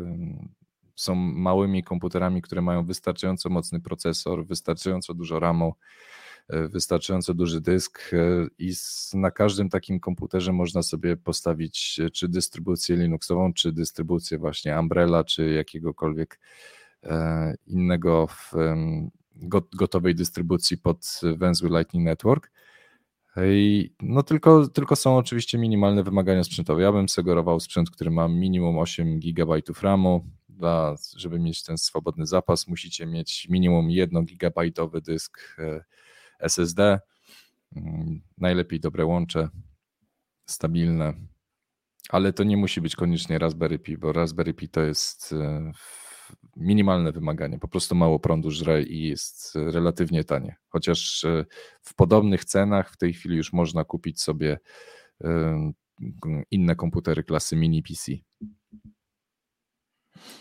są 0.96 1.14
małymi 1.14 1.82
komputerami, 1.82 2.42
które 2.42 2.62
mają 2.62 2.84
wystarczająco 2.84 3.48
mocny 3.48 3.80
procesor, 3.80 4.46
wystarczająco 4.46 5.14
dużo 5.14 5.40
RAMu, 5.40 5.74
e, 6.48 6.68
wystarczająco 6.68 7.34
duży 7.34 7.60
dysk 7.60 8.10
e, 8.12 8.46
i 8.58 8.72
na 9.14 9.30
każdym 9.30 9.68
takim 9.68 10.00
komputerze 10.00 10.52
można 10.52 10.82
sobie 10.82 11.16
postawić 11.16 12.00
e, 12.04 12.10
czy 12.10 12.28
dystrybucję 12.28 12.96
Linuxową, 12.96 13.52
czy 13.52 13.72
dystrybucję 13.72 14.38
właśnie 14.38 14.78
Umbrella, 14.80 15.24
czy 15.24 15.50
jakiegokolwiek 15.50 16.40
innego 17.66 18.28
gotowej 19.72 20.14
dystrybucji 20.14 20.78
pod 20.78 21.20
węzły 21.36 21.68
Lightning 21.68 22.04
Network. 22.04 22.50
I 23.44 23.90
no 24.02 24.22
tylko, 24.22 24.68
tylko 24.68 24.96
są 24.96 25.16
oczywiście 25.16 25.58
minimalne 25.58 26.02
wymagania 26.02 26.44
sprzętowe. 26.44 26.82
Ja 26.82 26.92
bym 26.92 27.08
sugerował 27.08 27.60
sprzęt, 27.60 27.90
który 27.90 28.10
ma 28.10 28.28
minimum 28.28 28.78
8 28.78 29.20
GB 29.20 29.54
RAMu, 29.82 30.24
dla, 30.56 30.96
żeby 31.16 31.38
mieć 31.38 31.62
ten 31.62 31.78
swobodny 31.78 32.26
zapas, 32.26 32.68
musicie 32.68 33.06
mieć 33.06 33.48
minimum 33.48 33.90
1 33.90 34.24
gigabajtowy 34.24 35.00
dysk 35.00 35.56
e, 35.58 35.84
SSD. 36.38 37.00
Mm, 37.76 38.20
najlepiej 38.38 38.80
dobre 38.80 39.04
łącze, 39.04 39.48
stabilne, 40.46 41.14
ale 42.08 42.32
to 42.32 42.44
nie 42.44 42.56
musi 42.56 42.80
być 42.80 42.96
koniecznie 42.96 43.38
Raspberry 43.38 43.78
Pi, 43.78 43.98
bo 43.98 44.12
Raspberry 44.12 44.54
Pi 44.54 44.68
to 44.68 44.80
jest 44.80 45.32
e, 45.32 45.72
minimalne 46.56 47.12
wymaganie, 47.12 47.58
po 47.58 47.68
prostu 47.68 47.94
mało 47.94 48.18
prądu 48.18 48.50
żre 48.50 48.82
i 48.82 49.02
jest 49.02 49.54
relatywnie 49.54 50.24
tanie. 50.24 50.56
Chociaż 50.68 51.24
e, 51.24 51.44
w 51.80 51.94
podobnych 51.94 52.44
cenach 52.44 52.92
w 52.92 52.96
tej 52.96 53.12
chwili 53.12 53.36
już 53.36 53.52
można 53.52 53.84
kupić 53.84 54.22
sobie 54.22 54.58
inne 56.50 56.76
komputery 56.76 57.24
klasy 57.24 57.56
mini 57.56 57.82
PC. 57.82 58.12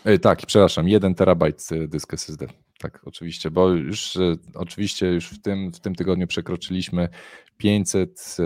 E, 0.04 0.18
tak, 0.18 0.46
przepraszam, 0.46 0.88
1 0.88 1.14
terabajt 1.14 1.68
e, 1.72 1.88
dysk 1.88 2.14
SSD. 2.14 2.46
Tak, 2.78 3.00
oczywiście, 3.04 3.50
bo 3.50 3.68
już 3.68 4.16
e, 4.16 4.36
oczywiście 4.54 5.06
już 5.06 5.30
w 5.30 5.42
tym, 5.42 5.72
w 5.72 5.80
tym 5.80 5.94
tygodniu 5.94 6.26
przekroczyliśmy 6.26 7.08
500, 7.56 8.36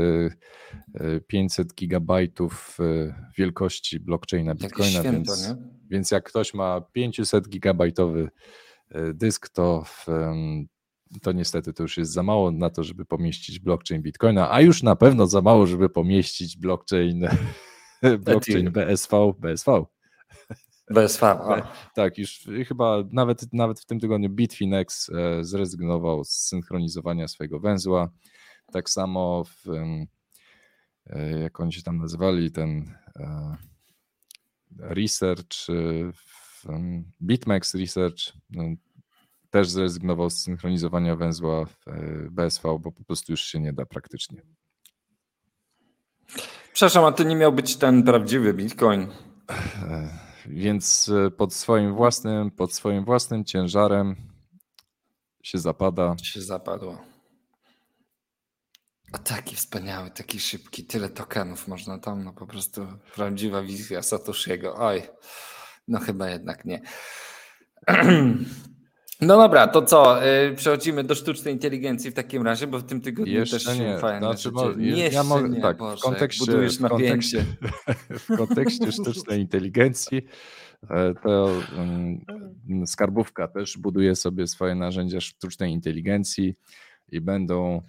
500 1.26 1.74
gigabajtów 1.74 2.78
wielkości 3.38 4.00
blockchaina 4.00 4.54
Bitcoina, 4.54 5.00
święto, 5.00 5.12
więc, 5.12 5.54
więc 5.90 6.10
jak 6.10 6.24
ktoś 6.24 6.54
ma 6.54 6.80
500 6.80 7.48
gigabajtowy 7.48 8.28
dysk, 9.14 9.48
to, 9.48 9.84
to 11.22 11.32
niestety 11.32 11.72
to 11.72 11.82
już 11.82 11.98
jest 11.98 12.12
za 12.12 12.22
mało 12.22 12.50
na 12.50 12.70
to, 12.70 12.84
żeby 12.84 13.04
pomieścić 13.04 13.58
blockchain 13.58 14.02
Bitcoina, 14.02 14.52
a 14.52 14.60
już 14.60 14.82
na 14.82 14.96
pewno 14.96 15.26
za 15.26 15.42
mało, 15.42 15.66
żeby 15.66 15.88
pomieścić 15.88 16.56
blockchain, 16.56 17.28
blockchain 18.26 18.70
BSV, 18.70 19.32
BSV. 19.38 19.86
BSV. 20.90 21.36
Tak, 21.94 22.18
już 22.18 22.48
chyba 22.68 22.98
nawet, 23.12 23.52
nawet 23.52 23.80
w 23.80 23.86
tym 23.86 24.00
tygodniu 24.00 24.30
Bitfinex 24.30 25.10
e, 25.10 25.44
zrezygnował 25.44 26.24
z 26.24 26.30
synchronizowania 26.30 27.28
swojego 27.28 27.60
węzła. 27.60 28.10
Tak 28.72 28.90
samo 28.90 29.44
w, 29.44 29.68
e, 31.06 31.40
jak 31.40 31.60
oni 31.60 31.72
się 31.72 31.82
tam 31.82 31.98
nazywali, 31.98 32.52
ten 32.52 32.94
e, 33.16 33.56
research, 34.78 35.66
Bitmex 37.22 37.74
Research 37.74 38.32
też 39.50 39.70
zrezygnował 39.70 40.30
z 40.30 40.42
synchronizowania 40.42 41.16
węzła 41.16 41.66
BSV, 42.30 42.78
bo 42.78 42.92
po 42.92 43.04
prostu 43.04 43.32
już 43.32 43.40
się 43.40 43.60
nie 43.60 43.72
da 43.72 43.86
praktycznie. 43.86 44.42
Przepraszam, 46.72 47.04
a 47.04 47.12
to 47.12 47.22
nie 47.22 47.36
miał 47.36 47.52
być 47.52 47.76
ten 47.76 48.02
prawdziwy 48.02 48.54
Bitcoin? 48.54 49.08
Więc 50.46 51.10
e, 51.26 51.30
pod 51.30 51.54
swoim 51.54 51.94
własnym, 51.94 52.50
pod 52.50 52.74
swoim 52.74 53.04
własnym 53.04 53.44
ciężarem 53.44 54.16
się 55.42 55.58
zapada. 55.58 56.16
Się 56.22 56.40
zapadło. 56.40 56.98
A 59.12 59.18
taki 59.18 59.56
wspaniały, 59.56 60.10
taki 60.10 60.40
szybki, 60.40 60.84
tyle 60.84 61.08
tokenów 61.08 61.68
można 61.68 61.98
tam, 61.98 62.24
no 62.24 62.32
po 62.32 62.46
prostu 62.46 62.86
prawdziwa 63.14 63.62
wizja 63.62 64.02
Satoshiego. 64.02 64.74
Oj, 64.74 65.02
no 65.88 65.98
chyba 65.98 66.28
jednak 66.28 66.64
nie. 66.64 66.80
No 69.20 69.36
dobra, 69.36 69.68
to 69.68 69.82
co? 69.82 70.22
Yy, 70.22 70.54
przechodzimy 70.54 71.04
do 71.04 71.14
sztucznej 71.14 71.54
inteligencji 71.54 72.10
w 72.10 72.14
takim 72.14 72.42
razie, 72.42 72.66
bo 72.66 72.78
w 72.78 72.84
tym 72.84 73.00
tygodniu 73.00 73.32
Jeszcze 73.32 73.58
też 73.58 73.78
nie. 73.78 73.98
fajne 73.98 74.18
znaczy, 74.18 74.42
rzeczy. 74.42 74.50
Bo, 74.50 74.70
ja 75.12 75.24
mogę, 75.24 75.60
tak, 75.60 75.76
Boże, 75.76 75.96
w 75.96 76.00
kontekście, 76.00 76.68
w 76.68 76.88
kontekście, 76.88 77.44
w 78.28 78.36
kontekście 78.36 78.92
sztucznej 78.92 79.40
inteligencji 79.40 80.22
E, 80.88 81.14
to 81.22 81.48
um, 81.78 82.86
skarbówka 82.86 83.48
też 83.48 83.78
buduje 83.78 84.16
sobie 84.16 84.46
swoje 84.46 84.74
narzędzia 84.74 85.20
sztucznej 85.20 85.72
inteligencji 85.72 86.54
i 87.08 87.20
będą 87.20 87.82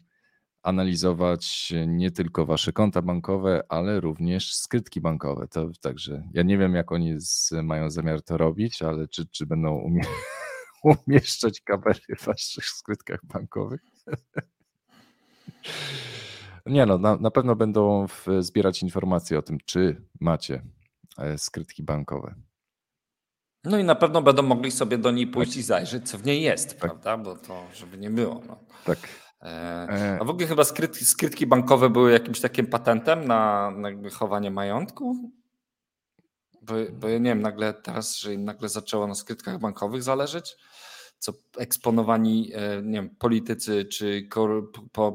analizować 0.63 1.73
nie 1.87 2.11
tylko 2.11 2.45
wasze 2.45 2.73
konta 2.73 3.01
bankowe, 3.01 3.63
ale 3.69 3.99
również 3.99 4.55
skrytki 4.55 5.01
bankowe. 5.01 5.47
To, 5.47 5.69
także 5.81 6.23
ja 6.33 6.43
nie 6.43 6.57
wiem, 6.57 6.75
jak 6.75 6.91
oni 6.91 7.15
z, 7.17 7.51
mają 7.63 7.89
zamiar 7.89 8.21
to 8.21 8.37
robić, 8.37 8.81
ale 8.81 9.07
czy, 9.07 9.27
czy 9.27 9.45
będą 9.45 9.75
umie, 9.75 10.01
umieszczać 10.83 11.61
kamery 11.61 12.15
w 12.17 12.25
waszych 12.25 12.65
skrytkach 12.65 13.19
bankowych? 13.25 13.81
Nie 16.65 16.85
no, 16.85 16.97
na, 16.97 17.15
na 17.15 17.31
pewno 17.31 17.55
będą 17.55 18.07
w, 18.07 18.27
zbierać 18.39 18.83
informacje 18.83 19.39
o 19.39 19.41
tym, 19.41 19.57
czy 19.65 20.01
macie 20.19 20.61
e, 21.17 21.37
skrytki 21.37 21.83
bankowe. 21.83 22.35
No 23.63 23.77
i 23.77 23.83
na 23.83 23.95
pewno 23.95 24.21
będą 24.21 24.43
mogli 24.43 24.71
sobie 24.71 24.97
do 24.97 25.11
niej 25.11 25.27
pójść 25.27 25.51
tak. 25.51 25.59
i 25.59 25.63
zajrzeć, 25.63 26.09
co 26.09 26.17
w 26.17 26.25
niej 26.25 26.41
jest, 26.41 26.69
tak. 26.69 26.77
prawda? 26.77 27.17
Bo 27.17 27.35
to, 27.35 27.63
żeby 27.73 27.97
nie 27.97 28.09
było. 28.09 28.41
No. 28.47 28.59
Tak. 28.85 28.97
E, 29.41 29.47
e. 29.89 30.17
a 30.21 30.23
w 30.23 30.29
ogóle 30.29 30.47
chyba 30.47 30.63
skrytki, 30.63 31.05
skrytki 31.05 31.47
bankowe 31.47 31.89
były 31.89 32.11
jakimś 32.11 32.41
takim 32.41 32.67
patentem 32.67 33.27
na, 33.27 33.71
na 33.71 33.89
chowanie 34.09 34.51
majątku? 34.51 35.31
Bo, 36.61 36.73
bo 36.93 37.07
ja 37.07 37.17
nie 37.17 37.29
wiem, 37.29 37.41
nagle 37.41 37.73
teraz, 37.73 38.17
że 38.17 38.33
im 38.33 38.45
nagle 38.45 38.69
zaczęło 38.69 39.07
na 39.07 39.15
skrytkach 39.15 39.59
bankowych 39.59 40.03
zależeć, 40.03 40.57
co 41.19 41.33
eksponowani 41.57 42.51
e, 42.53 42.81
nie 42.81 42.91
wiem, 42.91 43.15
politycy 43.15 43.85
czy 43.85 44.27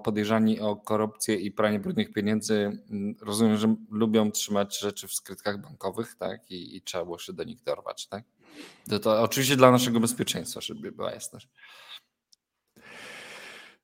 podejrzani 0.04 0.60
o 0.60 0.76
korupcję 0.76 1.36
i 1.36 1.52
pranie 1.52 1.80
brudnych 1.80 2.12
pieniędzy, 2.12 2.82
rozumiem, 3.20 3.56
że 3.56 3.76
lubią 3.90 4.30
trzymać 4.30 4.80
rzeczy 4.80 5.08
w 5.08 5.14
skrytkach 5.14 5.60
bankowych, 5.60 6.14
tak? 6.18 6.50
I, 6.50 6.76
i 6.76 6.82
trzeba 6.82 7.04
było 7.04 7.18
się 7.18 7.32
do 7.32 7.44
nich 7.44 7.62
dorwać, 7.62 8.06
tak? 8.06 8.24
To, 8.88 8.98
to 8.98 9.22
oczywiście 9.22 9.56
dla 9.56 9.70
naszego 9.70 10.00
bezpieczeństwa, 10.00 10.60
żeby 10.60 10.92
była 10.92 11.12
jasność. 11.12 11.48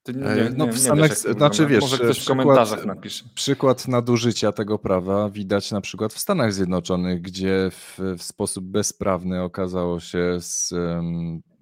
Nie, 0.08 0.14
nie, 0.14 0.50
no 0.56 0.66
w 0.66 0.78
Stanach, 0.78 1.10
wiesz, 1.10 1.18
znaczy 1.18 1.66
wiesz, 1.66 1.80
może 1.80 1.98
ktoś 1.98 2.24
w 2.24 2.28
komentarzach 2.28 2.86
napisze. 2.86 3.24
Przykład 3.34 3.88
nadużycia 3.88 4.52
tego 4.52 4.78
prawa 4.78 5.30
widać 5.30 5.70
na 5.70 5.80
przykład 5.80 6.12
w 6.12 6.18
Stanach 6.18 6.52
Zjednoczonych, 6.52 7.20
gdzie 7.20 7.70
w, 7.70 7.98
w 8.18 8.22
sposób 8.22 8.64
bezprawny 8.64 9.42
okazało 9.42 10.00
się 10.00 10.36
z, 10.40 10.74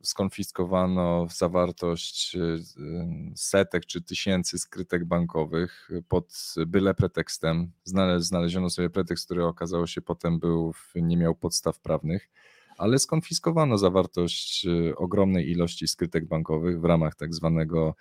skonfiskowano 0.03 1.27
zawartość 1.31 2.37
setek 3.35 3.87
czy 3.87 4.03
tysięcy 4.03 4.59
skrytek 4.59 5.05
bankowych 5.05 5.91
pod 6.09 6.55
byle 6.67 6.95
pretekstem. 6.95 7.73
Znaleziono 8.19 8.71
sobie 8.71 8.91
pretekst, 8.91 9.25
który 9.25 9.45
okazało 9.45 9.87
się 9.87 10.03
potem 10.03 10.39
był, 10.39 10.75
nie 10.95 11.17
miał 11.17 11.35
podstaw 11.35 11.81
prawnych 11.81 12.29
ale 12.81 12.99
skonfiskowano 12.99 13.79
zawartość 13.79 14.67
y, 14.67 14.97
ogromnej 14.97 15.51
ilości 15.51 15.89
skrytek 15.89 16.29
bankowych 16.29 16.81
w 16.81 16.85
ramach 16.85 17.15
tak 17.15 17.35
zwanego, 17.35 17.95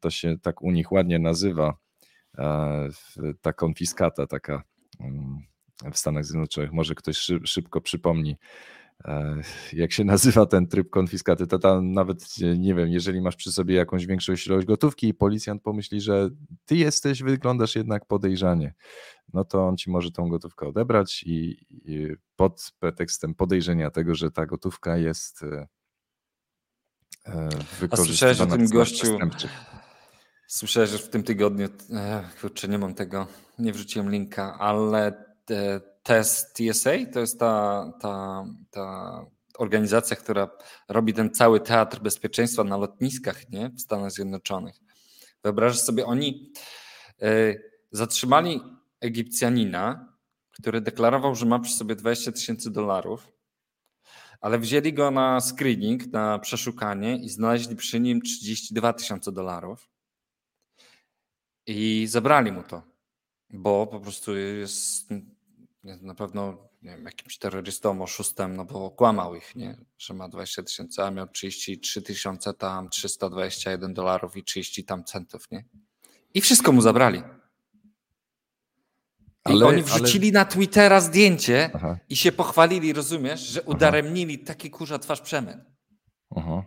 to 0.00 0.10
się 0.10 0.38
tak 0.38 0.62
u 0.62 0.70
nich 0.70 0.92
ładnie 0.92 1.18
nazywa, 1.18 1.76
e, 2.38 2.88
ta 3.40 3.52
konfiskata 3.52 4.26
taka 4.26 4.62
w 5.92 5.98
Stanach 5.98 6.24
Zjednoczonych, 6.24 6.72
może 6.72 6.94
ktoś 6.94 7.30
szybko 7.44 7.80
przypomni, 7.80 8.36
jak 9.72 9.92
się 9.92 10.04
nazywa 10.14 10.46
ten 10.46 10.66
tryb 10.66 10.90
konfiskaty, 10.90 11.46
to 11.46 11.58
tam 11.58 11.92
nawet 11.92 12.24
nie 12.58 12.74
wiem, 12.74 12.88
jeżeli 12.88 13.20
masz 13.20 13.36
przy 13.36 13.52
sobie 13.52 13.74
jakąś 13.74 14.06
większą 14.06 14.32
ilość 14.46 14.66
gotówki 14.66 15.08
i 15.08 15.14
policjant 15.14 15.62
pomyśli, 15.62 16.00
że 16.00 16.30
ty 16.64 16.76
jesteś, 16.76 17.22
wyglądasz 17.22 17.76
jednak 17.76 18.06
podejrzanie, 18.06 18.74
no 19.32 19.44
to 19.44 19.66
on 19.68 19.76
ci 19.76 19.90
może 19.90 20.10
tą 20.10 20.28
gotówkę 20.28 20.66
odebrać 20.66 21.22
i, 21.22 21.66
i 21.70 22.08
pod 22.36 22.72
pretekstem 22.78 23.34
podejrzenia 23.34 23.90
tego, 23.90 24.14
że 24.14 24.30
ta 24.30 24.46
gotówka 24.46 24.96
jest 24.96 25.42
e, 25.42 25.66
e, 27.26 27.48
wykorzystywana 27.80 28.52
A 28.52 28.54
o 28.54 28.58
tym 28.58 28.68
gościu, 28.68 29.18
słyszałeś, 30.46 30.90
że 30.90 30.98
w 30.98 31.08
tym 31.08 31.22
tygodniu, 31.22 31.68
e, 31.92 32.24
kurczę, 32.40 32.68
nie 32.68 32.78
mam 32.78 32.94
tego, 32.94 33.26
nie 33.58 33.72
wrzuciłem 33.72 34.10
linka, 34.10 34.58
ale 34.58 35.26
test 36.06 36.54
TSA 36.54 36.90
to 37.12 37.20
jest 37.20 37.38
ta, 37.38 37.92
ta, 38.00 38.44
ta 38.70 39.26
organizacja, 39.58 40.16
która 40.16 40.50
robi 40.88 41.14
ten 41.14 41.30
cały 41.30 41.60
teatr 41.60 42.00
bezpieczeństwa 42.00 42.64
na 42.64 42.76
lotniskach 42.76 43.50
nie? 43.50 43.70
w 43.70 43.80
Stanach 43.80 44.12
Zjednoczonych. 44.12 44.76
Wyobrażasz 45.44 45.80
sobie, 45.80 46.06
oni 46.06 46.52
zatrzymali 47.90 48.60
Egipcjanina, 49.00 50.12
który 50.50 50.80
deklarował, 50.80 51.34
że 51.34 51.46
ma 51.46 51.58
przy 51.58 51.74
sobie 51.74 51.96
20 51.96 52.32
tysięcy 52.32 52.70
dolarów, 52.70 53.32
ale 54.40 54.58
wzięli 54.58 54.92
go 54.92 55.10
na 55.10 55.40
screening, 55.40 56.06
na 56.06 56.38
przeszukanie 56.38 57.16
i 57.16 57.28
znaleźli 57.28 57.76
przy 57.76 58.00
nim 58.00 58.22
32 58.22 58.92
tysiące 58.92 59.32
dolarów 59.32 59.88
i 61.66 62.06
zabrali 62.08 62.52
mu 62.52 62.62
to, 62.62 62.82
bo 63.50 63.86
po 63.86 64.00
prostu 64.00 64.36
jest 64.36 65.08
na 66.02 66.14
pewno 66.14 66.68
nie 66.82 66.90
wiem, 66.90 67.04
jakimś 67.04 67.38
terrorystą, 67.38 68.02
oszustem, 68.02 68.56
no 68.56 68.64
bo 68.64 68.90
kłamał 68.90 69.34
ich, 69.34 69.56
nie? 69.56 69.76
że 69.98 70.14
ma 70.14 70.28
20 70.28 70.62
tysięcy, 70.62 71.02
a 71.02 71.10
miał 71.10 71.28
33 71.28 72.02
tysiące 72.02 72.54
tam, 72.54 72.88
321 72.88 73.94
dolarów 73.94 74.36
i 74.36 74.44
30 74.44 74.84
tam 74.84 75.04
centów, 75.04 75.50
nie? 75.50 75.64
I 76.34 76.40
wszystko 76.40 76.72
mu 76.72 76.80
zabrali. 76.80 77.22
Ale, 79.44 79.58
I 79.58 79.62
oni 79.62 79.82
wrzucili 79.82 80.28
ale... 80.28 80.32
na 80.32 80.44
Twittera 80.44 81.00
zdjęcie 81.00 81.70
Aha. 81.74 81.98
i 82.08 82.16
się 82.16 82.32
pochwalili, 82.32 82.92
rozumiesz, 82.92 83.40
że 83.40 83.62
udaremnili 83.62 84.38
taki 84.38 84.70
kurza 84.70 84.98
twarz. 84.98 85.22
Aha. 86.36 86.64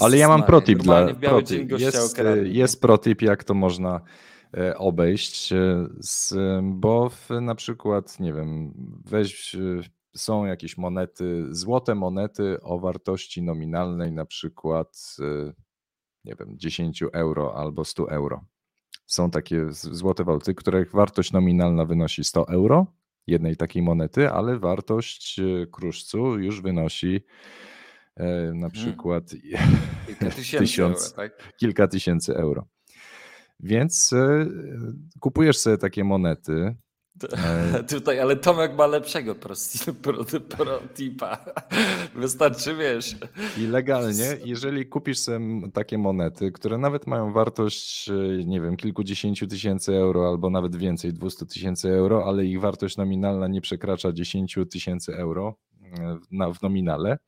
ale 0.00 0.16
ja 0.16 0.28
mam 0.28 0.42
protip 0.42 0.78
dla 0.78 1.14
protip. 1.14 1.78
Jest, 1.78 2.20
jest 2.44 2.80
protip, 2.80 3.22
jak 3.22 3.44
to 3.44 3.54
można 3.54 4.00
obejść, 4.76 5.52
e, 5.52 5.88
z, 5.98 6.34
bo 6.62 7.08
w, 7.08 7.28
na 7.40 7.54
przykład, 7.54 8.20
nie 8.20 8.32
wiem, 8.32 8.74
weź, 9.04 9.54
e, 9.54 9.58
są 10.16 10.44
jakieś 10.44 10.78
monety, 10.78 11.46
złote 11.50 11.94
monety 11.94 12.60
o 12.62 12.78
wartości 12.78 13.42
nominalnej 13.42 14.12
na 14.12 14.24
przykład, 14.24 15.16
nie 16.24 16.34
wiem, 16.40 16.58
10 16.58 17.02
euro 17.12 17.54
albo 17.56 17.84
100 17.84 18.10
euro 18.10 18.44
są 19.08 19.30
takie 19.30 19.66
złote 19.70 20.24
waluty, 20.24 20.54
których 20.54 20.92
wartość 20.92 21.32
nominalna 21.32 21.84
wynosi 21.84 22.24
100 22.24 22.48
euro, 22.48 22.86
jednej 23.26 23.56
takiej 23.56 23.82
monety, 23.82 24.30
ale 24.30 24.58
wartość 24.58 25.40
e, 25.40 25.66
kruszcu 25.66 26.38
już 26.38 26.60
wynosi 26.60 27.20
e, 28.16 28.24
na 28.34 28.66
mhm. 28.66 28.70
przykład 28.70 29.24
kilka 30.06 30.30
tysięcy, 30.30 30.58
tysiąc, 30.58 31.04
euro, 31.04 31.16
tak? 31.16 31.56
kilka 31.56 31.88
tysięcy 31.88 32.36
euro. 32.36 32.66
Więc 33.60 34.12
e, 34.12 34.46
kupujesz 35.20 35.58
sobie 35.58 35.78
takie 35.78 36.04
monety, 36.04 36.76
E, 37.24 37.82
tutaj, 37.94 38.20
ale 38.20 38.36
Tomek 38.36 38.76
ma 38.76 38.86
lepszego 38.86 39.34
protipa. 40.56 41.44
Wystarczy, 42.14 42.76
wiesz. 42.76 43.16
I 43.58 43.66
legalnie, 43.66 44.36
jeżeli 44.44 44.86
kupisz 44.86 45.18
sobie 45.18 45.70
takie 45.72 45.98
monety, 45.98 46.52
które 46.52 46.78
nawet 46.78 47.06
mają 47.06 47.32
wartość, 47.32 48.08
e, 48.08 48.44
nie 48.44 48.60
wiem, 48.60 48.76
kilkudziesięciu 48.76 49.46
tysięcy 49.46 49.96
euro, 49.96 50.28
albo 50.28 50.50
nawet 50.50 50.76
więcej, 50.76 51.12
200 51.12 51.46
tysięcy 51.46 51.88
euro, 51.88 52.24
ale 52.26 52.44
ich 52.44 52.60
wartość 52.60 52.96
nominalna 52.96 53.48
nie 53.48 53.60
przekracza 53.60 54.12
10 54.12 54.58
tysięcy 54.70 55.16
euro 55.16 55.54
w 56.54 56.62
nominale, 56.62 57.18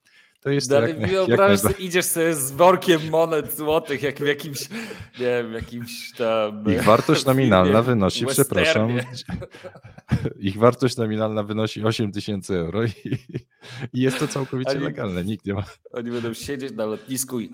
to 0.40 0.50
jest 0.50 0.70
Dalej 0.70 1.00
jak, 1.00 1.10
wyobraź 1.10 1.64
jak 1.64 1.80
idziesz 1.80 2.04
sobie 2.04 2.34
z 2.34 2.52
workiem 2.52 3.08
monet 3.10 3.56
złotych, 3.56 4.02
jak 4.02 4.18
w 4.18 4.26
jakimś, 4.26 4.70
nie 5.20 5.42
wiem, 5.42 5.52
jakimś 5.52 6.12
tam... 6.12 6.72
Ich 6.72 6.82
wartość 6.82 7.24
nominalna 7.30 7.82
wynosi, 7.82 8.26
przepraszam, 8.26 8.90
ich 10.40 10.58
wartość 10.58 10.96
nominalna 10.96 11.42
wynosi 11.42 11.84
8 11.84 12.12
tysięcy 12.12 12.56
euro 12.56 12.84
i, 12.84 12.90
i, 13.92 14.00
jest 14.00 14.18
to 14.18 14.28
całkowicie 14.28 14.70
oni, 14.70 14.80
legalne, 14.80 15.24
nikt 15.24 15.46
nie 15.46 15.54
ma... 15.54 15.64
Oni 15.92 16.10
będą 16.10 16.34
siedzieć 16.34 16.72
na 16.72 16.84
lotnisku 16.84 17.40
i 17.40 17.50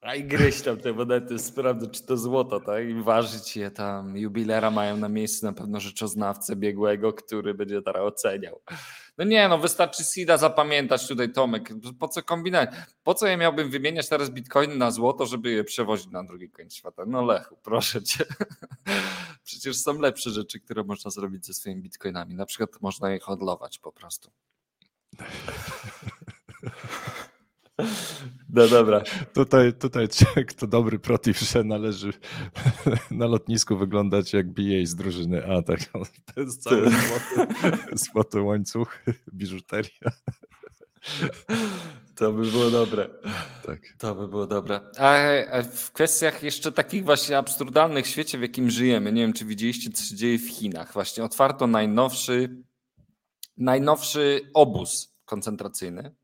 a 0.00 0.14
i 0.14 0.24
gryźć 0.24 0.62
tam 0.62 0.76
te 0.76 0.92
monety, 0.92 1.38
sprawdzać, 1.38 1.90
czy 1.90 2.06
to 2.06 2.16
złoto, 2.16 2.60
tak? 2.60 2.88
I 2.88 2.94
ważyć 2.94 3.56
je 3.56 3.70
tam. 3.70 4.16
Jubilera 4.16 4.70
mają 4.70 4.96
na 4.96 5.08
miejscu 5.08 5.46
na 5.46 5.52
pewno 5.52 5.80
rzeczoznawcę 5.80 6.56
biegłego, 6.56 7.12
który 7.12 7.54
będzie 7.54 7.82
teraz 7.82 8.02
oceniał. 8.02 8.60
No 9.18 9.24
nie, 9.24 9.48
no 9.48 9.58
wystarczy 9.58 10.04
SIDA 10.04 10.36
zapamiętać 10.36 11.08
tutaj, 11.08 11.32
Tomek. 11.32 11.70
Po 11.98 12.08
co 12.08 12.22
kombinować? 12.22 12.70
Po 13.02 13.14
co 13.14 13.26
ja 13.26 13.36
miałbym 13.36 13.70
wymieniać 13.70 14.08
teraz 14.08 14.30
bitcoiny 14.30 14.76
na 14.76 14.90
złoto, 14.90 15.26
żeby 15.26 15.50
je 15.50 15.64
przewozić 15.64 16.06
na 16.06 16.24
drugi 16.24 16.50
koniec 16.50 16.74
świata? 16.74 17.02
No 17.06 17.24
Lechu, 17.24 17.56
proszę 17.62 18.02
cię. 18.02 18.24
Przecież 19.44 19.76
są 19.76 20.00
lepsze 20.00 20.30
rzeczy, 20.30 20.60
które 20.60 20.84
można 20.84 21.10
zrobić 21.10 21.46
ze 21.46 21.54
swoimi 21.54 21.82
bitcoinami. 21.82 22.34
Na 22.34 22.46
przykład 22.46 22.80
można 22.80 23.10
je 23.10 23.20
hodlować 23.20 23.78
po 23.78 23.92
prostu. 23.92 24.30
No 28.48 28.68
dobra. 28.68 29.02
Tutaj, 29.34 29.72
tutaj 29.72 30.08
to 30.58 30.66
dobry 30.66 30.98
protiv, 30.98 31.40
że 31.40 31.64
należy 31.64 32.12
na 33.10 33.26
lotnisku 33.26 33.76
wyglądać 33.76 34.32
jak 34.32 34.52
BA 34.52 34.84
z 34.84 34.94
drużyny 34.94 35.46
A. 35.46 35.62
Tak? 35.62 35.80
To 36.34 36.40
jest 36.40 36.62
cały 36.62 36.90
złoty, 36.90 37.54
złoty 37.92 38.40
łańcuch, 38.40 39.04
biżuteria. 39.34 40.10
To 42.14 42.32
by 42.32 42.50
było 42.50 42.70
dobre. 42.70 43.08
Tak. 43.66 43.80
To 43.98 44.14
by 44.14 44.28
było 44.28 44.46
dobre. 44.46 44.80
A 44.98 45.16
w 45.62 45.90
kwestiach 45.92 46.42
jeszcze 46.42 46.72
takich 46.72 47.04
właśnie 47.04 47.38
absurdalnych 47.38 48.06
w 48.06 48.08
świecie, 48.08 48.38
w 48.38 48.42
jakim 48.42 48.70
żyjemy, 48.70 49.12
nie 49.12 49.22
wiem, 49.22 49.32
czy 49.32 49.44
widzieliście, 49.44 49.90
co 49.90 50.04
się 50.04 50.14
dzieje 50.14 50.38
w 50.38 50.50
Chinach. 50.50 50.92
Właśnie 50.92 51.24
otwarto 51.24 51.66
najnowszy, 51.66 52.62
najnowszy 53.56 54.50
obóz 54.54 55.14
koncentracyjny. 55.24 56.14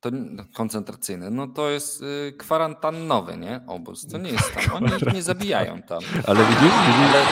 To 0.00 0.10
no, 0.12 0.44
koncentracyjny, 0.54 1.30
no 1.30 1.46
to 1.46 1.70
jest 1.70 2.02
y, 2.02 2.34
kwarantannowy, 2.38 3.36
nie? 3.36 3.60
Obóz. 3.66 4.06
To 4.12 4.18
nie 4.18 4.30
jest 4.30 4.54
tam. 4.54 4.64
Oni 4.76 5.14
nie 5.14 5.22
zabijają 5.22 5.82
tam. 5.82 6.00
Ale 6.26 6.44
widzisz? 6.44 6.60
widzisz? 6.60 7.14
Ale... 7.14 7.22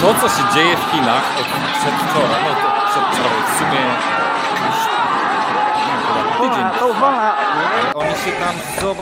To, 0.00 0.14
co 0.14 0.28
się 0.28 0.54
dzieje 0.54 0.76
w 0.76 0.90
Chinach 0.90 1.24
od 1.40 1.46
przedwczoraj, 1.80 2.44
no 2.44 2.54
to 2.54 2.90
przedwczoraj, 2.90 3.42
w 3.46 3.58
sumie 3.58 3.80
już 4.66 4.78
nie, 5.86 6.48
tydzień. 6.48 6.66
Oni 7.94 8.10
się 8.10 8.32
tam 8.32 8.54
zob... 8.80 8.98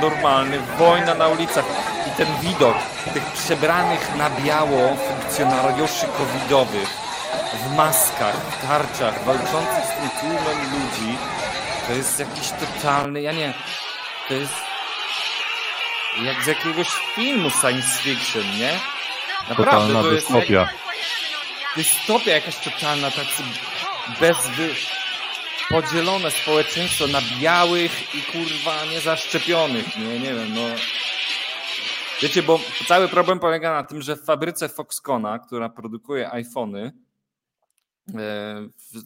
normalny, 0.00 0.58
wojna 0.78 1.14
na 1.14 1.28
ulicach 1.28 1.64
i 2.06 2.10
ten 2.16 2.26
widok 2.42 2.74
tych 3.14 3.24
przebranych 3.24 4.16
na 4.16 4.30
biało 4.30 4.96
funkcjonariuszy 4.96 6.06
covidowych 6.18 7.03
w 7.54 7.76
maskach, 7.76 8.36
w 8.36 8.66
tarczach, 8.66 9.24
walczących 9.24 9.84
z 9.84 9.88
tym 9.88 10.10
tłumem 10.20 10.58
ludzi, 10.72 11.18
to 11.86 11.92
jest 11.92 12.20
jakiś 12.20 12.50
totalny, 12.50 13.22
ja 13.22 13.32
nie, 13.32 13.54
to 14.28 14.34
jest 14.34 14.54
jak 16.22 16.44
z 16.44 16.46
jakiegoś 16.46 16.88
filmu 16.88 17.50
science 17.50 17.98
fiction, 17.98 18.42
nie? 18.58 18.72
Naprawdę, 19.48 19.64
Totalna 19.64 20.02
to 20.02 20.12
jest 20.12 20.26
dystopia. 20.26 20.60
Jak, 20.60 20.74
dystopia 21.76 22.32
jakaś 22.32 22.56
totalna, 22.56 23.10
tak 23.10 23.26
bez 24.20 24.36
podzielone 25.68 26.30
społeczeństwo 26.30 27.06
na 27.06 27.20
białych 27.40 28.14
i 28.14 28.22
kurwa 28.22 28.84
niezaszczepionych, 28.90 29.96
nie, 29.96 30.18
nie 30.18 30.34
wiem, 30.34 30.54
no. 30.54 30.60
Wiecie, 32.22 32.42
bo 32.42 32.60
cały 32.88 33.08
problem 33.08 33.38
polega 33.38 33.72
na 33.72 33.84
tym, 33.84 34.02
że 34.02 34.16
w 34.16 34.24
fabryce 34.24 34.68
Foxcona, 34.68 35.38
która 35.38 35.68
produkuje 35.68 36.30
iPhony, 36.30 36.92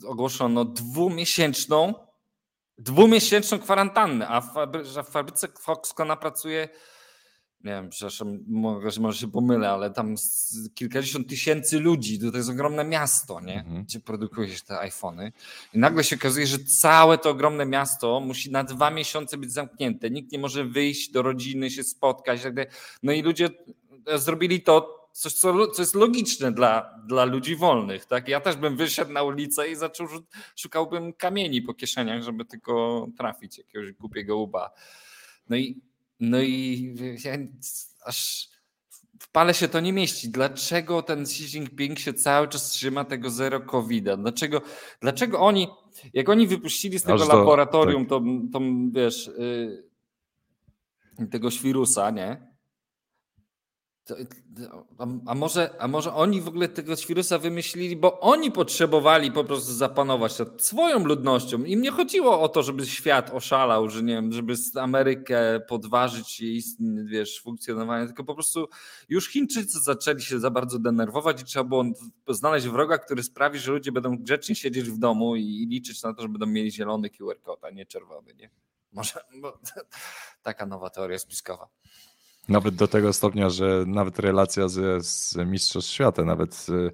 ogłoszono 0.06 0.64
dwumiesięczną 0.64 1.94
dwumiesięczną 2.78 3.58
kwarantannę, 3.58 4.28
a 4.28 4.40
w, 4.40 4.54
fabry, 4.54 4.84
w 4.84 5.08
fabryce 5.08 5.48
Foxcona 5.48 6.16
pracuje 6.16 6.68
nie 7.64 7.70
wiem, 7.70 7.88
przepraszam, 7.88 8.38
może, 8.46 9.00
może 9.00 9.18
się 9.18 9.30
pomylę, 9.30 9.70
ale 9.70 9.90
tam 9.90 10.14
kilkadziesiąt 10.74 11.28
tysięcy 11.28 11.80
ludzi, 11.80 12.18
to 12.30 12.36
jest 12.36 12.50
ogromne 12.50 12.84
miasto, 12.84 13.40
nie? 13.40 13.58
Mhm. 13.58 13.84
gdzie 13.84 14.00
produkuje 14.00 14.48
się 14.48 14.60
te 14.60 14.78
iPhony. 14.78 15.32
I 15.74 15.78
nagle 15.78 16.04
się 16.04 16.16
okazuje, 16.16 16.46
że 16.46 16.58
całe 16.58 17.18
to 17.18 17.30
ogromne 17.30 17.66
miasto 17.66 18.20
musi 18.20 18.50
na 18.50 18.64
dwa 18.64 18.90
miesiące 18.90 19.36
być 19.36 19.52
zamknięte. 19.52 20.10
Nikt 20.10 20.32
nie 20.32 20.38
może 20.38 20.64
wyjść 20.64 21.10
do 21.10 21.22
rodziny, 21.22 21.70
się 21.70 21.84
spotkać. 21.84 22.42
Tak 22.42 22.54
no 23.02 23.12
i 23.12 23.22
ludzie 23.22 23.48
zrobili 24.16 24.62
to, 24.62 24.97
coś, 25.18 25.32
co, 25.32 25.66
co 25.66 25.82
jest 25.82 25.94
logiczne 25.94 26.52
dla, 26.52 27.00
dla 27.06 27.24
ludzi 27.24 27.56
wolnych. 27.56 28.06
Tak? 28.06 28.28
Ja 28.28 28.40
też 28.40 28.56
bym 28.56 28.76
wyszedł 28.76 29.12
na 29.12 29.22
ulicę 29.22 29.68
i 29.68 29.76
zaczął, 29.76 30.06
szukałbym 30.56 31.12
kamieni 31.12 31.62
po 31.62 31.74
kieszeniach, 31.74 32.22
żeby 32.22 32.44
tylko 32.44 33.06
trafić 33.16 33.58
jakiegoś 33.58 33.92
głupiego 33.92 34.36
uba. 34.36 34.70
No 35.48 35.56
i 35.56 35.80
no 36.20 36.40
i 36.40 36.94
ja 37.24 37.32
aż 38.04 38.48
w 39.20 39.30
pale 39.30 39.54
się 39.54 39.68
to 39.68 39.80
nie 39.80 39.92
mieści. 39.92 40.28
Dlaczego 40.28 41.02
ten 41.02 41.22
Xi 41.22 41.44
Jinping 41.44 41.98
się 41.98 42.14
cały 42.14 42.48
czas 42.48 42.70
trzyma 42.70 43.04
tego 43.04 43.30
zero 43.30 43.60
covid 43.60 44.04
-a? 44.04 44.20
Dlaczego, 44.20 44.62
dlaczego 45.00 45.40
oni, 45.40 45.68
jak 46.14 46.28
oni 46.28 46.46
wypuścili 46.46 46.98
z 46.98 47.02
tego 47.02 47.18
do, 47.18 47.26
laboratorium 47.26 48.02
tak. 48.02 48.08
tą, 48.08 48.48
tą, 48.52 48.90
wiesz, 48.90 49.30
yy, 51.18 51.28
tego 51.30 51.50
świrusa, 51.50 52.10
nie? 52.10 52.47
A, 54.98 55.06
a, 55.26 55.34
może, 55.34 55.74
a 55.78 55.88
może 55.88 56.14
oni 56.14 56.40
w 56.40 56.48
ogóle 56.48 56.68
tego 56.68 56.96
wirusa 57.08 57.38
wymyślili, 57.38 57.96
bo 57.96 58.20
oni 58.20 58.52
potrzebowali 58.52 59.32
po 59.32 59.44
prostu 59.44 59.72
zapanować 59.72 60.38
nad 60.38 60.62
swoją 60.62 61.04
ludnością. 61.04 61.64
Im 61.64 61.82
nie 61.82 61.90
chodziło 61.90 62.40
o 62.40 62.48
to, 62.48 62.62
żeby 62.62 62.86
świat 62.86 63.30
oszalał, 63.30 63.88
że 63.90 64.02
nie 64.02 64.14
wiem, 64.14 64.32
żeby 64.32 64.54
Amerykę 64.74 65.60
podważyć 65.68 66.40
jej 66.40 66.62
wiesz, 67.04 67.40
funkcjonowanie, 67.40 68.06
tylko 68.06 68.24
po 68.24 68.34
prostu 68.34 68.68
już 69.08 69.28
Chińczycy 69.28 69.80
zaczęli 69.80 70.22
się 70.22 70.40
za 70.40 70.50
bardzo 70.50 70.78
denerwować 70.78 71.42
i 71.42 71.44
trzeba 71.44 71.64
było 71.64 71.84
znaleźć 72.28 72.66
wroga, 72.66 72.98
który 72.98 73.22
sprawi, 73.22 73.58
że 73.58 73.72
ludzie 73.72 73.92
będą 73.92 74.16
grzecznie 74.16 74.54
siedzieć 74.54 74.90
w 74.90 74.98
domu 74.98 75.36
i, 75.36 75.66
liczyć 75.70 76.02
na 76.02 76.14
to, 76.14 76.22
że 76.22 76.28
będą 76.28 76.46
mieli 76.46 76.72
zielony 76.72 77.10
QR 77.10 77.40
code, 77.42 77.66
a 77.66 77.70
nie 77.70 77.86
czerwony. 77.86 78.34
Nie? 78.34 78.50
Może 78.92 79.20
taka 80.42 80.66
nowa 80.66 80.90
teoria 80.90 81.18
spiskowa. 81.18 81.68
Nawet 82.48 82.74
do 82.74 82.88
tego 82.88 83.12
stopnia, 83.12 83.50
że 83.50 83.84
nawet 83.86 84.18
relacja 84.18 84.68
z, 84.68 85.06
z 85.06 85.36
Mistrzostw 85.36 85.90
Świata, 85.90 86.24
nawet 86.24 86.66
y, 86.68 86.92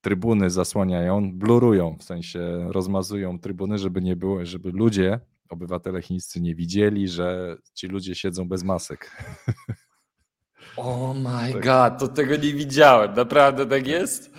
trybuny 0.00 0.50
zasłaniają, 0.50 1.32
blurują, 1.32 1.96
w 1.98 2.02
sensie 2.02 2.66
rozmazują 2.68 3.38
trybuny, 3.38 3.78
żeby 3.78 4.00
nie 4.02 4.16
było, 4.16 4.46
żeby 4.46 4.70
ludzie, 4.70 5.20
obywatele 5.48 6.02
chińscy 6.02 6.40
nie 6.40 6.54
widzieli, 6.54 7.08
że 7.08 7.56
ci 7.74 7.86
ludzie 7.86 8.14
siedzą 8.14 8.48
bez 8.48 8.62
masek. 8.62 9.10
Oh 10.76 11.14
my 11.14 11.52
tak. 11.52 11.64
god, 11.64 12.00
to 12.00 12.08
tego 12.08 12.36
nie 12.36 12.52
widziałem. 12.52 13.14
Naprawdę 13.14 13.66
tak 13.66 13.86
jest? 13.86 14.30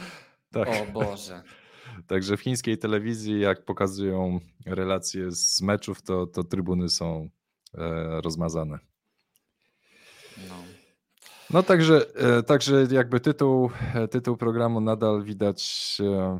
Tak. 0.52 0.68
O 0.70 0.91
Boże. 0.91 1.43
Także 2.08 2.38
w 2.38 2.41
chińskiej 2.41 2.78
telewizji, 2.78 3.39
jak 3.39 3.66
pokazują 3.66 4.39
relacje 4.66 5.32
z 5.32 5.62
meczów, 5.62 6.02
to, 6.02 6.28
to 6.28 6.43
trybuny 6.43 6.89
są 6.89 7.30
e, 7.78 8.22
rozmazane. 8.22 8.80
No. 11.54 11.64
Także, 11.64 12.06
e, 12.16 12.43
także 12.43 12.88
jakby 12.91 13.20
tytuł, 13.20 13.72
e, 13.93 14.08
tytuł 14.08 14.38
programu 14.38 14.82
nadal 14.82 15.24
widać 15.24 15.97
e, 15.99 16.39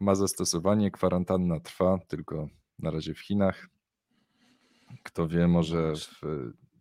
ma 0.00 0.14
zastosowanie. 0.14 0.90
Kwarantanna 0.90 1.60
trwa, 1.60 1.98
tylko 2.08 2.48
na 2.78 2.90
razie 2.90 3.14
w 3.14 3.20
Chinach. 3.20 3.68
Kto 5.02 5.28
wie, 5.28 5.48
może 5.48 5.92
w, 5.96 6.20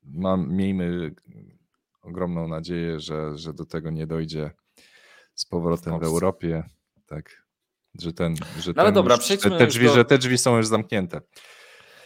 mam, 0.04 0.54
miejmy 0.54 1.16
ogromną 2.01 2.47
nadzieję, 2.47 2.99
że, 2.99 3.38
że 3.38 3.54
do 3.54 3.66
tego 3.66 3.91
nie 3.91 4.08
dojdzie 4.08 4.51
z 5.36 5.45
powrotem 5.45 5.97
w, 5.97 5.99
w 5.99 6.04
Europie. 6.04 6.64
Tak, 7.06 7.43
że 7.99 8.14
ten, 8.14 8.36
że, 8.60 8.74
no 8.76 8.82
ale 8.82 8.88
ten 8.88 8.95
dobra, 8.95 9.16
już, 9.16 9.41
te, 9.41 9.49
te 9.49 9.68
drzwi, 9.68 9.86
do... 9.86 9.93
że 9.93 10.06
te 10.06 10.18
drzwi 10.18 10.38
są 10.38 10.58
już 10.58 10.68
zamknięte. 10.68 11.22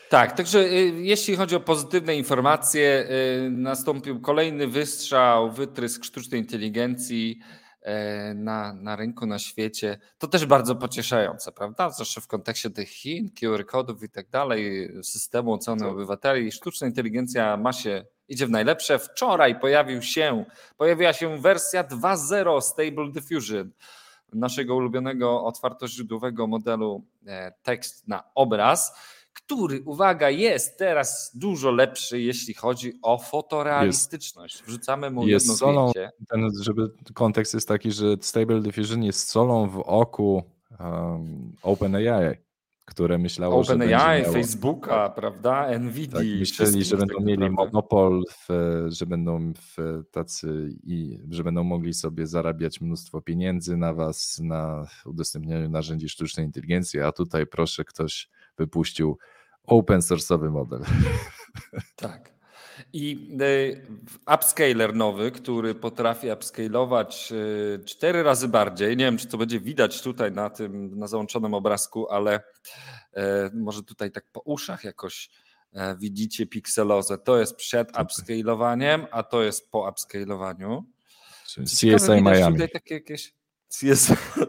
Tak, 0.09 0.37
także 0.37 0.59
y, 0.59 0.93
jeśli 1.01 1.35
chodzi 1.35 1.55
o 1.55 1.59
pozytywne 1.59 2.15
informacje, 2.15 3.07
y, 3.45 3.49
nastąpił 3.51 4.21
kolejny 4.21 4.67
wystrzał, 4.67 5.51
wytrysk 5.51 6.05
sztucznej 6.05 6.41
inteligencji 6.41 7.39
y, 7.81 8.33
na, 8.35 8.73
na 8.73 8.95
rynku, 8.95 9.25
na 9.25 9.39
świecie. 9.39 9.99
To 10.17 10.27
też 10.27 10.45
bardzo 10.45 10.75
pocieszające, 10.75 11.51
prawda? 11.51 11.89
Zwłaszcza 11.89 12.21
w 12.21 12.27
kontekście 12.27 12.69
tych 12.69 12.89
Chin, 12.89 13.29
QR 13.39 13.65
kodów 13.65 14.03
i 14.03 14.09
tak 14.09 14.29
dalej, 14.29 14.91
systemu 15.03 15.53
oceny 15.53 15.87
obywateli. 15.87 16.51
Sztuczna 16.51 16.87
inteligencja 16.87 17.57
ma 17.57 17.73
się, 17.73 18.05
idzie 18.27 18.47
w 18.47 18.49
najlepsze. 18.49 18.99
Wczoraj 18.99 19.59
pojawił 19.59 20.01
się, 20.01 20.45
pojawiła 20.77 21.13
się 21.13 21.41
wersja 21.41 21.83
2.0 21.83 22.61
Stable 22.61 23.11
Diffusion 23.11 23.71
naszego 24.33 24.75
ulubionego 24.75 25.43
otwartoźródłowego 25.43 26.47
modelu 26.47 27.05
e, 27.27 27.51
tekst 27.63 28.07
na 28.07 28.23
obraz 28.35 28.93
który, 29.37 29.81
uwaga, 29.85 30.29
jest 30.29 30.77
teraz 30.77 31.31
dużo 31.35 31.71
lepszy, 31.71 32.21
jeśli 32.21 32.53
chodzi 32.53 32.93
o 33.01 33.17
fotorealistyczność. 33.17 34.63
Wrzucamy 34.63 35.09
mu 35.09 35.27
jest 35.27 35.45
jedno 35.45 35.57
solą, 35.57 35.91
ten, 36.29 36.49
żeby 36.61 36.89
kontekst 37.13 37.53
jest 37.53 37.67
taki, 37.67 37.91
że 37.91 38.05
Stable 38.21 38.61
Diffusion 38.61 39.03
jest 39.03 39.29
solą 39.29 39.69
w 39.69 39.79
oku 39.79 40.43
um, 40.79 41.55
OpenAI, 41.63 42.35
które 42.85 43.17
myślało, 43.17 43.61
Open 43.61 43.89
że 43.89 43.97
AI, 43.97 44.21
miało... 44.21 44.33
Facebooka, 44.33 45.09
prawda, 45.09 45.79
Nvidia. 45.79 46.17
Tak, 46.17 46.27
myśleli, 46.39 46.83
że 46.83 46.97
będą 46.97 47.19
mieli 47.19 47.49
monopol, 47.49 48.23
w, 48.29 48.47
że 48.87 49.05
będą 49.05 49.53
w 49.53 50.03
tacy 50.11 50.69
i 50.83 51.19
że 51.29 51.43
będą 51.43 51.63
mogli 51.63 51.93
sobie 51.93 52.27
zarabiać 52.27 52.81
mnóstwo 52.81 53.21
pieniędzy 53.21 53.77
na 53.77 53.93
was, 53.93 54.39
na 54.43 54.87
udostępnianiu 55.05 55.69
narzędzi 55.69 56.09
sztucznej 56.09 56.45
inteligencji, 56.45 56.99
a 56.99 57.11
tutaj 57.11 57.47
proszę 57.47 57.85
ktoś 57.85 58.29
wypuścił 58.57 59.17
open 59.63 59.99
source'owy 59.99 60.51
model. 60.51 60.81
Tak. 61.95 62.37
I 62.93 63.29
e, 64.27 64.35
upscaler 64.35 64.95
nowy, 64.95 65.31
który 65.31 65.75
potrafi 65.75 66.31
upscalować 66.31 67.33
e, 67.75 67.85
cztery 67.85 68.23
razy 68.23 68.47
bardziej. 68.47 68.97
Nie 68.97 69.05
wiem, 69.05 69.17
czy 69.17 69.27
to 69.27 69.37
będzie 69.37 69.59
widać 69.59 70.01
tutaj 70.01 70.31
na 70.31 70.49
tym, 70.49 70.99
na 70.99 71.07
załączonym 71.07 71.53
obrazku, 71.53 72.09
ale 72.09 72.43
e, 73.13 73.49
może 73.53 73.83
tutaj 73.83 74.11
tak 74.11 74.25
po 74.31 74.39
uszach 74.39 74.83
jakoś 74.83 75.29
widzicie 75.99 76.45
pikselozę. 76.45 77.17
To 77.17 77.39
jest 77.39 77.55
przed 77.55 77.89
upscalowaniem, 78.01 79.05
a 79.11 79.23
to 79.23 79.43
jest 79.43 79.71
po 79.71 79.89
upscalowaniu. 79.89 80.85
CSI 81.65 82.21
Miami. 82.21 82.55
Tutaj 82.55 82.69
takie 82.69 82.93
jakieś 82.93 83.33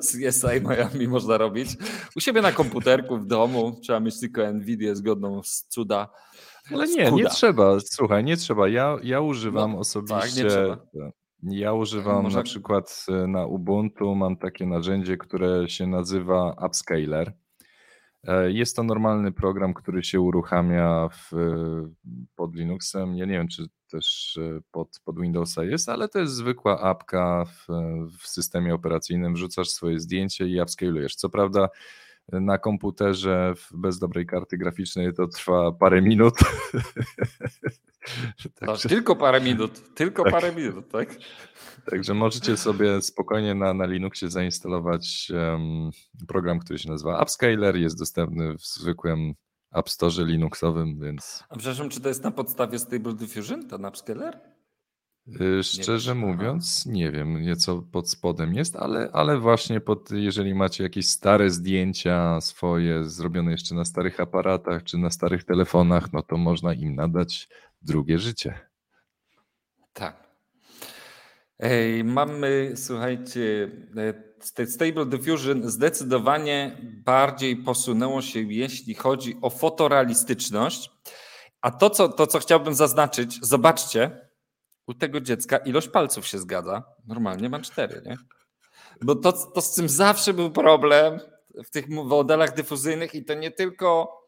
CSI 0.00 0.60
Miami 0.68 1.08
można 1.08 1.38
robić. 1.38 1.68
U 2.16 2.20
siebie 2.20 2.42
na 2.42 2.52
komputerku 2.52 3.18
w 3.18 3.26
domu 3.26 3.78
trzeba 3.82 4.00
mieć 4.00 4.20
tylko 4.20 4.52
Nvidia 4.52 4.94
zgodną 4.94 5.42
z 5.42 5.64
cuda 5.68 6.08
ale 6.72 6.86
nie, 6.86 7.12
nie 7.12 7.24
trzeba. 7.24 7.80
Słuchaj, 7.80 8.24
nie 8.24 8.36
trzeba. 8.36 8.68
Ja, 8.68 8.96
ja 9.02 9.20
używam 9.20 9.72
no, 9.72 9.78
osobiście. 9.78 10.48
Tak, 10.48 10.80
ja 11.42 11.72
używam 11.72 12.22
Może... 12.22 12.36
na 12.36 12.42
przykład 12.42 13.06
e, 13.08 13.26
na 13.26 13.46
Ubuntu, 13.46 14.14
mam 14.14 14.36
takie 14.36 14.66
narzędzie, 14.66 15.16
które 15.16 15.68
się 15.68 15.86
nazywa 15.86 16.56
Upscaler. 16.66 17.32
E, 18.24 18.52
jest 18.52 18.76
to 18.76 18.82
normalny 18.82 19.32
program, 19.32 19.74
który 19.74 20.02
się 20.02 20.20
uruchamia 20.20 21.08
w, 21.08 21.32
pod 22.36 22.54
Linuxem. 22.54 23.16
Ja 23.16 23.26
nie 23.26 23.32
wiem, 23.32 23.48
czy 23.48 23.66
też 23.90 24.38
e, 24.42 24.60
pod, 24.70 25.00
pod 25.04 25.20
Windowsa 25.20 25.64
jest, 25.64 25.88
ale 25.88 26.08
to 26.08 26.18
jest 26.18 26.34
zwykła 26.34 26.80
apka 26.80 27.44
w, 27.44 27.66
w 28.18 28.28
systemie 28.28 28.74
operacyjnym. 28.74 29.34
Wrzucasz 29.34 29.68
swoje 29.68 30.00
zdjęcie 30.00 30.48
i 30.48 30.60
upscalujesz. 30.60 31.14
Co 31.14 31.28
prawda, 31.28 31.68
na 32.32 32.58
komputerze 32.58 33.54
bez 33.74 33.98
dobrej 33.98 34.26
karty 34.26 34.58
graficznej 34.58 35.14
to 35.14 35.28
trwa 35.28 35.72
parę 35.72 36.02
minut. 36.02 36.34
Także, 38.54 38.88
tylko 38.88 39.16
parę 39.16 39.40
minut, 39.40 39.94
tylko 39.94 40.22
tak. 40.22 40.32
parę 40.32 40.54
minut, 40.54 40.88
tak? 40.88 41.16
Także 41.90 42.14
możecie 42.14 42.56
sobie 42.56 43.02
spokojnie 43.02 43.54
na, 43.54 43.74
na 43.74 43.86
Linuxie 43.86 44.30
zainstalować 44.30 45.32
um, 45.34 45.90
program, 46.28 46.58
który 46.58 46.78
się 46.78 46.90
nazywa 46.90 47.22
Upscaler. 47.22 47.76
Jest 47.76 47.98
dostępny 47.98 48.54
w 48.54 48.62
zwykłym 48.62 49.34
App 49.74 49.90
Store 49.90 50.24
Linuxowym, 50.24 51.00
więc. 51.00 51.44
A 51.48 51.56
przepraszam, 51.56 51.88
czy 51.88 52.00
to 52.00 52.08
jest 52.08 52.24
na 52.24 52.30
podstawie 52.30 52.78
Stable 52.78 53.14
Diffusion, 53.14 53.68
ten 53.68 53.84
Upscaler? 53.84 54.57
Y, 55.40 55.62
szczerze 55.62 56.14
nie 56.14 56.20
mówiąc, 56.20 56.86
nie 56.86 57.10
wiem 57.10 57.42
nieco 57.42 57.82
pod 57.92 58.10
spodem 58.10 58.54
jest, 58.54 58.76
ale, 58.76 59.10
ale 59.12 59.38
właśnie 59.38 59.80
pod, 59.80 60.10
jeżeli 60.10 60.54
macie 60.54 60.82
jakieś 60.82 61.08
stare 61.08 61.50
zdjęcia 61.50 62.40
swoje, 62.40 63.04
zrobione 63.04 63.50
jeszcze 63.50 63.74
na 63.74 63.84
starych 63.84 64.20
aparatach 64.20 64.82
czy 64.82 64.98
na 64.98 65.10
starych 65.10 65.44
telefonach, 65.44 66.12
no 66.12 66.22
to 66.22 66.36
można 66.36 66.74
im 66.74 66.94
nadać 66.94 67.48
drugie 67.82 68.18
życie. 68.18 68.58
Tak. 69.92 70.28
Ej, 71.58 72.04
mamy, 72.04 72.72
słuchajcie, 72.76 73.70
e, 73.96 74.66
Stable 74.66 75.06
Diffusion 75.06 75.70
zdecydowanie 75.70 76.76
bardziej 77.04 77.56
posunęło 77.56 78.22
się, 78.22 78.40
jeśli 78.40 78.94
chodzi 78.94 79.36
o 79.42 79.50
fotorealistyczność. 79.50 80.90
A 81.60 81.70
to, 81.70 81.90
co, 81.90 82.08
to, 82.08 82.26
co 82.26 82.38
chciałbym 82.38 82.74
zaznaczyć, 82.74 83.46
zobaczcie, 83.46 84.27
u 84.88 84.94
tego 84.94 85.20
dziecka 85.20 85.56
ilość 85.56 85.88
palców 85.88 86.26
się 86.26 86.38
zgadza. 86.38 86.82
Normalnie 87.06 87.48
mam 87.48 87.62
cztery, 87.62 88.02
nie? 88.06 88.16
Bo 89.02 89.14
to, 89.14 89.32
to 89.32 89.60
z 89.60 89.74
tym 89.74 89.88
zawsze 89.88 90.34
był 90.34 90.50
problem 90.50 91.20
w 91.64 91.70
tych 91.70 91.88
modelach 91.88 92.54
dyfuzyjnych 92.54 93.14
i 93.14 93.24
to 93.24 93.34
nie 93.34 93.50
tylko, 93.50 94.18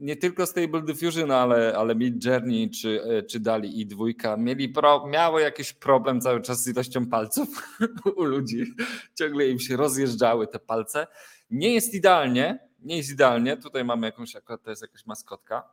nie 0.00 0.16
tylko 0.16 0.46
Stable 0.46 0.82
Diffusion, 0.82 1.30
ale, 1.30 1.76
ale 1.76 1.94
Mid 1.94 2.24
Journey 2.24 2.70
czy, 2.70 3.02
czy 3.30 3.40
Dali 3.40 3.80
i 3.80 3.86
dwójka 3.86 4.36
mieli 4.36 4.68
pro, 4.68 5.06
miały 5.06 5.42
jakiś 5.42 5.72
problem 5.72 6.20
cały 6.20 6.40
czas 6.40 6.62
z 6.62 6.68
ilością 6.68 7.06
palców 7.06 7.48
u 8.16 8.24
ludzi. 8.24 8.74
Ciągle 9.18 9.48
im 9.48 9.58
się 9.58 9.76
rozjeżdżały 9.76 10.46
te 10.46 10.58
palce. 10.58 11.06
Nie 11.50 11.74
jest 11.74 11.94
idealnie, 11.94 12.68
nie 12.78 12.96
jest 12.96 13.10
idealnie. 13.10 13.56
Tutaj 13.56 13.84
mamy 13.84 14.06
jakąś, 14.06 14.32
to 14.64 14.70
jest 14.70 14.82
jakaś 14.82 15.06
maskotka, 15.06 15.70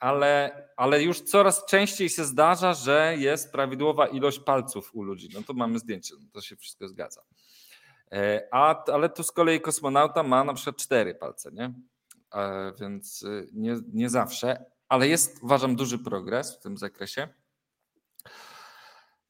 ale, 0.00 0.68
ale 0.76 1.02
już 1.02 1.20
coraz 1.20 1.66
częściej 1.66 2.08
się 2.08 2.24
zdarza, 2.24 2.74
że 2.74 3.16
jest 3.18 3.52
prawidłowa 3.52 4.06
ilość 4.06 4.38
palców 4.38 4.94
u 4.94 5.02
ludzi. 5.02 5.28
No 5.34 5.42
to 5.42 5.52
mamy 5.52 5.78
zdjęcie, 5.78 6.14
no 6.20 6.26
to 6.32 6.40
się 6.40 6.56
wszystko 6.56 6.88
zgadza. 6.88 7.22
E, 8.12 8.48
a, 8.52 8.84
ale 8.84 9.08
tu 9.08 9.22
z 9.22 9.32
kolei 9.32 9.60
kosmonauta 9.60 10.22
ma 10.22 10.44
na 10.44 10.54
przykład 10.54 10.76
cztery 10.76 11.14
palce, 11.14 11.52
nie? 11.52 11.74
E, 12.34 12.72
więc 12.80 13.22
y, 13.22 13.48
nie, 13.52 13.76
nie 13.92 14.10
zawsze, 14.10 14.64
ale 14.88 15.08
jest 15.08 15.42
uważam 15.42 15.76
duży 15.76 15.98
progres 15.98 16.56
w 16.56 16.62
tym 16.62 16.76
zakresie. 16.76 17.28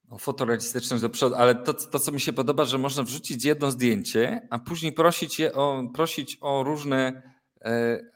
No, 0.09 0.19
fotorealistyczność 0.19 1.03
do 1.03 1.11
przodu, 1.11 1.35
ale 1.35 1.55
to, 1.55 1.75
to, 1.75 1.99
co 1.99 2.13
mi 2.13 2.21
się 2.21 2.33
podoba, 2.33 2.65
że 2.65 2.79
można 2.79 3.03
wrzucić 3.03 3.45
jedno 3.45 3.71
zdjęcie, 3.71 4.49
a 4.51 4.59
później 4.59 4.93
prosić, 4.93 5.39
je 5.39 5.53
o, 5.53 5.83
prosić 5.95 6.39
o 6.41 6.63
różne 6.63 7.23
E, 7.23 7.34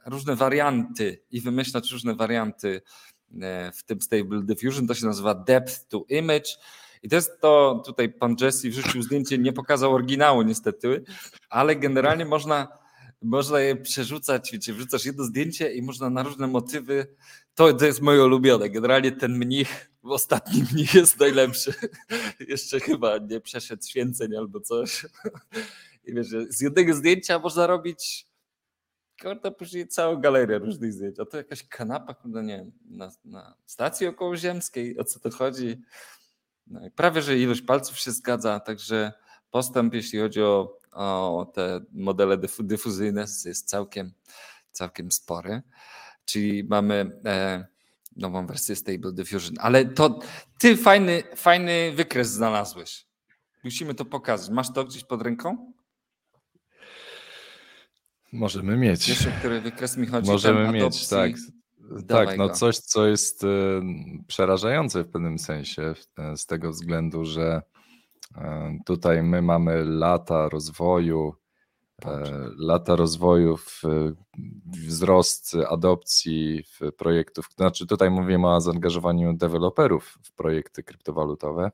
różne 0.07 0.37
warianty 0.37 1.23
i 1.31 1.41
wymyślać 1.41 1.93
różne 1.93 2.15
warianty 2.15 2.83
e, 3.41 3.73
w 3.73 3.85
tym 3.85 4.01
Stable 4.01 4.43
Diffusion. 4.43 4.87
To 4.87 4.95
się 4.95 5.07
nazywa 5.07 5.35
Depth 5.35 5.89
to 5.89 6.05
Image. 6.09 6.51
I 7.03 7.09
to 7.09 7.17
jest 7.17 7.41
to, 7.41 7.83
tutaj 7.87 8.09
pan 8.09 8.37
Jesse 8.41 8.69
wrzucił 8.69 9.03
zdjęcie, 9.03 9.39
nie 9.39 9.53
pokazał 9.53 9.95
oryginału 9.95 10.43
niestety, 10.43 11.05
ale 11.51 11.77
generalnie 11.77 12.25
można, 12.25 12.69
można 13.23 13.61
je 13.61 13.77
przerzucać, 13.77 14.53
wiecie, 14.53 14.73
wrzucasz 14.73 15.05
jedno 15.05 15.25
zdjęcie 15.25 15.75
i 15.75 15.83
można 15.83 16.11
na 16.11 16.23
różne 16.23 16.47
motywy, 16.47 17.07
to, 17.55 17.73
to 17.73 17.87
jest 17.87 18.01
moje 18.01 18.25
ulubione, 18.25 18.71
generalnie 18.71 19.13
ten 19.13 19.39
mnich, 19.39 19.91
ostatni 20.03 20.65
mnich 20.73 20.95
jest 20.95 21.21
najlepszy, 21.21 21.75
jeszcze 22.49 22.81
chyba 22.81 23.19
nie 23.19 23.41
przeszedł 23.41 23.83
święceń 23.87 24.37
albo 24.37 24.61
coś. 24.61 25.07
I 26.05 26.15
wiesz, 26.15 26.29
z 26.49 26.61
jednego 26.61 26.95
zdjęcia 26.95 27.39
można 27.39 27.67
robić 27.67 28.28
kurde, 29.23 29.51
później 29.51 29.89
całą 29.89 30.17
galerię 30.21 30.59
różnych 30.59 30.93
zdjęć. 30.93 31.21
A 31.21 31.25
to 31.25 31.37
jakaś 31.37 31.69
kanapa, 31.69 32.15
kurde, 32.15 32.43
nie 32.43 32.57
wiem, 32.57 32.73
na, 32.85 33.11
na 33.25 33.55
stacji 33.67 34.07
okołoziemskiej, 34.07 34.99
o 34.99 35.05
co 35.05 35.21
to 35.21 35.31
chodzi. 35.31 35.83
No 36.67 36.81
prawie, 36.95 37.23
że 37.23 37.39
ilość 37.39 37.63
palców 37.63 37.99
się 37.99 38.11
zgadza, 38.13 38.61
także 38.61 39.13
postęp, 39.51 39.95
jeśli 39.95 40.19
chodzi 40.19 40.43
o, 40.43 40.79
o 40.93 41.51
te 41.55 41.81
modele 41.93 42.39
dyfuzyjne, 42.61 43.21
jest 43.21 43.69
całkiem, 43.69 44.13
całkiem 44.73 45.13
spory. 45.13 45.63
Czyli 46.25 46.65
mamy 46.65 47.21
e, 47.25 47.67
nową 48.17 48.47
wersję 48.47 48.77
Stable 48.77 49.13
Diffusion. 49.13 49.55
Ale 49.59 49.85
to 49.85 50.21
ty 50.59 50.77
fajny, 50.77 51.23
fajny 51.37 51.93
wykres 51.93 52.31
znalazłeś. 52.31 53.07
Musimy 53.65 53.95
to 53.95 54.05
pokazać. 54.05 54.51
Masz 54.51 54.73
to 54.73 54.85
gdzieś 54.85 55.05
pod 55.05 55.23
ręką? 55.23 55.73
Możemy 58.33 58.77
mieć. 58.77 59.27
O 59.27 59.39
który 59.39 59.61
wykres 59.61 59.97
mi 59.97 60.07
chodzi? 60.07 60.31
Możemy 60.31 60.73
mieć, 60.73 61.09
tak. 61.09 61.33
tak, 62.09 62.39
no 62.39 62.49
coś, 62.49 62.79
co 62.79 63.07
jest 63.07 63.45
y, 63.45 63.47
przerażające 64.27 65.05
w 65.05 65.09
pewnym 65.09 65.39
sensie, 65.39 65.95
z 66.37 66.47
tego 66.47 66.71
względu, 66.71 67.25
że 67.25 67.63
y, 68.37 68.41
tutaj 68.87 69.23
my 69.23 69.43
mamy 69.43 69.85
lata 69.85 70.49
rozwoju, 70.49 71.35
e, 72.05 72.23
lata 72.57 72.97
rozwoju, 72.97 73.59
wzrost 74.67 75.57
adopcji 75.69 76.63
w 76.63 76.93
projektów. 76.93 77.49
Znaczy, 77.57 77.87
tutaj 77.87 78.11
mówimy 78.11 78.49
o 78.49 78.61
zaangażowaniu 78.61 79.33
deweloperów 79.33 80.19
w 80.23 80.33
projekty 80.33 80.83
kryptowalutowe. 80.83 81.71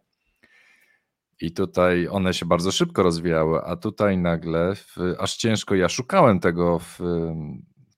I 1.41 1.53
tutaj 1.53 2.09
one 2.11 2.35
się 2.35 2.47
bardzo 2.47 2.73
szybko 2.73 3.03
rozwijały, 3.03 3.61
a 3.65 3.77
tutaj 3.77 4.19
nagle 4.19 4.75
w, 4.75 4.97
aż 5.19 5.37
ciężko, 5.37 5.75
ja 5.75 5.89
szukałem 5.89 6.41
tego 6.41 6.79
w 6.79 6.99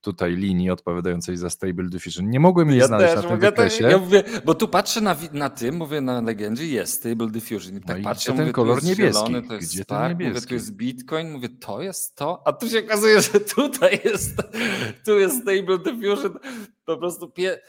tutaj 0.06 0.36
linii 0.36 0.70
odpowiadającej 0.70 1.36
za 1.36 1.50
Stable 1.50 1.88
Diffusion. 1.88 2.30
Nie 2.30 2.40
mogłem 2.40 2.70
jej 2.70 2.78
ja 2.78 2.86
znaleźć 2.86 3.14
też, 3.14 3.22
na 3.22 3.30
tym 3.30 3.40
wykresie. 3.40 3.84
Ja 3.84 3.98
mówię, 3.98 4.22
bo 4.44 4.54
tu 4.54 4.68
patrzę 4.68 5.00
na, 5.00 5.16
na 5.32 5.50
tym, 5.50 5.76
mówię 5.76 6.00
na 6.00 6.20
legendzie, 6.20 6.66
jest 6.66 6.92
Stable 6.92 7.26
Diffusion. 7.26 7.76
I 7.76 7.80
tak 7.80 7.98
no 7.98 8.04
patrzę, 8.04 8.32
ten 8.32 8.40
mówię, 8.40 8.52
kolor 8.52 8.84
niebieski. 8.84 9.26
Zielony, 9.26 9.48
to 9.48 9.54
jest 9.54 9.72
Gdzie 9.72 9.82
Spark, 9.82 10.10
niebieski? 10.10 10.34
mówię, 10.34 10.46
tu 10.46 10.54
jest 10.54 10.76
Bitcoin, 10.76 11.32
mówię, 11.32 11.48
to 11.48 11.82
jest 11.82 12.16
to, 12.16 12.42
a 12.44 12.52
tu 12.52 12.68
się 12.68 12.78
okazuje, 12.78 13.20
że 13.20 13.40
tutaj 13.40 14.00
jest, 14.04 14.42
tu 15.04 15.18
jest 15.18 15.42
Stable 15.42 15.78
Diffusion. 15.78 16.38
Po 16.84 16.96
prostu 16.96 17.30
pie, 17.30 17.60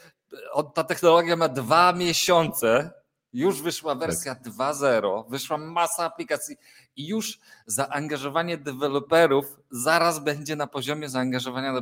ta 0.74 0.84
technologia 0.84 1.36
ma 1.36 1.48
dwa 1.48 1.92
miesiące 1.92 2.90
już 3.38 3.62
wyszła 3.62 3.92
tak. 3.92 4.00
wersja 4.00 4.34
tak. 4.34 4.52
2.0, 4.52 5.30
wyszła 5.30 5.58
masa 5.58 6.04
aplikacji 6.04 6.56
i 6.96 7.06
już 7.06 7.38
zaangażowanie 7.66 8.58
deweloperów 8.58 9.56
zaraz 9.70 10.18
będzie 10.18 10.56
na 10.56 10.66
poziomie 10.66 11.08
zaangażowania 11.08 11.80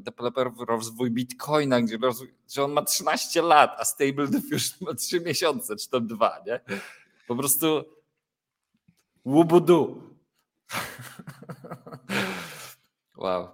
deweloperów 0.00 0.56
w 0.56 0.60
rozwój 0.60 1.10
Bitcoina, 1.10 1.80
gdzie, 1.80 1.98
gdzie 2.46 2.64
on 2.64 2.72
ma 2.72 2.82
13 2.82 3.42
lat, 3.42 3.76
a 3.78 3.84
Stable 3.84 4.26
Diffusion 4.26 4.78
ma 4.80 4.94
3 4.94 5.20
miesiące, 5.20 5.76
czy 5.76 5.88
to 5.88 6.00
2, 6.00 6.42
nie? 6.46 6.60
Po 7.26 7.36
prostu 7.36 7.84
łubudu. 9.24 10.02
Wow. 13.18 13.48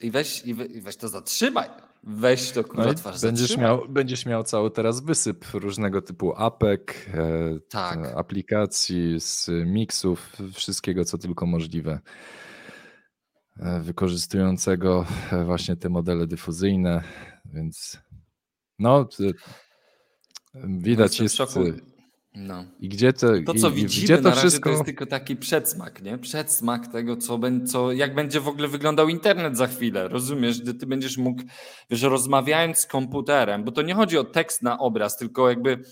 I 0.00 0.10
weź, 0.10 0.42
i 0.46 0.80
weź 0.80 0.96
to 0.96 1.08
zatrzymaj. 1.08 1.68
Weź 2.04 2.50
to 2.50 2.64
kurwa 2.64 2.84
no 2.84 2.94
twarz 2.94 3.20
będziesz 3.20 3.56
miał, 3.56 3.88
będziesz 3.88 4.26
miał 4.26 4.44
cały 4.44 4.70
teraz 4.70 5.00
wysyp 5.00 5.44
różnego 5.54 6.02
typu 6.02 6.34
apek, 6.36 7.10
e, 7.14 7.60
tak. 7.68 7.98
aplikacji, 8.16 9.20
z 9.20 9.50
miksów, 9.66 10.36
wszystkiego 10.52 11.04
co 11.04 11.18
tylko 11.18 11.46
możliwe. 11.46 12.00
E, 13.58 13.80
wykorzystującego 13.80 15.06
właśnie 15.46 15.76
te 15.76 15.88
modele 15.88 16.26
dyfuzyjne, 16.26 17.02
więc 17.44 17.98
no 18.78 19.08
widać 20.54 21.20
jest 21.20 21.38
no. 22.34 22.64
I 22.80 22.88
gdzie 22.88 23.12
to, 23.12 23.26
to 23.46 23.54
co 23.54 23.70
i, 23.70 23.72
widzimy 23.72 24.04
gdzie 24.04 24.16
to 24.16 24.22
na 24.22 24.30
razie 24.30 24.40
wszystko... 24.40 24.68
to 24.68 24.72
jest 24.72 24.84
tylko 24.84 25.06
taki 25.06 25.36
przedsmak, 25.36 26.02
nie? 26.02 26.18
Przedsmak 26.18 26.86
tego, 26.86 27.16
co, 27.16 27.40
co, 27.66 27.92
jak 27.92 28.14
będzie 28.14 28.40
w 28.40 28.48
ogóle 28.48 28.68
wyglądał 28.68 29.08
internet 29.08 29.56
za 29.56 29.66
chwilę. 29.66 30.08
Rozumiesz, 30.08 30.62
gdy 30.62 30.74
ty 30.74 30.86
będziesz 30.86 31.18
mógł, 31.18 31.42
wiesz, 31.90 32.02
rozmawiając 32.02 32.78
z 32.78 32.86
komputerem, 32.86 33.64
bo 33.64 33.72
to 33.72 33.82
nie 33.82 33.94
chodzi 33.94 34.18
o 34.18 34.24
tekst 34.24 34.62
na 34.62 34.78
obraz, 34.78 35.16
tylko 35.16 35.48
jakby 35.48 35.84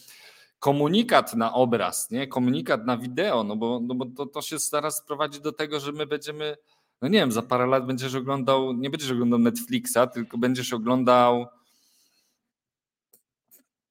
komunikat 0.59 1.34
na 1.34 1.53
obraz, 1.53 2.11
nie? 2.11 2.26
Komunikat 2.26 2.86
na 2.86 2.99
wideo, 2.99 3.45
no 3.45 3.57
bo, 3.57 3.80
no 3.82 3.95
bo 3.95 4.07
to, 4.07 4.26
to 4.26 4.43
się 4.43 4.59
zaraz 4.59 5.07
prowadzi 5.07 5.41
do 5.41 5.53
tego, 5.53 5.80
że 5.80 5.93
my 5.93 6.07
będziemy, 6.07 6.57
no 7.03 7.09
nie 7.09 7.18
wiem, 7.18 7.32
za 7.32 7.43
parę 7.43 7.66
lat 7.66 7.86
będziesz 7.86 8.14
oglądał, 8.14 8.72
nie 8.72 8.91
będziesz 8.91 9.11
oglądał 9.11 9.38
Netflixa, 9.38 9.99
tylko 10.14 10.38
będziesz 10.38 10.72
oglądał 10.72 11.47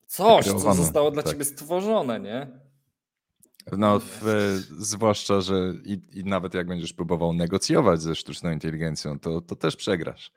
coś, 0.09 0.45
co 0.45 0.73
zostało 0.73 1.11
dla 1.11 1.23
tak. 1.23 1.31
ciebie 1.31 1.45
stworzone, 1.45 2.19
nie? 2.19 2.47
No, 3.77 3.99
w, 3.99 4.23
zwłaszcza, 4.77 5.41
że 5.41 5.73
i, 5.85 6.01
i, 6.13 6.23
nawet 6.23 6.53
jak 6.53 6.67
będziesz 6.67 6.93
próbował 6.93 7.33
negocjować 7.33 8.01
ze 8.01 8.15
sztuczną 8.15 8.51
inteligencją, 8.51 9.19
to, 9.19 9.41
to 9.41 9.55
też 9.55 9.75
przegrasz. 9.75 10.31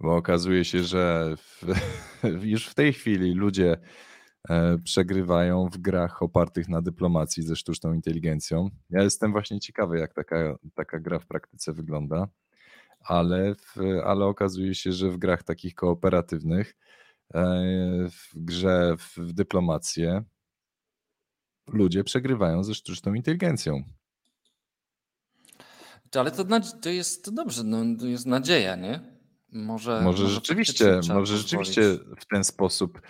Bo 0.00 0.16
okazuje 0.16 0.64
się, 0.64 0.82
że 0.82 1.34
w, 1.36 1.64
już 2.52 2.68
w 2.68 2.74
tej 2.74 2.92
chwili 2.92 3.34
ludzie 3.34 3.76
e, 4.48 4.78
przegrywają 4.78 5.68
w 5.68 5.78
grach 5.78 6.22
opartych 6.22 6.68
na 6.68 6.82
dyplomacji 6.82 7.42
ze 7.42 7.56
sztuczną 7.56 7.92
inteligencją. 7.92 8.70
Ja 8.90 9.02
jestem 9.02 9.32
właśnie 9.32 9.60
ciekawy, 9.60 9.98
jak 9.98 10.14
taka, 10.14 10.56
taka 10.74 11.00
gra 11.00 11.18
w 11.18 11.26
praktyce 11.26 11.72
wygląda, 11.72 12.28
ale, 13.00 13.54
w, 13.54 13.76
ale 14.04 14.24
okazuje 14.24 14.74
się, 14.74 14.92
że 14.92 15.10
w 15.10 15.18
grach 15.18 15.42
takich 15.42 15.74
kooperatywnych 15.74 16.74
w 18.10 18.32
grze 18.34 18.96
w 18.98 19.32
dyplomację 19.32 20.24
ludzie 21.66 22.04
przegrywają 22.04 22.64
ze 22.64 22.74
sztuczną 22.74 23.14
inteligencją. 23.14 23.82
Ale 26.16 26.30
to, 26.30 26.44
to 26.82 26.90
jest 26.90 27.34
dobrze, 27.34 27.64
no, 27.64 27.98
to 28.00 28.06
jest 28.06 28.26
nadzieja, 28.26 28.76
nie? 28.76 29.00
Może, 29.52 29.92
może, 29.92 30.22
może 30.22 30.28
rzeczywiście, 30.28 31.00
może 31.14 31.38
rzeczywiście 31.38 31.82
w 32.20 32.26
ten 32.26 32.44
sposób 32.44 33.00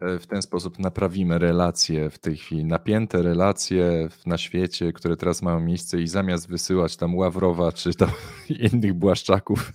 e, 0.00 0.18
w 0.18 0.26
ten 0.26 0.42
sposób 0.42 0.78
naprawimy 0.78 1.38
relacje 1.38 2.10
w 2.10 2.18
tej 2.18 2.36
chwili, 2.36 2.64
napięte 2.64 3.22
relacje 3.22 4.08
na 4.26 4.38
świecie, 4.38 4.92
które 4.92 5.16
teraz 5.16 5.42
mają 5.42 5.60
miejsce 5.60 6.00
i 6.00 6.08
zamiast 6.08 6.48
wysyłać 6.48 6.96
tam 6.96 7.14
Ławrowa 7.14 7.72
czy 7.72 7.94
tam 7.94 8.10
innych 8.72 8.94
błaszczaków 8.94 9.72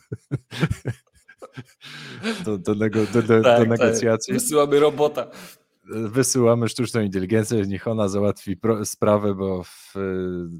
do, 2.46 2.58
do, 2.58 2.76
nego, 2.76 3.00
do, 3.14 3.22
do, 3.22 3.28
tak, 3.28 3.44
do 3.44 3.44
tak. 3.44 3.70
negocjacji. 3.70 4.34
Tak. 4.34 4.42
Wysyłamy 4.42 4.80
robota. 4.80 5.28
Wysyłamy 5.90 6.70
sztuczną 6.70 7.02
inteligencję, 7.02 7.62
niech 7.68 7.88
ona 7.88 8.08
załatwi 8.08 8.58
pro, 8.58 8.86
sprawę, 8.86 9.36
bo 9.36 9.64
w, 9.64 9.94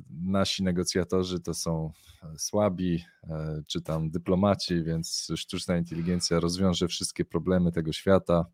nasi 0.10 0.64
negocjatorzy 0.64 1.40
to 1.40 1.54
są 1.54 1.92
słabi, 2.38 3.04
e, 3.24 3.62
czy 3.68 3.82
tam 3.82 4.10
dyplomaci, 4.10 4.84
więc 4.84 5.28
sztuczna 5.36 5.78
inteligencja 5.78 6.40
rozwiąże 6.40 6.88
wszystkie 6.88 7.26
problemy 7.26 7.72
tego 7.72 7.94
świata. 7.94 8.46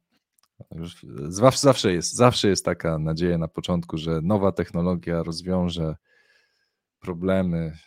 Zawsze 1.60 1.94
jest, 1.94 2.16
zawsze 2.16 2.50
jest 2.50 2.66
taka 2.66 3.00
nadzieja 3.00 3.38
na 3.38 3.48
początku, 3.48 3.98
że 3.98 4.22
nowa 4.22 4.52
technologia 4.52 5.24
rozwiąże 5.24 5.96
problemy 7.00 7.78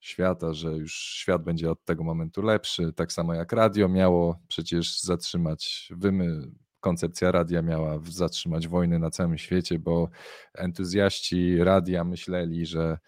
świata, 0.00 0.52
że 0.52 0.76
już 0.76 0.94
świat 0.94 1.44
będzie 1.44 1.70
od 1.70 1.84
tego 1.84 2.04
momentu 2.04 2.42
lepszy. 2.42 2.92
Tak 2.92 3.12
samo 3.12 3.34
jak 3.34 3.52
radio 3.52 3.88
miało 3.88 4.38
przecież 4.48 5.00
zatrzymać 5.00 5.88
wymy. 5.96 6.50
Koncepcja 6.80 7.32
radia 7.32 7.62
miała 7.62 7.98
zatrzymać 8.10 8.68
wojny 8.68 8.98
na 8.98 9.10
całym 9.10 9.38
świecie, 9.38 9.78
bo 9.78 10.08
entuzjaści 10.54 11.64
radia 11.64 12.04
myśleli, 12.04 12.66
że 12.66 12.98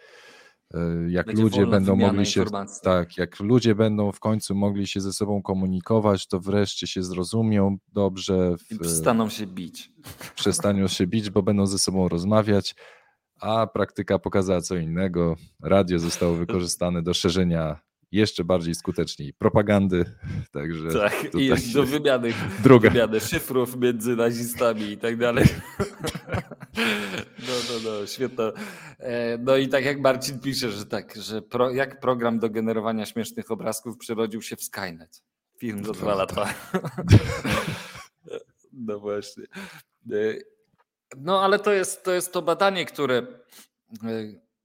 e, 0.74 0.80
jak 1.08 1.26
Będzie 1.26 1.42
ludzie 1.42 1.66
będą 1.66 1.96
mogli 1.96 2.26
się 2.26 2.44
tak, 2.82 3.18
jak 3.18 3.40
ludzie 3.40 3.74
będą 3.74 4.12
w 4.12 4.20
końcu 4.20 4.54
mogli 4.54 4.86
się 4.86 5.00
ze 5.00 5.12
sobą 5.12 5.42
komunikować, 5.42 6.26
to 6.26 6.40
wreszcie 6.40 6.86
się 6.86 7.02
zrozumią 7.02 7.78
dobrze. 7.88 8.56
W, 8.58 8.72
I 8.72 8.78
przestaną 8.78 9.28
się 9.28 9.46
bić. 9.46 9.92
Przestaną 10.34 10.88
się 10.88 11.06
bić, 11.06 11.30
bo 11.30 11.42
będą 11.42 11.66
ze 11.66 11.78
sobą 11.78 12.08
rozmawiać 12.08 12.74
a 13.40 13.66
praktyka 13.66 14.18
pokazała 14.18 14.60
co 14.60 14.76
innego. 14.76 15.36
Radio 15.62 15.98
zostało 15.98 16.34
wykorzystane 16.34 17.02
do 17.02 17.14
szerzenia 17.14 17.80
jeszcze 18.12 18.44
bardziej 18.44 18.74
skutecznej 18.74 19.32
propagandy. 19.32 20.04
Także 20.52 20.88
tak, 20.88 21.34
i 21.34 21.72
do 21.74 21.84
wymiany, 21.84 22.32
druga. 22.62 22.90
wymiany 22.90 23.20
szyfrów 23.20 23.76
między 23.76 24.16
nazistami 24.16 24.82
i 24.82 24.98
tak 24.98 25.16
dalej. 25.16 25.46
No, 27.38 27.54
no, 27.68 27.90
no, 27.90 28.06
świetne. 28.06 28.52
E, 28.98 29.38
no 29.38 29.56
i 29.56 29.68
tak 29.68 29.84
jak 29.84 30.00
Marcin 30.00 30.40
pisze, 30.40 30.70
że 30.70 30.86
tak, 30.86 31.16
że 31.16 31.42
pro, 31.42 31.70
jak 31.70 32.00
program 32.00 32.38
do 32.38 32.50
generowania 32.50 33.06
śmiesznych 33.06 33.50
obrazków 33.50 33.96
przerodził 33.96 34.42
się 34.42 34.56
w 34.56 34.62
Skynet. 34.62 35.22
Film 35.58 35.84
za 35.84 35.92
dwa 35.92 36.14
lata. 36.14 36.54
No 38.72 39.00
właśnie. 39.00 39.44
E, 41.14 41.16
no 41.18 41.42
ale 41.42 41.58
to 41.58 41.72
jest 41.72 42.04
to, 42.04 42.12
jest 42.12 42.32
to 42.32 42.42
badanie, 42.42 42.84
które 42.84 43.26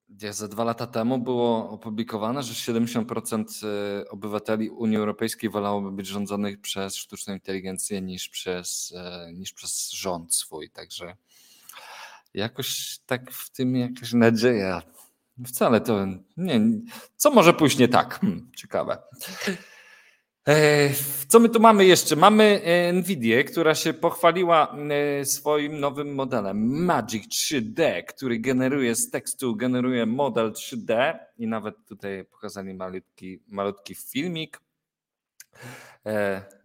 gdzie 0.10 0.34
ze 0.34 0.48
dwa 0.48 0.64
lata 0.64 0.88
temu 0.88 1.20
było 1.20 1.70
opublikowane, 1.70 2.44
że 2.44 2.74
70% 2.74 3.68
e, 3.68 4.10
obywateli 4.10 4.70
Unii 4.70 4.98
Europejskiej 4.98 5.50
wolałoby 5.50 5.92
być 5.92 6.08
rządzonych 6.08 6.62
przez 6.62 6.96
sztuczną 6.96 7.34
inteligencję 7.34 8.02
niż 8.02 8.30
przez, 8.30 8.94
e, 8.98 9.34
niż 9.34 9.54
przez 9.54 9.92
rząd 9.92 10.36
swój. 10.36 10.70
Także 10.70 11.16
jakoś 12.34 13.00
tak 13.06 13.32
w 13.32 13.50
tym 13.50 13.76
jakaś 13.76 14.14
nadzieja. 14.14 14.82
Wcale 15.48 15.82
to 15.82 16.06
nie. 16.38 16.62
Co 17.16 17.32
może 17.32 17.54
pójść 17.54 17.78
nie 17.78 17.88
tak? 17.88 18.20
Hmm, 18.20 18.52
ciekawe. 18.56 18.98
E, 20.48 20.90
co 21.28 21.40
my 21.40 21.50
tu 21.50 21.60
mamy 21.60 21.86
jeszcze? 21.86 22.16
Mamy 22.16 22.62
e, 22.64 22.94
Nvidię, 22.94 23.44
która 23.44 23.76
się 23.76 23.94
pochwaliła 23.94 24.76
e, 25.20 25.26
swoim 25.26 25.80
nowym 25.80 26.16
modelem 26.16 26.86
Magic 26.86 27.28
3D, 27.28 28.04
który 28.04 28.40
generuje 28.40 28.96
z 28.96 29.10
tekstu, 29.10 29.56
generuje 29.56 30.06
model 30.06 30.52
3D 30.52 31.20
i 31.38 31.48
nawet 31.48 31.76
tutaj 31.88 32.26
pokazali 32.26 32.74
malutki, 32.74 33.40
malutki 33.48 33.96
filmik. 33.96 34.62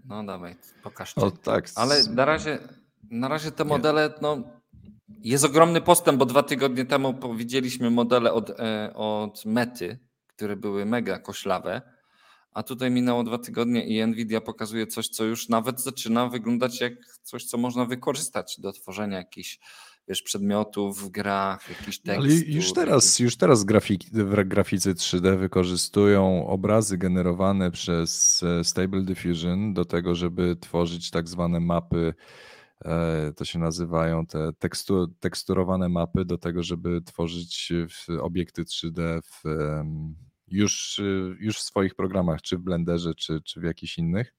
No 0.05 0.25
dawaj, 0.25 0.57
pokażcie. 0.83 1.21
O, 1.21 1.31
tak. 1.31 1.69
Ale 1.75 2.03
na 2.05 2.25
razie, 2.25 2.59
na 3.11 3.29
razie 3.29 3.53
te 3.53 3.65
modele, 3.65 4.15
no 4.23 4.43
jest 5.09 5.45
ogromny 5.45 5.81
postęp, 5.81 6.19
bo 6.19 6.27
dwa 6.27 6.43
tygodnie 6.43 6.85
temu 6.85 7.15
powiedzieliśmy 7.15 7.91
modele 7.91 8.33
od, 8.33 8.51
od 8.95 9.45
Mety, 9.45 9.99
które 10.27 10.57
były 10.57 10.87
mega 10.87 11.19
koślawe 11.19 11.83
a 12.53 12.63
tutaj 12.63 12.91
minęło 12.91 13.25
dwa 13.25 13.39
tygodnie 13.39 13.87
i 13.87 14.07
Nvidia 14.07 14.41
pokazuje 14.41 14.87
coś, 14.87 15.09
co 15.09 15.25
już 15.25 15.49
nawet 15.49 15.81
zaczyna 15.81 16.29
wyglądać 16.29 16.81
jak 16.81 16.93
coś, 17.23 17.45
co 17.45 17.59
można 17.59 17.85
wykorzystać 17.85 18.57
do 18.61 18.73
tworzenia 18.73 19.17
jakichś 19.17 19.59
wiesz, 20.09 20.23
przedmiotów 20.23 21.03
w 21.03 21.09
grach, 21.09 21.69
jakiś 21.69 21.99
tekst. 21.99 22.21
Ale 22.21 22.35
już 22.35 22.73
teraz, 22.73 23.19
już 23.19 23.37
teraz 23.37 23.65
grafiki, 23.65 24.09
graficy 24.47 24.95
3D 24.95 25.39
wykorzystują 25.39 26.47
obrazy 26.47 26.99
generowane 26.99 27.71
przez 27.71 28.43
e, 28.43 28.65
Stable 28.65 29.03
Diffusion 29.03 29.75
do 29.75 29.85
tego, 29.85 30.15
żeby 30.15 30.57
tworzyć 30.61 31.11
tak 31.11 31.29
zwane 31.29 31.61
mapy 31.61 32.15
e, 32.85 33.33
to 33.37 33.45
się 33.45 33.59
nazywają 33.59 34.27
te 34.27 34.53
tekstu, 34.59 35.09
teksturowane 35.21 35.89
mapy 35.89 36.25
do 36.25 36.39
tego, 36.39 36.63
żeby 36.63 37.03
tworzyć 37.03 37.73
obiekty 38.21 38.65
3D 38.65 39.21
w 39.23 39.43
już, 40.51 40.99
y, 40.99 41.37
już 41.41 41.59
w 41.59 41.63
swoich 41.63 41.95
programach, 41.95 42.43
czy 42.43 42.59
w 42.59 42.61
Blenderze, 42.61 43.15
czy, 43.15 43.41
czy 43.45 43.61
w 43.61 43.65
jakichś 43.65 43.99
innych. 43.99 44.35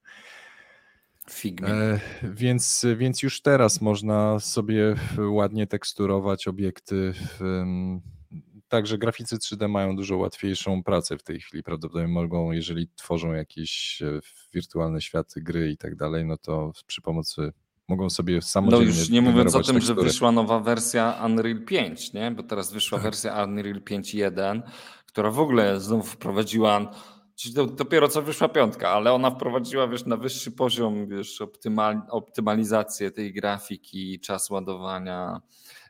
Figma. 1.30 1.68
E, 1.68 2.00
więc, 2.22 2.86
więc 2.96 3.22
już 3.22 3.42
teraz 3.42 3.80
można 3.80 4.40
sobie 4.40 4.94
ładnie 5.18 5.66
teksturować 5.66 6.48
obiekty. 6.48 7.14
Także 8.68 8.98
graficy 8.98 9.36
3D 9.36 9.68
mają 9.68 9.96
dużo 9.96 10.16
łatwiejszą 10.16 10.82
pracę 10.82 11.18
w 11.18 11.22
tej 11.22 11.40
chwili. 11.40 11.62
Prawdopodobnie 11.62 12.08
mogą, 12.08 12.52
jeżeli 12.52 12.88
tworzą 12.96 13.32
jakieś 13.32 14.02
e, 14.02 14.20
wirtualne 14.54 15.00
światy, 15.00 15.40
gry 15.40 15.70
i 15.70 15.76
tak 15.76 15.96
dalej, 15.96 16.24
no 16.24 16.36
to 16.36 16.72
przy 16.86 17.02
pomocy 17.02 17.52
mogą 17.88 18.10
sobie 18.10 18.42
samodzielnie. 18.42 18.86
No 18.86 18.98
już 18.98 19.10
nie 19.10 19.22
mówiąc 19.22 19.54
o 19.54 19.62
tym, 19.62 19.74
tekstury. 19.74 20.00
że 20.00 20.06
wyszła 20.06 20.32
nowa 20.32 20.60
wersja 20.60 21.22
Unreal 21.24 21.64
5, 21.64 22.12
nie? 22.12 22.30
bo 22.30 22.42
teraz 22.42 22.72
wyszła 22.72 22.98
tak. 22.98 23.02
wersja 23.04 23.44
Unreal 23.44 23.80
5.1 23.80 24.62
która 25.12 25.30
w 25.30 25.40
ogóle 25.40 25.80
znów 25.80 26.10
wprowadziła 26.10 26.90
dopiero 27.76 28.08
co 28.08 28.22
wyszła 28.22 28.48
piątka, 28.48 28.88
ale 28.90 29.12
ona 29.12 29.30
wprowadziła 29.30 29.88
wiesz, 29.88 30.06
na 30.06 30.16
wyższy 30.16 30.52
poziom 30.52 31.08
wiesz, 31.08 31.40
optymal, 31.40 32.02
optymalizację 32.10 33.10
tej 33.10 33.32
grafiki, 33.32 34.20
czas 34.20 34.50
ładowania 34.50 35.40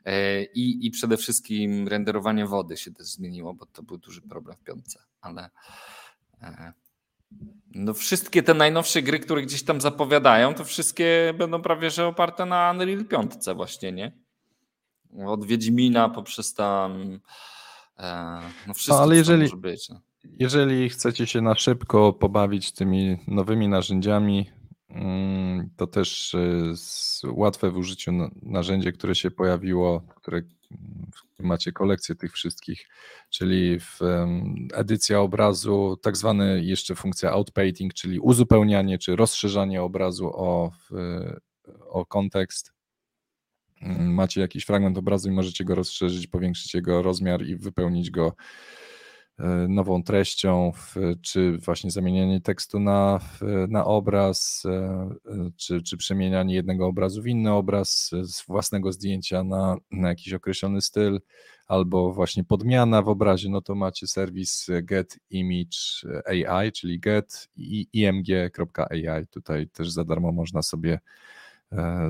e, 0.05 0.43
i, 0.43 0.85
i 0.85 0.91
przede 0.91 1.17
wszystkim 1.17 1.87
renderowanie 1.87 2.45
wody 2.45 2.77
się 2.77 2.91
też 2.91 3.07
zmieniło, 3.07 3.53
bo 3.53 3.65
to 3.65 3.83
był 3.83 3.97
duży 3.97 4.21
problem 4.21 4.57
w 4.57 4.63
piątce. 4.63 4.99
Ale 5.21 5.49
e, 6.41 6.73
no 7.71 7.93
wszystkie 7.93 8.43
te 8.43 8.53
najnowsze 8.53 9.01
gry, 9.01 9.19
które 9.19 9.41
gdzieś 9.41 9.63
tam 9.63 9.81
zapowiadają, 9.81 10.53
to 10.53 10.65
wszystkie 10.65 11.33
będą 11.37 11.61
prawie 11.61 11.89
że 11.89 12.07
oparte 12.07 12.45
na 12.45 12.71
Unreal 12.71 13.05
5 13.05 13.31
właśnie, 13.55 13.91
nie? 13.91 14.11
Od 15.25 15.45
Wiedźmina 15.45 16.09
poprzez 16.09 16.53
tam 16.53 17.19
no 18.67 18.73
wszystko, 18.73 18.95
no, 18.95 19.01
ale 19.01 19.15
jeżeli, 19.15 19.41
może 19.41 19.57
być. 19.57 19.89
No. 19.89 20.01
Jeżeli 20.23 20.89
chcecie 20.89 21.27
się 21.27 21.41
na 21.41 21.55
szybko 21.55 22.13
pobawić 22.13 22.71
tymi 22.71 23.17
nowymi 23.27 23.67
narzędziami, 23.67 24.49
mm, 24.89 25.69
to 25.77 25.87
też 25.87 26.33
y, 26.33 26.73
łatwe 27.31 27.71
w 27.71 27.77
użyciu 27.77 28.11
narzędzie, 28.41 28.91
które 28.91 29.15
się 29.15 29.31
pojawiło, 29.31 30.01
które 30.15 30.41
macie 31.39 31.71
kolekcję 31.71 32.15
tych 32.15 32.33
wszystkich, 32.33 32.87
czyli 33.29 33.79
w 33.79 33.99
edycja 34.73 35.19
obrazu, 35.19 35.97
tak 36.01 36.17
zwane 36.17 36.59
jeszcze 36.59 36.95
funkcja 36.95 37.31
outpainting, 37.31 37.93
czyli 37.93 38.19
uzupełnianie 38.19 38.97
czy 38.97 39.15
rozszerzanie 39.15 39.81
obrazu 39.81 40.31
o, 40.33 40.71
o 41.89 42.05
kontekst. 42.05 42.73
Macie 43.99 44.41
jakiś 44.41 44.65
fragment 44.65 44.97
obrazu 44.97 45.29
i 45.29 45.31
możecie 45.31 45.65
go 45.65 45.75
rozszerzyć, 45.75 46.27
powiększyć 46.27 46.73
jego 46.73 47.01
rozmiar 47.01 47.45
i 47.45 47.55
wypełnić 47.55 48.11
go 48.11 48.35
E, 49.39 49.67
nową 49.67 50.03
treścią, 50.03 50.71
czy 51.21 51.57
właśnie 51.57 51.91
zamienianie 51.91 52.41
tekstu 52.41 52.79
na, 52.79 53.19
na 53.69 53.85
obraz, 53.85 54.63
e, 54.65 54.69
e, 54.71 55.51
czy, 55.57 55.81
czy 55.81 55.97
przemienianie 55.97 56.55
jednego 56.55 56.87
obrazu 56.87 57.21
w 57.21 57.27
inny 57.27 57.53
obraz, 57.53 58.11
z 58.21 58.45
własnego 58.45 58.91
zdjęcia 58.91 59.43
na, 59.43 59.77
na 59.91 60.09
jakiś 60.09 60.33
określony 60.33 60.81
styl, 60.81 61.19
albo 61.67 62.13
właśnie 62.13 62.43
podmiana 62.43 63.01
w 63.01 63.09
obrazie, 63.09 63.49
no 63.49 63.61
to 63.61 63.75
macie 63.75 64.07
serwis 64.07 64.67
Get 64.83 65.19
Image 65.29 65.77
AI, 66.25 66.71
czyli 66.71 66.99
get 66.99 67.49
img.ai. 67.93 69.27
Tutaj 69.31 69.67
też 69.67 69.91
za 69.91 70.03
darmo 70.03 70.31
można 70.31 70.61
sobie 70.61 70.99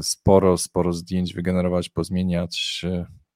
sporo, 0.01 0.57
sporo 0.57 0.93
zdjęć 0.93 1.33
wygenerować, 1.33 1.89
pozmieniać 1.89 2.85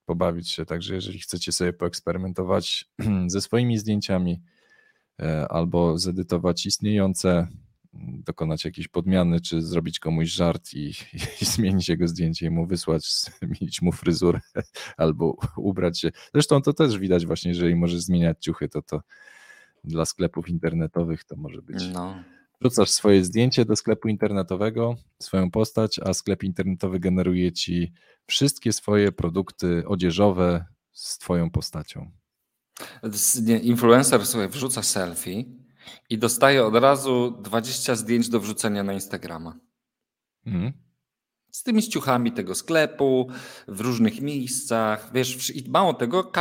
pobawić 0.07 0.49
się. 0.49 0.65
Także 0.65 0.95
jeżeli 0.95 1.19
chcecie 1.19 1.51
sobie 1.51 1.73
poeksperymentować 1.73 2.85
ze 3.27 3.41
swoimi 3.41 3.77
zdjęciami 3.77 4.41
e, 5.19 5.47
albo 5.47 5.97
zedytować 5.97 6.65
istniejące, 6.65 7.47
dokonać 8.03 8.65
jakiejś 8.65 8.87
podmiany, 8.87 9.41
czy 9.41 9.61
zrobić 9.61 9.99
komuś 9.99 10.29
żart 10.29 10.73
i, 10.73 10.89
i 11.41 11.45
zmienić 11.55 11.89
jego 11.89 12.07
zdjęcie 12.07 12.45
i 12.45 12.49
mu 12.49 12.67
wysłać, 12.67 13.05
zmienić 13.41 13.81
mu 13.81 13.91
fryzurę 13.91 14.39
albo 14.97 15.37
ubrać 15.57 15.99
się. 15.99 16.11
Zresztą 16.33 16.61
to 16.61 16.73
też 16.73 16.99
widać 16.99 17.25
właśnie, 17.25 17.49
jeżeli 17.49 17.75
możesz 17.75 18.01
zmieniać 18.01 18.37
ciuchy, 18.39 18.69
to 18.69 18.81
to 18.81 19.01
dla 19.83 20.05
sklepów 20.05 20.49
internetowych 20.49 21.23
to 21.23 21.35
może 21.35 21.61
być. 21.61 21.87
No. 21.93 22.23
Wrzucasz 22.61 22.89
swoje 22.89 23.23
zdjęcie 23.23 23.65
do 23.65 23.75
sklepu 23.75 24.07
internetowego, 24.07 24.95
swoją 25.21 25.51
postać, 25.51 25.99
a 25.99 26.13
sklep 26.13 26.43
internetowy 26.43 26.99
generuje 26.99 27.51
ci 27.51 27.93
wszystkie 28.27 28.73
swoje 28.73 29.11
produkty 29.11 29.83
odzieżowe 29.87 30.65
z 30.93 31.17
Twoją 31.17 31.49
postacią. 31.49 32.11
Influencer 33.61 34.25
sobie 34.25 34.47
wrzuca 34.47 34.83
selfie 34.83 35.43
i 36.09 36.17
dostaje 36.17 36.65
od 36.65 36.75
razu 36.75 37.41
20 37.41 37.95
zdjęć 37.95 38.29
do 38.29 38.39
wrzucenia 38.39 38.83
na 38.83 38.93
Instagrama. 38.93 39.59
Mhm 40.45 40.86
z 41.57 41.63
tymi 41.63 41.83
ciuchami 41.83 42.31
tego 42.31 42.55
sklepu, 42.55 43.29
w 43.67 43.81
różnych 43.81 44.21
miejscach, 44.21 45.09
wiesz, 45.13 45.55
i 45.55 45.69
mało 45.69 45.93
tego, 45.93 46.31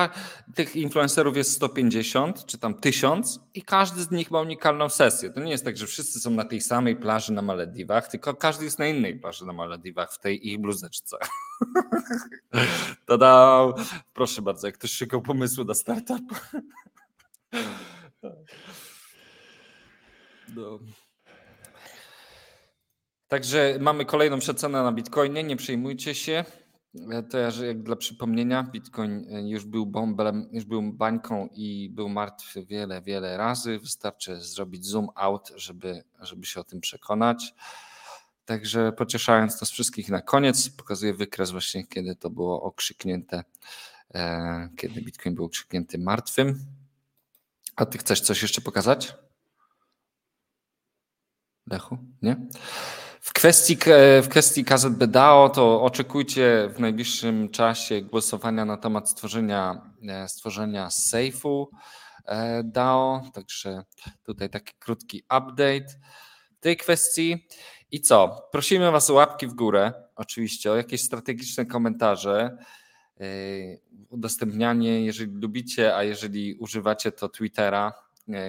tych 0.54 0.76
influencerów 0.76 1.36
jest 1.36 1.52
150 1.52 2.46
czy 2.46 2.58
tam 2.58 2.74
1000 2.74 3.40
i 3.54 3.62
każdy 3.62 4.02
z 4.02 4.10
nich 4.10 4.30
ma 4.30 4.40
unikalną 4.40 4.88
sesję. 4.88 5.30
To 5.30 5.40
nie 5.40 5.50
jest 5.50 5.64
tak, 5.64 5.76
że 5.76 5.86
wszyscy 5.86 6.20
są 6.20 6.30
na 6.30 6.44
tej 6.44 6.60
samej 6.60 6.96
plaży 6.96 7.32
na 7.32 7.42
Malediwach, 7.42 8.08
tylko 8.08 8.34
każdy 8.34 8.64
jest 8.64 8.78
na 8.78 8.86
innej 8.86 9.18
plaży 9.18 9.46
na 9.46 9.52
Malediwach, 9.52 10.12
w 10.12 10.18
tej 10.18 10.48
ich 10.48 10.60
bluzeczce. 10.60 11.16
Tada! 13.06 13.66
Proszę 14.14 14.42
bardzo, 14.42 14.66
jak 14.66 14.78
ktoś 14.78 14.92
szukał 14.92 15.22
pomysłu 15.22 15.64
na 15.64 15.74
startup. 15.74 16.22
No. 20.56 20.78
Także 23.28 23.78
mamy 23.80 24.04
kolejną 24.04 24.38
przecenę 24.38 24.82
na 24.82 24.92
Bitcoinie, 24.92 25.44
nie 25.44 25.56
przejmujcie 25.56 26.14
się. 26.14 26.44
E, 27.10 27.22
Też 27.22 27.58
jak 27.58 27.82
dla 27.82 27.96
przypomnienia, 27.96 28.62
Bitcoin 28.62 29.26
e, 29.30 29.48
już 29.48 29.64
był 29.64 29.86
bąblem, 29.86 30.48
już 30.52 30.64
był 30.64 30.92
bańką 30.92 31.48
i 31.52 31.90
był 31.90 32.08
martwy 32.08 32.66
wiele, 32.66 33.02
wiele 33.02 33.36
razy. 33.36 33.78
Wystarczy 33.78 34.40
zrobić 34.40 34.86
zoom 34.86 35.08
out, 35.14 35.52
żeby, 35.56 36.04
żeby 36.20 36.46
się 36.46 36.60
o 36.60 36.64
tym 36.64 36.80
przekonać. 36.80 37.54
Także 38.44 38.92
pocieszając 38.92 39.60
nas 39.60 39.70
wszystkich 39.70 40.08
na 40.08 40.22
koniec, 40.22 40.70
pokazuję 40.70 41.14
wykres 41.14 41.50
właśnie, 41.50 41.86
kiedy 41.86 42.16
to 42.16 42.30
było 42.30 42.62
okrzyknięte, 42.62 43.44
e, 44.14 44.68
kiedy 44.76 45.02
Bitcoin 45.02 45.34
był 45.34 45.44
okrzyknięty 45.44 45.98
martwym. 45.98 46.64
A 47.76 47.86
ty 47.86 47.98
chcesz 47.98 48.20
coś 48.20 48.42
jeszcze 48.42 48.60
pokazać? 48.60 49.14
Lechu? 51.66 51.98
Nie? 52.22 52.36
W 53.26 53.32
kwestii, 53.32 53.78
w 54.22 54.28
kwestii 54.28 54.64
KZBDAO 54.64 55.48
to 55.48 55.82
oczekujcie 55.82 56.70
w 56.74 56.80
najbliższym 56.80 57.48
czasie 57.48 58.02
głosowania 58.02 58.64
na 58.64 58.76
temat 58.76 59.10
stworzenia, 59.10 59.92
e, 60.08 60.28
stworzenia 60.28 60.90
sejfu 60.90 61.70
e, 62.26 62.62
DAO, 62.64 63.22
także 63.34 63.82
tutaj 64.22 64.50
taki 64.50 64.74
krótki 64.78 65.22
update 65.22 65.86
w 66.56 66.60
tej 66.60 66.76
kwestii. 66.76 67.46
I 67.90 68.00
co? 68.00 68.48
Prosimy 68.52 68.90
Was 68.90 69.10
o 69.10 69.14
łapki 69.14 69.46
w 69.46 69.54
górę, 69.54 69.92
oczywiście, 70.16 70.72
o 70.72 70.76
jakieś 70.76 71.02
strategiczne 71.02 71.66
komentarze, 71.66 72.56
e, 73.20 73.26
udostępnianie, 74.08 75.04
jeżeli 75.04 75.32
lubicie, 75.32 75.96
a 75.96 76.02
jeżeli 76.02 76.54
używacie 76.54 77.12
to 77.12 77.28
Twittera, 77.28 77.92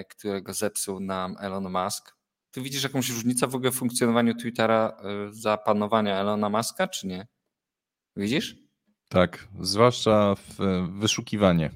którego 0.08 0.54
zepsuł 0.54 1.00
nam 1.00 1.36
Elon 1.40 1.70
Musk 1.70 2.17
ty 2.58 2.64
widzisz 2.64 2.82
jakąś 2.82 3.10
różnicę 3.10 3.46
w 3.46 3.54
ogóle 3.54 3.70
w 3.70 3.74
funkcjonowaniu 3.74 4.34
Twittera 4.34 4.96
y, 5.28 5.34
za 5.34 5.56
panowania 5.56 6.16
Elona 6.16 6.50
Muska, 6.50 6.88
czy 6.88 7.06
nie? 7.06 7.26
Widzisz? 8.16 8.56
Tak, 9.08 9.48
zwłaszcza 9.60 10.34
w 10.34 10.56
wyszukiwanie. 10.98 11.70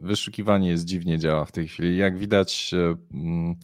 Wyszukiwanie 0.00 0.68
jest 0.68 0.84
dziwnie 0.84 1.18
działa 1.18 1.44
w 1.44 1.52
tej 1.52 1.68
chwili. 1.68 1.96
Jak 1.96 2.18
widać, 2.18 2.70
y, 2.74 2.96
mm, 3.14 3.54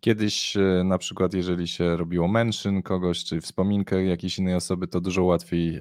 kiedyś 0.00 0.56
y, 0.56 0.82
na 0.84 0.98
przykład, 0.98 1.34
jeżeli 1.34 1.68
się 1.68 1.96
robiło 1.96 2.28
mention 2.28 2.82
kogoś, 2.82 3.24
czy 3.24 3.40
wspominkę 3.40 4.04
jakiejś 4.04 4.38
innej 4.38 4.54
osoby, 4.54 4.88
to 4.88 5.00
dużo 5.00 5.24
łatwiej 5.24 5.80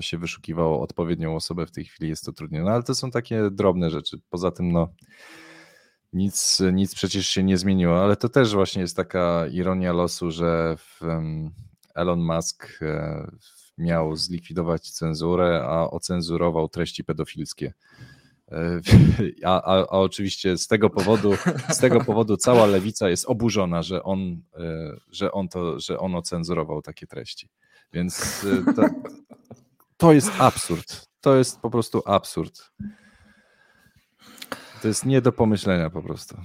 się 0.00 0.18
wyszukiwało 0.18 0.80
odpowiednią 0.80 1.36
osobę. 1.36 1.66
W 1.66 1.72
tej 1.72 1.84
chwili 1.84 2.10
jest 2.10 2.24
to 2.24 2.32
trudniej. 2.32 2.62
No 2.62 2.70
ale 2.70 2.82
to 2.82 2.94
są 2.94 3.10
takie 3.10 3.50
drobne 3.50 3.90
rzeczy. 3.90 4.18
Poza 4.30 4.50
tym, 4.50 4.72
no 4.72 4.88
nic, 6.12 6.62
nic 6.72 6.94
przecież 6.94 7.26
się 7.26 7.42
nie 7.42 7.58
zmieniło, 7.58 8.02
ale 8.02 8.16
to 8.16 8.28
też 8.28 8.54
właśnie 8.54 8.82
jest 8.82 8.96
taka 8.96 9.46
ironia 9.46 9.92
losu, 9.92 10.30
że 10.30 10.76
Elon 11.94 12.20
Musk 12.20 12.78
e, 12.82 13.30
miał 13.78 14.16
zlikwidować 14.16 14.90
cenzurę, 14.90 15.62
a 15.64 15.90
ocenzurował 15.90 16.68
treści 16.68 17.04
pedofilskie. 17.04 17.72
E, 18.52 18.80
a, 19.44 19.62
a, 19.62 19.78
a, 19.78 19.84
oczywiście 19.84 20.58
z 20.58 20.66
tego 20.66 20.90
powodu, 20.90 21.32
z 21.68 21.78
tego 21.78 22.00
powodu 22.04 22.36
cała 22.36 22.66
lewica 22.66 23.08
jest 23.08 23.24
oburzona, 23.26 23.82
że 23.82 24.02
on, 24.02 24.42
e, 24.56 24.96
że 25.10 25.32
on, 25.32 25.48
to, 25.48 25.80
że 25.80 25.98
on 25.98 26.14
ocenzurował 26.14 26.82
takie 26.82 27.06
treści. 27.06 27.48
Więc 27.92 28.44
to, 28.76 28.82
to 29.96 30.12
jest 30.12 30.32
absurd. 30.38 31.08
To 31.20 31.36
jest 31.36 31.60
po 31.60 31.70
prostu 31.70 32.02
absurd. 32.06 32.70
To 34.82 34.88
jest 34.88 35.06
nie 35.06 35.20
do 35.20 35.32
pomyślenia 35.32 35.90
po 35.90 36.02
prostu. 36.02 36.36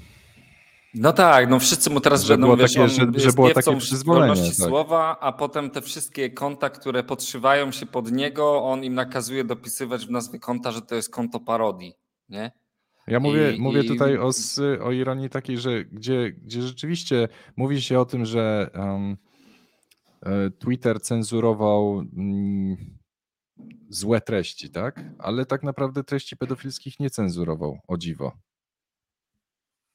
No 0.96 1.14
tak, 1.14 1.50
no 1.50 1.60
wszyscy 1.60 1.90
mu 1.90 2.00
teraz 2.00 2.24
że 2.24 2.34
będą, 2.34 2.56
wiesz, 2.56 2.74
takie, 2.74 2.90
że, 2.90 3.06
że 3.16 3.32
było 3.32 3.50
takie 3.50 3.78
przyzwolenie. 3.78 4.44
Tak. 4.44 4.54
słowa, 4.54 5.18
a 5.20 5.32
potem 5.32 5.70
te 5.70 5.82
wszystkie 5.82 6.30
konta, 6.30 6.70
które 6.70 7.04
podszywają 7.04 7.72
się 7.72 7.86
pod 7.86 8.12
niego, 8.12 8.64
on 8.64 8.84
im 8.84 8.94
nakazuje 8.94 9.44
dopisywać 9.44 10.06
w 10.06 10.12
nazwie 10.12 10.40
konta, 10.40 10.72
że 10.72 10.82
to 10.82 10.96
jest 10.96 11.10
konto 11.10 11.40
parodii, 11.40 11.94
nie? 12.30 12.52
Ja 13.08 13.20
mówię, 13.20 13.56
I, 13.56 13.62
mówię 13.62 13.82
i... 13.82 13.88
tutaj 13.88 14.18
o, 14.18 14.30
o 14.84 14.92
ironii 14.92 15.30
takiej, 15.30 15.58
że 15.58 15.86
gdzie, 15.86 16.32
gdzie 16.32 16.62
rzeczywiście 16.62 17.28
mówi 17.56 17.82
się 17.82 18.00
o 18.00 18.06
tym, 18.06 18.26
że 18.26 18.70
um, 18.74 19.18
Twitter 20.60 21.02
cenzurował 21.02 21.94
um, 21.94 22.78
złe 23.96 24.22
treści, 24.22 24.70
tak? 24.70 25.02
Ale 25.20 25.46
tak 25.46 25.64
naprawdę 25.64 26.04
treści 26.04 26.38
pedofilskich 26.38 27.00
nie 27.00 27.10
cenzurował, 27.10 27.80
o 27.88 27.98
dziwo. 27.98 28.32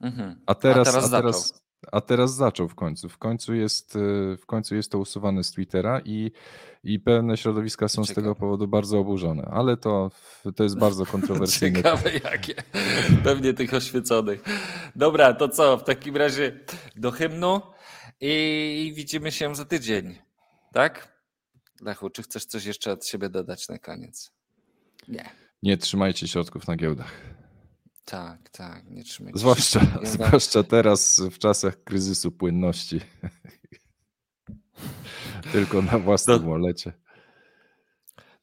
Mhm. 0.01 0.40
A 0.47 0.55
teraz, 0.55 0.89
a 0.89 0.93
teraz, 0.93 1.12
a 1.12 1.20
teraz 1.20 1.60
A 1.93 2.01
teraz 2.01 2.35
zaczął 2.35 2.68
w 2.68 2.74
końcu. 2.74 3.09
W 3.09 3.18
końcu 3.18 3.55
jest, 3.55 3.97
y, 3.97 4.36
w 4.36 4.47
końcu 4.47 4.74
jest 4.74 4.90
to 4.90 4.98
usuwane 4.98 5.44
z 5.44 5.51
Twittera 5.51 6.01
i, 6.05 6.31
i 6.85 7.01
pewne 7.01 7.36
środowiska 7.36 7.89
są 7.89 8.02
Ciekawe. 8.02 8.12
z 8.12 8.14
tego 8.14 8.35
powodu 8.35 8.68
bardzo 8.68 8.98
oburzone, 8.98 9.43
ale 9.43 9.77
to, 9.77 10.10
to 10.56 10.62
jest 10.62 10.78
bardzo 10.78 11.06
kontrowersyjne. 11.14 11.77
Ciekawe 11.77 12.12
jakie. 12.12 12.55
Pewnie 13.24 13.55
tych 13.55 13.74
oświeconych. 13.74 14.44
Dobra, 14.97 15.35
to 15.35 15.48
co? 15.48 15.77
W 15.77 15.85
takim 15.85 16.16
razie 16.16 16.60
do 16.97 17.10
hymnu 17.10 17.60
i 18.20 18.93
widzimy 18.97 19.32
się 19.32 19.55
za 19.55 19.64
tydzień. 19.64 20.18
Tak? 20.72 21.19
Lechu, 21.81 22.11
czy 22.11 22.23
chcesz 22.23 22.44
coś 22.44 22.65
jeszcze 22.65 22.93
od 22.93 23.07
siebie 23.07 23.28
dodać 23.28 23.69
na 23.69 23.78
koniec? 23.78 24.32
Nie. 25.09 25.31
Nie 25.62 25.77
trzymajcie 25.77 26.28
środków 26.28 26.69
na 26.69 26.77
giełdach. 26.77 27.12
Tak, 28.05 28.51
tak, 28.51 28.90
nie 28.90 29.05
trzymajcie 29.05 29.39
zwłaszcza, 29.39 29.81
zwłaszcza 30.02 30.62
teraz 30.62 31.20
w 31.31 31.39
czasach 31.39 31.85
kryzysu 31.85 32.32
płynności. 32.32 33.01
Tylko 35.52 35.82
na 35.82 35.98
własnym 35.98 36.51
walecie. 36.51 36.93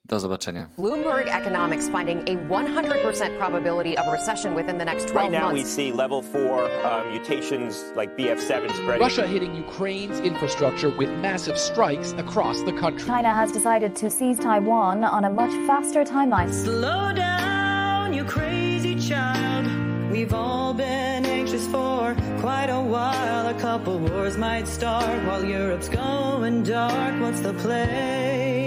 Do 0.08 0.20
zobaczenia. 0.20 0.68
Bloomberg 0.78 1.28
Economics 1.28 1.90
finding 1.90 2.20
a 2.30 2.36
100% 2.48 3.38
probability 3.38 3.98
of 3.98 4.08
a 4.08 4.12
recession 4.12 4.56
within 4.56 4.78
the 4.78 4.86
next 4.86 5.10
12 5.10 5.14
months. 5.14 5.16
right 5.16 5.32
now 5.32 5.48
months. 5.48 5.64
we 5.64 5.70
see 5.70 5.92
level 5.92 6.22
4 6.22 6.64
uh, 6.64 7.04
mutations 7.12 7.92
like 7.96 8.16
BF7 8.18 8.72
spreading. 8.72 9.02
Russia 9.02 9.28
hitting 9.28 9.54
Ukraine's 9.56 10.20
infrastructure 10.22 10.90
with 10.98 11.10
massive 11.20 11.58
strikes 11.58 12.14
across 12.14 12.62
the 12.64 12.72
country. 12.72 13.06
China 13.06 13.34
has 13.34 13.52
decided 13.52 13.96
to 13.98 14.10
seize 14.10 14.40
Taiwan 14.40 15.04
on 15.04 15.26
a 15.26 15.30
much 15.30 15.52
faster 15.68 16.06
timeline. 16.06 16.54
Slow 16.54 17.12
down, 17.14 18.14
you 18.14 18.24
crazy 18.24 18.96
child. 18.96 19.66
We've 20.10 20.34
all 20.34 20.74
been 20.74 21.26
anxious 21.26 21.68
for 21.68 22.16
quite 22.40 22.70
a 22.70 22.80
while. 22.82 23.48
A 23.48 23.60
couple 23.60 24.00
wars 24.00 24.38
might 24.38 24.68
start 24.70 25.22
while 25.28 25.44
Europe's 25.44 25.90
going 25.90 26.64
dark. 26.64 27.20
What's 27.22 27.42
the 27.42 27.54
play? 27.54 28.67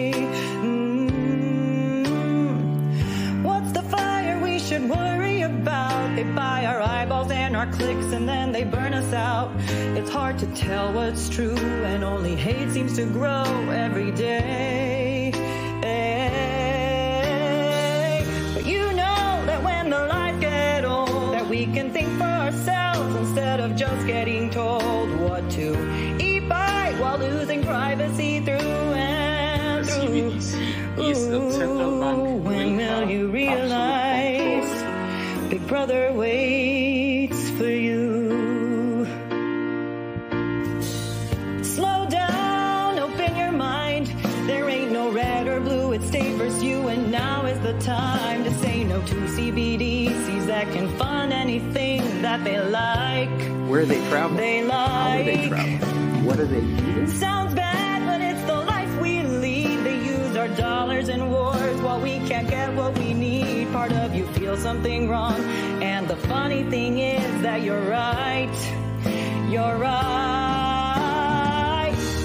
They 6.20 6.30
buy 6.32 6.66
our 6.66 6.82
eyeballs 6.82 7.30
and 7.30 7.56
our 7.56 7.64
clicks 7.72 8.12
and 8.12 8.28
then 8.28 8.52
they 8.52 8.62
burn 8.64 8.92
us 8.92 9.10
out. 9.14 9.50
It's 9.96 10.10
hard 10.10 10.38
to 10.40 10.46
tell 10.48 10.92
what's 10.92 11.30
true 11.30 11.56
and 11.56 12.04
only 12.04 12.36
hate 12.36 12.70
seems 12.72 12.94
to 12.96 13.06
grow 13.06 13.44
every 13.70 14.10
day. 14.10 15.32
But 18.52 18.66
you 18.66 18.92
know 18.92 19.46
that 19.46 19.62
when 19.64 19.88
the 19.88 20.00
lights 20.08 20.40
get 20.40 20.84
old, 20.84 21.32
that 21.32 21.48
we 21.48 21.64
can 21.64 21.90
think 21.90 22.10
for 22.18 22.24
ourselves 22.24 23.14
instead 23.16 23.60
of 23.60 23.74
just 23.74 24.06
getting 24.06 24.50
told 24.50 25.18
what 25.20 25.50
to 25.52 25.72
eat 26.20 26.46
by 26.50 26.94
while 26.98 27.16
losing 27.16 27.64
privacy 27.64 28.40
through 28.40 28.58
and 28.58 29.86
through. 29.88 30.34
Ooh, 31.00 32.36
when 32.42 32.76
will 32.76 33.08
you 33.08 33.28
realize? 33.28 34.29
Brother 35.70 36.12
waits 36.12 37.48
for 37.50 37.70
you. 37.70 39.06
Slow 41.62 42.08
down, 42.08 42.98
open 42.98 43.36
your 43.36 43.52
mind. 43.52 44.08
There 44.48 44.68
ain't 44.68 44.90
no 44.90 45.12
red 45.12 45.46
or 45.46 45.60
blue, 45.60 45.92
it's 45.92 46.10
favors 46.10 46.60
you, 46.60 46.88
and 46.88 47.12
now 47.12 47.46
is 47.46 47.60
the 47.60 47.78
time 47.78 48.42
to 48.42 48.52
say 48.54 48.82
no 48.82 49.00
to 49.00 49.14
CBDCs 49.14 50.46
that 50.48 50.72
can 50.72 50.88
fund 50.98 51.32
anything 51.32 52.00
that 52.22 52.42
they 52.42 52.60
like. 52.60 53.30
Where 53.68 53.82
are 53.82 53.86
they 53.86 54.00
traveling? 54.08 54.38
They 54.38 54.64
like. 54.64 54.88
How 54.88 55.18
are 55.20 55.22
they 55.22 55.48
traveling? 55.48 56.24
What 56.24 56.40
are 56.40 56.46
they 56.46 56.62
eating? 56.62 57.06
Sounds 57.06 57.54
bad, 57.54 58.04
but 58.06 58.20
it's 58.20 58.42
the 58.42 58.56
life 58.56 59.00
we 59.00 59.22
lead. 59.22 59.84
They 59.84 60.04
use 60.04 60.36
our 60.36 60.48
dollars 60.48 61.08
in 61.08 61.30
wars 61.30 61.80
while 61.80 62.00
we 62.00 62.18
can't 62.26 62.50
get 62.50 62.59
what 62.59 62.59
we 62.59 62.59
need 62.59 62.59
part 63.72 63.92
of 63.92 64.14
you 64.14 64.26
feels 64.38 64.60
something 64.60 65.08
wrong. 65.08 65.40
And 65.82 66.08
the 66.08 66.16
funny 66.16 66.64
thing 66.64 66.98
is 66.98 67.42
that 67.42 67.62
you're 67.62 67.88
right. 67.88 68.50
You're 69.48 69.76
right. 69.78 71.10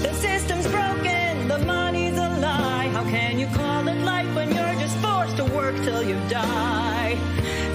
The 0.02 0.12
system's 0.14 0.66
broken, 0.66 1.48
the 1.48 1.58
money's 1.60 2.16
a 2.18 2.28
lie. 2.40 2.88
How 2.88 3.04
can 3.04 3.38
you 3.38 3.46
call 3.48 3.86
it 3.88 3.98
life 4.04 4.34
when 4.34 4.48
you're 4.54 4.74
just 4.74 4.96
forced 4.98 5.36
to 5.36 5.44
work 5.44 5.76
till 5.84 6.02
you 6.02 6.18
die? 6.28 7.16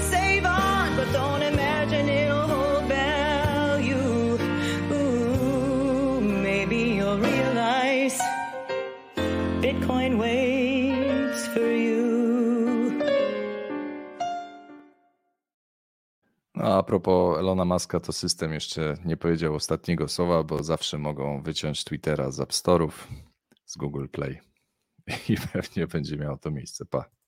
Save 0.01 0.45
on, 0.45 0.95
but 0.97 1.11
don't 1.13 1.41
imagine 1.41 2.09
it'll 2.09 2.47
hold 2.47 2.83
value. 2.85 4.37
Ooh, 4.91 6.21
maybe 6.21 6.77
you'll 6.97 7.19
realize 7.19 8.19
Bitcoin 9.63 10.17
waits 10.17 10.50
A 16.77 16.83
propos 16.83 17.39
Elona 17.39 17.65
Muska, 17.65 17.99
to 17.99 18.13
system 18.13 18.53
jeszcze 18.53 18.97
nie 19.05 19.17
powiedział 19.17 19.55
ostatniego 19.55 20.07
słowa, 20.07 20.43
bo 20.43 20.63
zawsze 20.63 20.97
mogą 20.97 21.41
wyciąć 21.41 21.83
Twittera 21.83 22.31
z 22.31 22.39
App 22.39 22.51
Store'ów, 22.51 22.91
z 23.65 23.77
Google 23.77 24.07
Play 24.07 24.39
i 25.29 25.37
pewnie 25.53 25.87
będzie 25.87 26.17
miało 26.17 26.37
to 26.37 26.51
miejsce. 26.51 26.85
Pa. 26.85 27.20